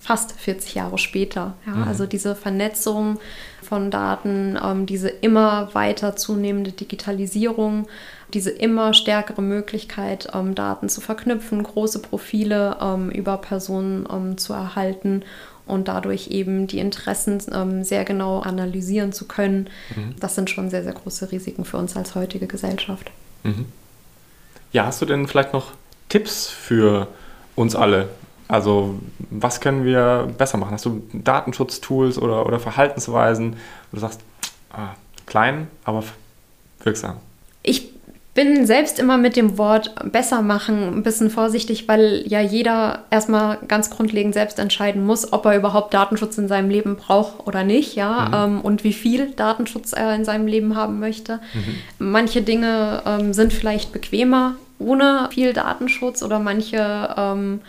fast 0.00 0.32
40 0.32 0.74
Jahre 0.74 0.96
später. 0.96 1.52
Ja? 1.66 1.74
Mhm. 1.74 1.82
Also 1.82 2.06
diese 2.06 2.34
Vernetzung 2.34 3.18
von 3.60 3.90
Daten, 3.90 4.58
ähm, 4.64 4.86
diese 4.86 5.10
immer 5.10 5.74
weiter 5.74 6.16
zunehmende 6.16 6.72
Digitalisierung 6.72 7.88
diese 8.34 8.50
immer 8.50 8.94
stärkere 8.94 9.42
Möglichkeit, 9.42 10.28
ähm, 10.34 10.54
Daten 10.54 10.88
zu 10.88 11.00
verknüpfen, 11.00 11.62
große 11.62 12.00
Profile 12.00 12.76
ähm, 12.80 13.10
über 13.10 13.38
Personen 13.38 14.06
ähm, 14.10 14.38
zu 14.38 14.52
erhalten 14.52 15.22
und 15.66 15.88
dadurch 15.88 16.28
eben 16.28 16.66
die 16.66 16.78
Interessen 16.78 17.40
ähm, 17.52 17.84
sehr 17.84 18.04
genau 18.04 18.40
analysieren 18.40 19.12
zu 19.12 19.26
können. 19.26 19.68
Mhm. 19.94 20.14
Das 20.18 20.34
sind 20.34 20.50
schon 20.50 20.70
sehr, 20.70 20.82
sehr 20.82 20.94
große 20.94 21.30
Risiken 21.30 21.64
für 21.64 21.76
uns 21.76 21.96
als 21.96 22.14
heutige 22.14 22.46
Gesellschaft. 22.46 23.10
Mhm. 23.44 23.66
Ja, 24.72 24.86
hast 24.86 25.00
du 25.00 25.06
denn 25.06 25.26
vielleicht 25.26 25.52
noch 25.52 25.72
Tipps 26.08 26.48
für 26.48 27.08
uns 27.54 27.74
alle, 27.74 28.08
Also 28.48 28.98
was 29.30 29.60
können 29.60 29.84
wir 29.84 30.28
besser 30.38 30.56
machen? 30.56 30.72
Hast 30.72 30.86
du 30.86 31.02
Datenschutztools 31.12 32.18
oder, 32.18 32.46
oder 32.46 32.58
Verhaltensweisen, 32.58 33.54
wo 33.90 33.96
du 33.96 34.00
sagst, 34.00 34.20
ah, 34.70 34.94
klein, 35.26 35.68
aber 35.84 36.02
wirksam? 36.82 37.18
Ich 37.62 37.90
bin 38.38 38.66
selbst 38.66 39.00
immer 39.00 39.18
mit 39.18 39.34
dem 39.34 39.58
Wort 39.58 40.12
besser 40.12 40.42
machen 40.42 40.94
ein 40.98 41.02
bisschen 41.02 41.28
vorsichtig, 41.28 41.88
weil 41.88 42.22
ja 42.24 42.40
jeder 42.40 43.02
erstmal 43.10 43.58
ganz 43.66 43.90
grundlegend 43.90 44.32
selbst 44.32 44.60
entscheiden 44.60 45.04
muss, 45.04 45.32
ob 45.32 45.44
er 45.44 45.56
überhaupt 45.56 45.92
Datenschutz 45.92 46.38
in 46.38 46.46
seinem 46.46 46.70
Leben 46.70 46.94
braucht 46.94 47.48
oder 47.48 47.64
nicht, 47.64 47.96
ja, 47.96 48.28
mhm. 48.28 48.34
ähm, 48.34 48.60
und 48.60 48.84
wie 48.84 48.92
viel 48.92 49.32
Datenschutz 49.32 49.92
er 49.92 50.14
in 50.14 50.24
seinem 50.24 50.46
Leben 50.46 50.76
haben 50.76 51.00
möchte. 51.00 51.40
Mhm. 51.52 52.10
Manche 52.10 52.40
Dinge 52.40 53.02
ähm, 53.06 53.32
sind 53.32 53.52
vielleicht 53.52 53.90
bequemer 53.92 54.54
ohne 54.78 55.28
viel 55.32 55.52
Datenschutz 55.52 56.22
oder 56.22 56.38
manche 56.38 57.12
ähm, 57.16 57.60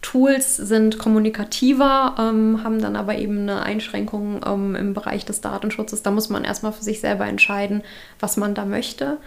Tools 0.00 0.56
sind 0.56 0.98
kommunikativer, 0.98 2.14
ähm, 2.18 2.64
haben 2.64 2.80
dann 2.80 2.96
aber 2.96 3.18
eben 3.18 3.40
eine 3.40 3.62
Einschränkung 3.62 4.40
ähm, 4.46 4.74
im 4.74 4.94
Bereich 4.94 5.26
des 5.26 5.42
Datenschutzes. 5.42 6.02
Da 6.02 6.10
muss 6.10 6.30
man 6.30 6.44
erstmal 6.44 6.72
für 6.72 6.82
sich 6.82 7.00
selber 7.00 7.26
entscheiden, 7.26 7.82
was 8.20 8.38
man 8.38 8.54
da 8.54 8.64
möchte. 8.64 9.18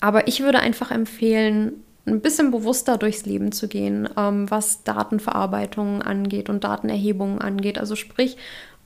Aber 0.00 0.28
ich 0.28 0.40
würde 0.40 0.60
einfach 0.60 0.90
empfehlen, 0.90 1.82
ein 2.06 2.20
bisschen 2.20 2.52
bewusster 2.52 2.98
durchs 2.98 3.26
Leben 3.26 3.50
zu 3.50 3.66
gehen, 3.66 4.08
ähm, 4.16 4.48
was 4.48 4.84
Datenverarbeitung 4.84 6.02
angeht 6.02 6.48
und 6.48 6.62
Datenerhebungen 6.62 7.40
angeht. 7.40 7.78
Also 7.78 7.96
sprich, 7.96 8.36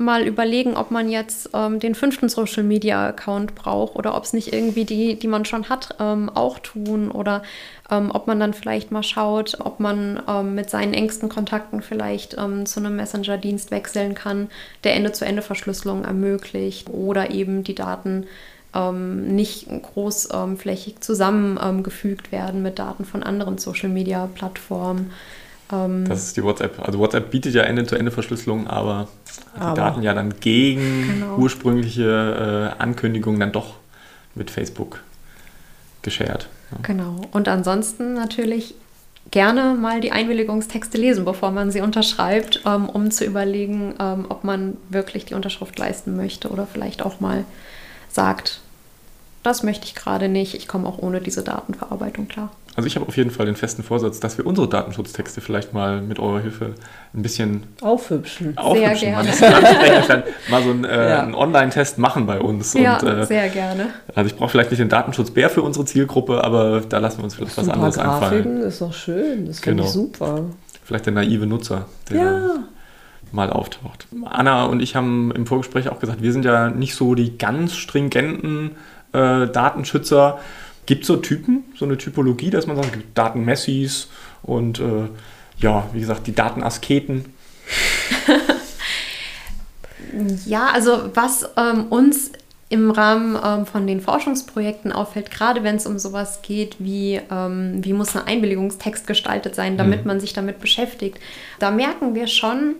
mal 0.00 0.26
überlegen, 0.26 0.76
ob 0.76 0.90
man 0.90 1.10
jetzt 1.10 1.50
ähm, 1.52 1.78
den 1.78 1.94
fünften 1.94 2.30
Social 2.30 2.62
Media 2.62 3.08
Account 3.08 3.54
braucht 3.54 3.96
oder 3.96 4.16
ob 4.16 4.24
es 4.24 4.32
nicht 4.32 4.52
irgendwie 4.52 4.86
die, 4.86 5.18
die 5.18 5.28
man 5.28 5.44
schon 5.44 5.68
hat, 5.68 5.96
ähm, 6.00 6.30
auch 6.30 6.58
tun 6.58 7.10
oder 7.10 7.42
ähm, 7.90 8.10
ob 8.10 8.26
man 8.26 8.40
dann 8.40 8.54
vielleicht 8.54 8.90
mal 8.90 9.02
schaut, 9.02 9.58
ob 9.60 9.78
man 9.78 10.22
ähm, 10.26 10.54
mit 10.54 10.70
seinen 10.70 10.94
engsten 10.94 11.28
Kontakten 11.28 11.82
vielleicht 11.82 12.36
ähm, 12.38 12.64
zu 12.64 12.80
einem 12.80 12.96
Messenger-Dienst 12.96 13.70
wechseln 13.70 14.14
kann, 14.14 14.48
der 14.84 14.94
Ende-zu-Ende-Verschlüsselung 14.94 16.04
ermöglicht 16.04 16.88
oder 16.88 17.30
eben 17.30 17.62
die 17.62 17.74
Daten 17.74 18.26
ähm, 18.74 19.34
nicht 19.34 19.68
großflächig 19.68 21.00
zusammengefügt 21.00 22.32
werden 22.32 22.62
mit 22.62 22.78
Daten 22.78 23.04
von 23.04 23.22
anderen 23.22 23.58
Social-Media-Plattformen. 23.58 25.12
Ähm, 25.72 26.04
das 26.08 26.24
ist 26.24 26.36
die 26.36 26.44
WhatsApp. 26.44 26.80
Also 26.80 26.98
WhatsApp 26.98 27.30
bietet 27.30 27.54
ja 27.54 27.62
Ende-zu-Ende-Verschlüsselung, 27.62 28.66
aber, 28.66 29.08
aber, 29.54 29.70
die 29.70 29.76
Daten 29.76 30.02
ja 30.02 30.14
dann 30.14 30.40
gegen 30.40 31.08
genau. 31.08 31.36
ursprüngliche 31.36 32.74
äh, 32.78 32.82
Ankündigungen 32.82 33.40
dann 33.40 33.52
doch 33.52 33.74
mit 34.34 34.50
Facebook 34.50 35.00
geshared. 36.02 36.48
Ja. 36.70 36.78
Genau. 36.82 37.20
Und 37.32 37.48
ansonsten 37.48 38.14
natürlich 38.14 38.74
gerne 39.30 39.74
mal 39.74 40.00
die 40.00 40.12
Einwilligungstexte 40.12 40.98
lesen, 40.98 41.24
bevor 41.24 41.50
man 41.50 41.70
sie 41.70 41.80
unterschreibt, 41.80 42.62
ähm, 42.66 42.88
um 42.88 43.10
zu 43.10 43.24
überlegen, 43.24 43.94
ähm, 44.00 44.26
ob 44.28 44.44
man 44.44 44.76
wirklich 44.88 45.24
die 45.24 45.34
Unterschrift 45.34 45.78
leisten 45.78 46.16
möchte 46.16 46.48
oder 46.48 46.66
vielleicht 46.66 47.02
auch 47.02 47.20
mal 47.20 47.44
sagt, 48.10 48.60
das 49.42 49.62
möchte 49.62 49.86
ich 49.86 49.94
gerade 49.94 50.28
nicht, 50.28 50.54
ich 50.54 50.68
komme 50.68 50.86
auch 50.86 50.98
ohne 50.98 51.20
diese 51.20 51.42
Datenverarbeitung 51.42 52.28
klar. 52.28 52.50
Also 52.76 52.86
ich 52.86 52.94
habe 52.94 53.06
auf 53.06 53.16
jeden 53.16 53.30
Fall 53.30 53.46
den 53.46 53.56
festen 53.56 53.82
Vorsatz, 53.82 54.20
dass 54.20 54.38
wir 54.38 54.46
unsere 54.46 54.68
Datenschutztexte 54.68 55.40
vielleicht 55.40 55.74
mal 55.74 56.02
mit 56.02 56.18
eurer 56.18 56.40
Hilfe 56.40 56.74
ein 57.14 57.22
bisschen 57.22 57.64
aufhübschen. 57.80 58.56
aufhübschen. 58.56 58.98
Sehr 58.98 59.12
gerne. 59.12 60.04
Dann 60.06 60.22
mal 60.50 60.62
so 60.62 60.70
einen, 60.70 60.84
äh, 60.84 61.10
ja. 61.10 61.22
einen 61.22 61.34
Online-Test 61.34 61.98
machen 61.98 62.26
bei 62.26 62.38
uns. 62.38 62.74
Ja, 62.74 62.98
und, 62.98 63.08
äh, 63.08 63.26
sehr 63.26 63.48
gerne. 63.48 63.88
Also 64.14 64.28
ich 64.28 64.36
brauche 64.36 64.50
vielleicht 64.50 64.70
nicht 64.70 64.80
den 64.80 64.88
Datenschutzbär 64.88 65.50
für 65.50 65.62
unsere 65.62 65.84
Zielgruppe, 65.84 66.44
aber 66.44 66.82
da 66.88 66.98
lassen 66.98 67.18
wir 67.18 67.24
uns 67.24 67.34
vielleicht 67.34 67.56
was 67.56 67.68
anderes 67.68 67.96
Grafiken 67.96 68.36
einfallen. 68.36 68.62
ist 68.62 68.80
doch 68.80 68.94
schön, 68.94 69.46
das 69.46 69.58
finde 69.58 69.82
genau. 69.82 69.88
ich 69.88 69.92
super. 69.92 70.44
Vielleicht 70.84 71.06
der 71.06 71.12
naive 71.12 71.46
Nutzer, 71.46 71.86
der 72.08 72.16
ja. 72.16 72.48
Mal 73.32 73.50
auftaucht. 73.50 74.06
Anna 74.24 74.64
und 74.64 74.80
ich 74.80 74.96
haben 74.96 75.30
im 75.32 75.46
Vorgespräch 75.46 75.88
auch 75.88 76.00
gesagt, 76.00 76.22
wir 76.22 76.32
sind 76.32 76.44
ja 76.44 76.70
nicht 76.70 76.94
so 76.94 77.14
die 77.14 77.38
ganz 77.38 77.74
stringenten 77.74 78.72
äh, 79.12 79.46
Datenschützer. 79.46 80.40
Gibt 80.86 81.02
es 81.02 81.08
so 81.08 81.16
Typen, 81.16 81.64
so 81.76 81.84
eine 81.84 81.98
Typologie, 81.98 82.50
dass 82.50 82.66
man 82.66 82.76
sagt, 82.76 82.88
es 82.88 82.94
gibt 82.94 83.16
Datenmessis 83.16 84.08
und 84.42 84.80
äh, 84.80 85.08
ja, 85.58 85.88
wie 85.92 86.00
gesagt, 86.00 86.26
die 86.26 86.34
Datenasketen? 86.34 87.26
ja, 90.46 90.70
also 90.72 91.10
was 91.14 91.48
ähm, 91.56 91.86
uns 91.90 92.32
im 92.70 92.92
Rahmen 92.92 93.36
ähm, 93.44 93.66
von 93.66 93.86
den 93.86 94.00
Forschungsprojekten 94.00 94.92
auffällt, 94.92 95.32
gerade 95.32 95.64
wenn 95.64 95.74
es 95.74 95.86
um 95.86 95.98
sowas 95.98 96.40
geht, 96.40 96.76
wie 96.78 97.20
ähm, 97.30 97.84
wie 97.84 97.92
muss 97.92 98.16
ein 98.16 98.26
Einwilligungstext 98.26 99.08
gestaltet 99.08 99.56
sein, 99.56 99.76
damit 99.76 100.02
mhm. 100.02 100.06
man 100.06 100.20
sich 100.20 100.32
damit 100.32 100.60
beschäftigt, 100.60 101.18
da 101.58 101.72
merken 101.72 102.14
wir 102.14 102.28
schon, 102.28 102.76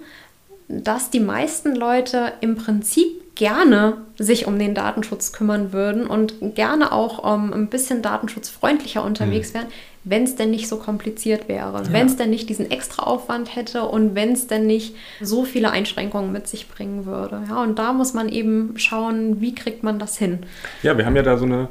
dass 0.71 1.11
die 1.11 1.21
meisten 1.21 1.75
Leute 1.75 2.33
im 2.41 2.57
Prinzip 2.57 3.35
gerne 3.35 3.97
sich 4.19 4.47
um 4.47 4.59
den 4.59 4.75
Datenschutz 4.75 5.33
kümmern 5.33 5.73
würden 5.73 6.07
und 6.07 6.55
gerne 6.55 6.93
auch 6.93 7.25
um, 7.25 7.47
ähm, 7.47 7.53
ein 7.55 7.67
bisschen 7.69 8.03
datenschutzfreundlicher 8.03 9.03
unterwegs 9.03 9.51
mhm. 9.51 9.55
wären, 9.55 9.67
wenn 10.05 10.25
es 10.25 10.37
denn 10.37 10.51
nicht 10.51 10.69
so 10.69 10.77
kompliziert 10.77 11.49
wäre, 11.49 11.83
ja. 11.83 11.93
wenn 11.93 12.07
es 12.07 12.17
denn 12.17 12.31
nicht 12.31 12.49
diesen 12.49 12.71
extra 12.71 13.03
Aufwand 13.03 13.55
hätte 13.55 13.85
und 13.85 14.15
wenn 14.15 14.33
es 14.33 14.47
denn 14.47 14.67
nicht 14.67 14.95
so 15.21 15.45
viele 15.45 15.71
Einschränkungen 15.71 16.33
mit 16.33 16.49
sich 16.49 16.69
bringen 16.69 17.07
würde. 17.07 17.43
Ja, 17.49 17.63
und 17.63 17.79
da 17.79 17.93
muss 17.93 18.15
man 18.15 18.29
eben 18.29 18.75
schauen, 18.77 19.41
wie 19.41 19.55
kriegt 19.55 19.83
man 19.83 19.99
das 19.99 20.17
hin. 20.17 20.41
Ja, 20.83 20.97
wir 20.97 21.05
haben 21.05 21.17
ja 21.17 21.23
da 21.23 21.37
so 21.37 21.45
eine 21.45 21.69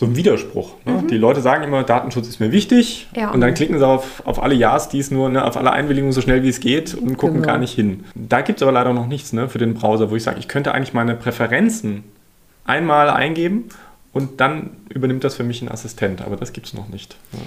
so 0.00 0.06
ein 0.06 0.16
Widerspruch. 0.16 0.76
Ne? 0.86 0.92
Mhm. 0.92 1.08
Die 1.08 1.18
Leute 1.18 1.42
sagen 1.42 1.62
immer, 1.62 1.82
Datenschutz 1.82 2.26
ist 2.26 2.40
mir 2.40 2.52
wichtig 2.52 3.08
ja. 3.14 3.30
und 3.32 3.42
dann 3.42 3.52
klicken 3.52 3.78
sie 3.78 3.86
auf, 3.86 4.22
auf 4.24 4.42
alle 4.42 4.54
Ja's, 4.54 4.88
die 4.88 4.98
es 4.98 5.10
nur, 5.10 5.28
ne, 5.28 5.44
auf 5.44 5.58
alle 5.58 5.72
Einwilligungen 5.72 6.14
so 6.14 6.22
schnell 6.22 6.42
wie 6.42 6.48
es 6.48 6.60
geht 6.60 6.94
und 6.94 7.18
gucken 7.18 7.42
genau. 7.42 7.46
gar 7.46 7.58
nicht 7.58 7.74
hin. 7.74 8.04
Da 8.14 8.40
gibt 8.40 8.60
es 8.60 8.62
aber 8.62 8.72
leider 8.72 8.94
noch 8.94 9.06
nichts 9.06 9.34
ne, 9.34 9.50
für 9.50 9.58
den 9.58 9.74
Browser, 9.74 10.10
wo 10.10 10.16
ich 10.16 10.22
sage, 10.22 10.38
ich 10.38 10.48
könnte 10.48 10.72
eigentlich 10.72 10.94
meine 10.94 11.16
Präferenzen 11.16 12.04
einmal 12.64 13.10
eingeben 13.10 13.66
und 14.14 14.40
dann 14.40 14.70
übernimmt 14.88 15.22
das 15.22 15.34
für 15.34 15.44
mich 15.44 15.60
ein 15.60 15.70
Assistent, 15.70 16.22
aber 16.22 16.36
das 16.36 16.54
gibt 16.54 16.68
es 16.68 16.72
noch 16.72 16.88
nicht. 16.88 17.18
Ne? 17.32 17.40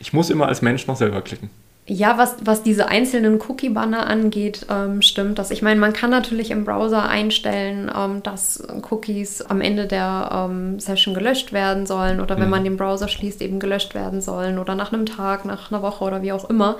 Ich 0.00 0.12
muss 0.12 0.28
immer 0.28 0.48
als 0.48 0.60
Mensch 0.60 0.88
noch 0.88 0.96
selber 0.96 1.20
klicken. 1.20 1.50
Ja, 1.94 2.16
was, 2.16 2.36
was 2.42 2.62
diese 2.62 2.88
einzelnen 2.88 3.38
Cookie-Banner 3.38 4.06
angeht, 4.06 4.64
ähm, 4.70 5.02
stimmt 5.02 5.38
das. 5.38 5.50
Ich 5.50 5.60
meine, 5.60 5.78
man 5.78 5.92
kann 5.92 6.08
natürlich 6.08 6.50
im 6.50 6.64
Browser 6.64 7.06
einstellen, 7.06 7.92
ähm, 7.94 8.22
dass 8.22 8.66
Cookies 8.90 9.42
am 9.42 9.60
Ende 9.60 9.86
der 9.86 10.48
ähm, 10.48 10.80
Session 10.80 11.12
gelöscht 11.12 11.52
werden 11.52 11.84
sollen 11.84 12.20
oder 12.20 12.36
wenn 12.38 12.44
mhm. 12.44 12.50
man 12.50 12.64
den 12.64 12.76
Browser 12.78 13.08
schließt, 13.08 13.42
eben 13.42 13.60
gelöscht 13.60 13.94
werden 13.94 14.22
sollen 14.22 14.58
oder 14.58 14.74
nach 14.74 14.90
einem 14.90 15.04
Tag, 15.04 15.44
nach 15.44 15.70
einer 15.70 15.82
Woche 15.82 16.02
oder 16.04 16.22
wie 16.22 16.32
auch 16.32 16.48
immer. 16.48 16.78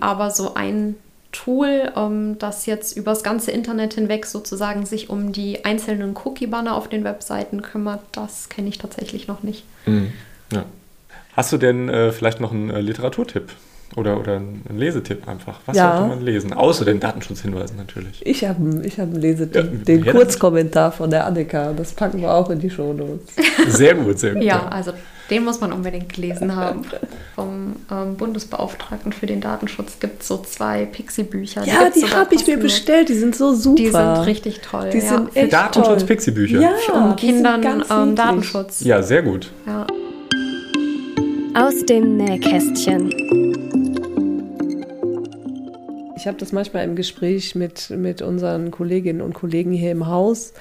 Aber 0.00 0.30
so 0.30 0.54
ein 0.54 0.94
Tool, 1.32 1.92
ähm, 1.94 2.38
das 2.38 2.64
jetzt 2.64 2.96
übers 2.96 3.22
ganze 3.22 3.50
Internet 3.50 3.92
hinweg 3.92 4.24
sozusagen 4.24 4.86
sich 4.86 5.10
um 5.10 5.32
die 5.32 5.66
einzelnen 5.66 6.16
Cookie-Banner 6.24 6.74
auf 6.74 6.88
den 6.88 7.04
Webseiten 7.04 7.60
kümmert, 7.60 8.00
das 8.12 8.48
kenne 8.48 8.70
ich 8.70 8.78
tatsächlich 8.78 9.28
noch 9.28 9.42
nicht. 9.42 9.64
Mhm. 9.84 10.14
Ja. 10.50 10.64
Hast 11.36 11.52
du 11.52 11.58
denn 11.58 11.90
äh, 11.90 12.12
vielleicht 12.12 12.40
noch 12.40 12.52
einen 12.52 12.70
äh, 12.70 12.80
Literaturtipp? 12.80 13.52
Oder, 13.96 14.18
oder 14.18 14.36
ein 14.36 14.64
Lesetipp 14.76 15.28
einfach. 15.28 15.60
Was 15.66 15.76
ja. 15.76 15.98
sollte 15.98 16.16
man 16.16 16.24
lesen? 16.24 16.52
Außer 16.52 16.84
den 16.84 16.98
Datenschutzhinweisen 16.98 17.76
natürlich. 17.76 18.26
Ich 18.26 18.44
habe 18.44 18.82
ich 18.84 18.98
hab 18.98 19.06
einen 19.06 19.20
Lesetipp. 19.20 19.54
Ja, 19.54 19.62
den 19.62 20.04
Kurzkommentar 20.04 20.90
von 20.90 21.10
der 21.10 21.26
Annika. 21.26 21.72
Das 21.72 21.92
packen 21.92 22.20
wir 22.20 22.32
auch 22.32 22.50
in 22.50 22.58
die 22.58 22.70
Shownotes. 22.70 23.34
Sehr 23.68 23.94
gut, 23.94 24.18
sehr 24.18 24.34
gut. 24.34 24.42
Ja, 24.42 24.66
also 24.68 24.92
den 25.30 25.44
muss 25.44 25.60
man 25.60 25.72
unbedingt 25.72 26.12
gelesen 26.12 26.54
haben. 26.54 26.82
Vom 27.34 27.76
ähm, 27.90 28.16
Bundesbeauftragten 28.16 29.12
für 29.12 29.26
den 29.26 29.40
Datenschutz 29.40 29.98
gibt 29.98 30.22
es 30.22 30.28
so 30.28 30.38
zwei 30.38 30.84
Pixie-Bücher. 30.84 31.64
Ja, 31.64 31.88
die, 31.88 32.00
die 32.00 32.10
habe 32.10 32.34
ich 32.34 32.46
mir 32.46 32.58
bestellt. 32.58 33.08
Die 33.08 33.14
sind 33.14 33.34
so 33.34 33.54
super. 33.54 33.76
Die 33.76 33.90
sind 33.90 34.26
richtig 34.26 34.60
toll. 34.60 34.90
Die 34.92 34.98
ja. 34.98 35.08
sind 35.08 35.34
echt 35.34 35.52
Datenschutz-Pixie-Bücher. 35.52 36.60
Ja, 36.60 36.72
um 36.92 37.16
Kindern 37.16 37.84
ähm, 37.90 38.14
Datenschutz. 38.14 38.80
Ja, 38.80 39.02
sehr 39.02 39.22
gut. 39.22 39.50
Ja. 39.66 39.86
Aus 41.54 41.86
dem 41.86 42.16
Nähkästchen. 42.16 43.53
Ich 46.24 46.26
habe 46.26 46.38
das 46.38 46.52
manchmal 46.52 46.84
im 46.84 46.96
Gespräch 46.96 47.54
mit, 47.54 47.90
mit 47.90 48.22
unseren 48.22 48.70
Kolleginnen 48.70 49.20
und 49.20 49.34
Kollegen 49.34 49.72
hier 49.72 49.90
im 49.90 50.06
Haus, 50.06 50.54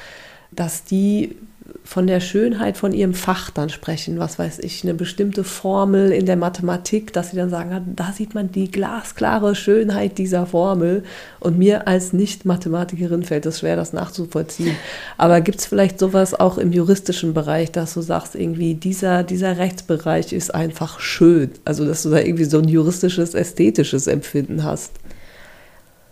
dass 0.51 0.83
die 0.83 1.37
von 1.85 2.05
der 2.05 2.19
Schönheit 2.19 2.75
von 2.75 2.91
ihrem 2.91 3.13
Fach 3.13 3.49
dann 3.49 3.69
sprechen, 3.69 4.19
was 4.19 4.37
weiß 4.37 4.59
ich, 4.59 4.83
eine 4.83 4.93
bestimmte 4.93 5.45
Formel 5.45 6.11
in 6.11 6.25
der 6.25 6.35
Mathematik, 6.35 7.13
dass 7.13 7.31
sie 7.31 7.37
dann 7.37 7.49
sagen, 7.49 7.93
da 7.95 8.11
sieht 8.11 8.35
man 8.35 8.51
die 8.51 8.69
glasklare 8.71 9.55
Schönheit 9.55 10.17
dieser 10.17 10.45
Formel. 10.45 11.05
Und 11.39 11.57
mir 11.57 11.87
als 11.87 12.11
Nicht-Mathematikerin 12.11 13.23
fällt 13.23 13.45
es 13.45 13.59
schwer, 13.59 13.77
das 13.77 13.93
nachzuvollziehen. 13.93 14.75
Aber 15.17 15.39
gibt 15.39 15.59
es 15.59 15.65
vielleicht 15.65 15.97
sowas 15.97 16.37
auch 16.37 16.57
im 16.57 16.73
juristischen 16.73 17.33
Bereich, 17.33 17.71
dass 17.71 17.93
du 17.93 18.01
sagst, 18.01 18.35
irgendwie 18.35 18.73
dieser, 18.73 19.23
dieser 19.23 19.57
Rechtsbereich 19.57 20.33
ist 20.33 20.53
einfach 20.53 20.99
schön? 20.99 21.51
Also, 21.63 21.85
dass 21.85 22.03
du 22.03 22.09
da 22.09 22.19
irgendwie 22.19 22.43
so 22.43 22.59
ein 22.59 22.67
juristisches, 22.67 23.33
ästhetisches 23.33 24.07
Empfinden 24.07 24.65
hast? 24.65 24.91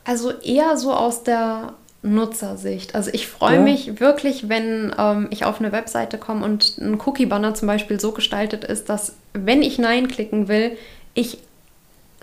Also 0.04 0.32
eher 0.32 0.78
so 0.78 0.94
aus 0.94 1.24
der 1.24 1.74
Nutzersicht. 2.04 2.96
Also 2.96 3.12
ich 3.14 3.28
freue 3.28 3.56
ja. 3.56 3.62
mich 3.62 4.00
wirklich, 4.00 4.50
wenn 4.50 4.94
ähm, 4.98 5.28
ich 5.30 5.46
auf 5.46 5.60
eine 5.60 5.72
Webseite 5.72 6.18
komme 6.18 6.44
und 6.44 6.78
ein 6.80 7.00
Cookie-Banner 7.00 7.54
zum 7.54 7.68
Beispiel 7.68 8.00
so 8.00 8.12
gestaltet 8.12 8.64
ist, 8.64 8.90
dass 8.90 9.14
wenn 9.34 9.62
ich 9.62 9.78
Nein 9.78 10.08
klicken 10.08 10.48
will, 10.48 10.78
ich 11.14 11.38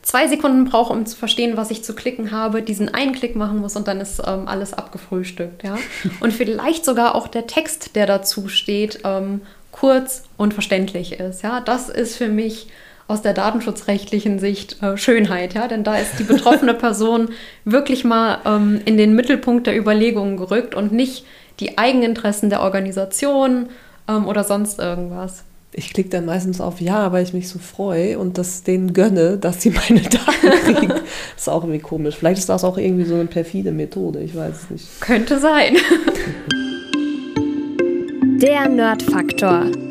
zwei 0.02 0.26
Sekunden 0.26 0.64
brauche, 0.64 0.92
um 0.92 1.06
zu 1.06 1.16
verstehen, 1.16 1.56
was 1.56 1.70
ich 1.70 1.84
zu 1.84 1.94
klicken 1.94 2.32
habe, 2.32 2.62
diesen 2.62 2.92
einen 2.92 3.12
Klick 3.12 3.36
machen 3.36 3.58
muss 3.58 3.76
und 3.76 3.86
dann 3.86 4.00
ist 4.00 4.20
ähm, 4.26 4.48
alles 4.48 4.72
abgefrühstückt. 4.72 5.62
Ja? 5.62 5.76
Und 6.20 6.32
vielleicht 6.32 6.84
sogar 6.84 7.14
auch 7.14 7.28
der 7.28 7.46
Text, 7.46 7.94
der 7.94 8.06
dazu 8.06 8.48
steht, 8.48 9.00
ähm, 9.04 9.42
kurz 9.70 10.24
und 10.38 10.54
verständlich 10.54 11.20
ist. 11.20 11.42
Ja? 11.42 11.60
Das 11.60 11.90
ist 11.90 12.16
für 12.16 12.28
mich 12.28 12.68
aus 13.08 13.22
der 13.22 13.32
datenschutzrechtlichen 13.32 14.38
Sicht 14.38 14.82
äh, 14.82 14.96
Schönheit, 14.98 15.54
ja, 15.54 15.66
denn 15.66 15.82
da 15.82 15.96
ist 15.96 16.18
die 16.18 16.24
betroffene 16.24 16.74
Person 16.78 17.30
wirklich 17.64 18.04
mal 18.04 18.38
ähm, 18.44 18.80
in 18.84 18.98
den 18.98 19.14
Mittelpunkt 19.14 19.66
der 19.66 19.76
Überlegungen 19.76 20.36
gerückt 20.36 20.74
und 20.74 20.92
nicht 20.92 21.24
die 21.58 21.78
Eigeninteressen 21.78 22.50
der 22.50 22.60
Organisation 22.60 23.70
ähm, 24.06 24.28
oder 24.28 24.44
sonst 24.44 24.78
irgendwas. 24.78 25.44
Ich 25.72 25.92
klicke 25.92 26.10
dann 26.10 26.26
meistens 26.26 26.60
auf 26.60 26.80
Ja, 26.80 27.12
weil 27.12 27.22
ich 27.22 27.32
mich 27.32 27.48
so 27.48 27.58
freue 27.58 28.18
und 28.18 28.38
das 28.38 28.62
denen 28.62 28.92
gönne, 28.92 29.38
dass 29.38 29.62
sie 29.62 29.70
meine 29.88 30.02
Daten 30.02 30.50
kriegen. 30.64 30.88
das 30.88 31.00
ist 31.36 31.48
auch 31.48 31.62
irgendwie 31.62 31.80
komisch. 31.80 32.16
Vielleicht 32.16 32.38
ist 32.38 32.48
das 32.50 32.62
auch 32.62 32.76
irgendwie 32.76 33.04
so 33.04 33.14
eine 33.14 33.26
perfide 33.26 33.72
Methode, 33.72 34.20
ich 34.20 34.36
weiß 34.36 34.54
es 34.54 34.70
nicht. 34.70 35.00
Könnte 35.00 35.38
sein. 35.38 35.76
Der 38.40 38.68
Nerdfaktor. 38.68 39.87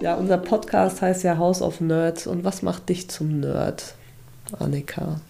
Ja, 0.00 0.14
unser 0.14 0.38
Podcast 0.38 1.02
heißt 1.02 1.24
ja 1.24 1.38
House 1.38 1.62
of 1.62 1.80
Nerds. 1.80 2.26
Und 2.26 2.44
was 2.44 2.62
macht 2.62 2.88
dich 2.88 3.08
zum 3.08 3.40
Nerd, 3.40 3.94
Annika? 4.58 5.20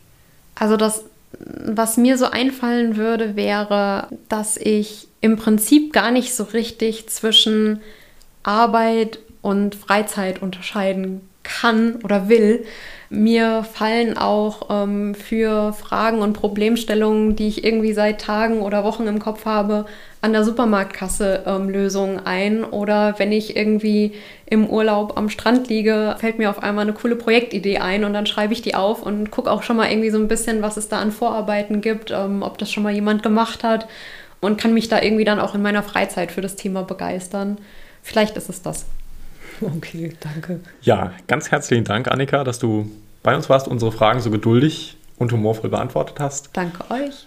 Also 0.54 0.76
das, 0.76 1.04
was 1.38 1.96
mir 1.96 2.18
so 2.18 2.26
einfallen 2.26 2.96
würde, 2.96 3.36
wäre, 3.36 4.08
dass 4.28 4.56
ich 4.56 5.08
im 5.20 5.36
Prinzip 5.36 5.92
gar 5.92 6.10
nicht 6.10 6.34
so 6.34 6.44
richtig 6.44 7.08
zwischen 7.08 7.80
Arbeit 8.42 9.18
und 9.42 9.74
Freizeit 9.74 10.42
unterscheiden 10.42 11.27
kann 11.48 11.96
oder 12.04 12.28
will. 12.28 12.64
Mir 13.10 13.64
fallen 13.64 14.18
auch 14.18 14.68
ähm, 14.68 15.14
für 15.14 15.72
Fragen 15.72 16.18
und 16.18 16.34
Problemstellungen, 16.34 17.36
die 17.36 17.48
ich 17.48 17.64
irgendwie 17.64 17.94
seit 17.94 18.20
Tagen 18.20 18.60
oder 18.60 18.84
Wochen 18.84 19.06
im 19.06 19.18
Kopf 19.18 19.46
habe, 19.46 19.86
an 20.20 20.34
der 20.34 20.44
Supermarktkasse 20.44 21.44
ähm, 21.46 21.70
Lösungen 21.70 22.20
ein. 22.26 22.64
Oder 22.64 23.14
wenn 23.18 23.32
ich 23.32 23.56
irgendwie 23.56 24.12
im 24.44 24.68
Urlaub 24.68 25.16
am 25.16 25.30
Strand 25.30 25.68
liege, 25.68 26.16
fällt 26.18 26.38
mir 26.38 26.50
auf 26.50 26.62
einmal 26.62 26.82
eine 26.82 26.92
coole 26.92 27.16
Projektidee 27.16 27.78
ein 27.78 28.04
und 28.04 28.12
dann 28.12 28.26
schreibe 28.26 28.52
ich 28.52 28.60
die 28.60 28.74
auf 28.74 29.02
und 29.02 29.30
gucke 29.30 29.50
auch 29.50 29.62
schon 29.62 29.76
mal 29.76 29.90
irgendwie 29.90 30.10
so 30.10 30.18
ein 30.18 30.28
bisschen, 30.28 30.60
was 30.60 30.76
es 30.76 30.88
da 30.88 30.98
an 30.98 31.10
Vorarbeiten 31.10 31.80
gibt, 31.80 32.10
ähm, 32.10 32.42
ob 32.42 32.58
das 32.58 32.70
schon 32.70 32.82
mal 32.82 32.92
jemand 32.92 33.22
gemacht 33.22 33.64
hat 33.64 33.88
und 34.40 34.60
kann 34.60 34.74
mich 34.74 34.88
da 34.88 35.00
irgendwie 35.00 35.24
dann 35.24 35.40
auch 35.40 35.54
in 35.54 35.62
meiner 35.62 35.82
Freizeit 35.82 36.30
für 36.30 36.42
das 36.42 36.56
Thema 36.56 36.82
begeistern. 36.82 37.56
Vielleicht 38.02 38.36
ist 38.36 38.50
es 38.50 38.60
das. 38.60 38.84
Okay, 39.76 40.12
danke. 40.20 40.60
Ja, 40.82 41.12
ganz 41.26 41.50
herzlichen 41.50 41.84
Dank, 41.84 42.08
Annika, 42.08 42.44
dass 42.44 42.58
du 42.58 42.90
bei 43.22 43.34
uns 43.34 43.48
warst, 43.48 43.68
unsere 43.68 43.92
Fragen 43.92 44.20
so 44.20 44.30
geduldig 44.30 44.96
und 45.18 45.32
humorvoll 45.32 45.70
beantwortet 45.70 46.20
hast. 46.20 46.50
Danke 46.52 46.84
euch. 46.90 47.26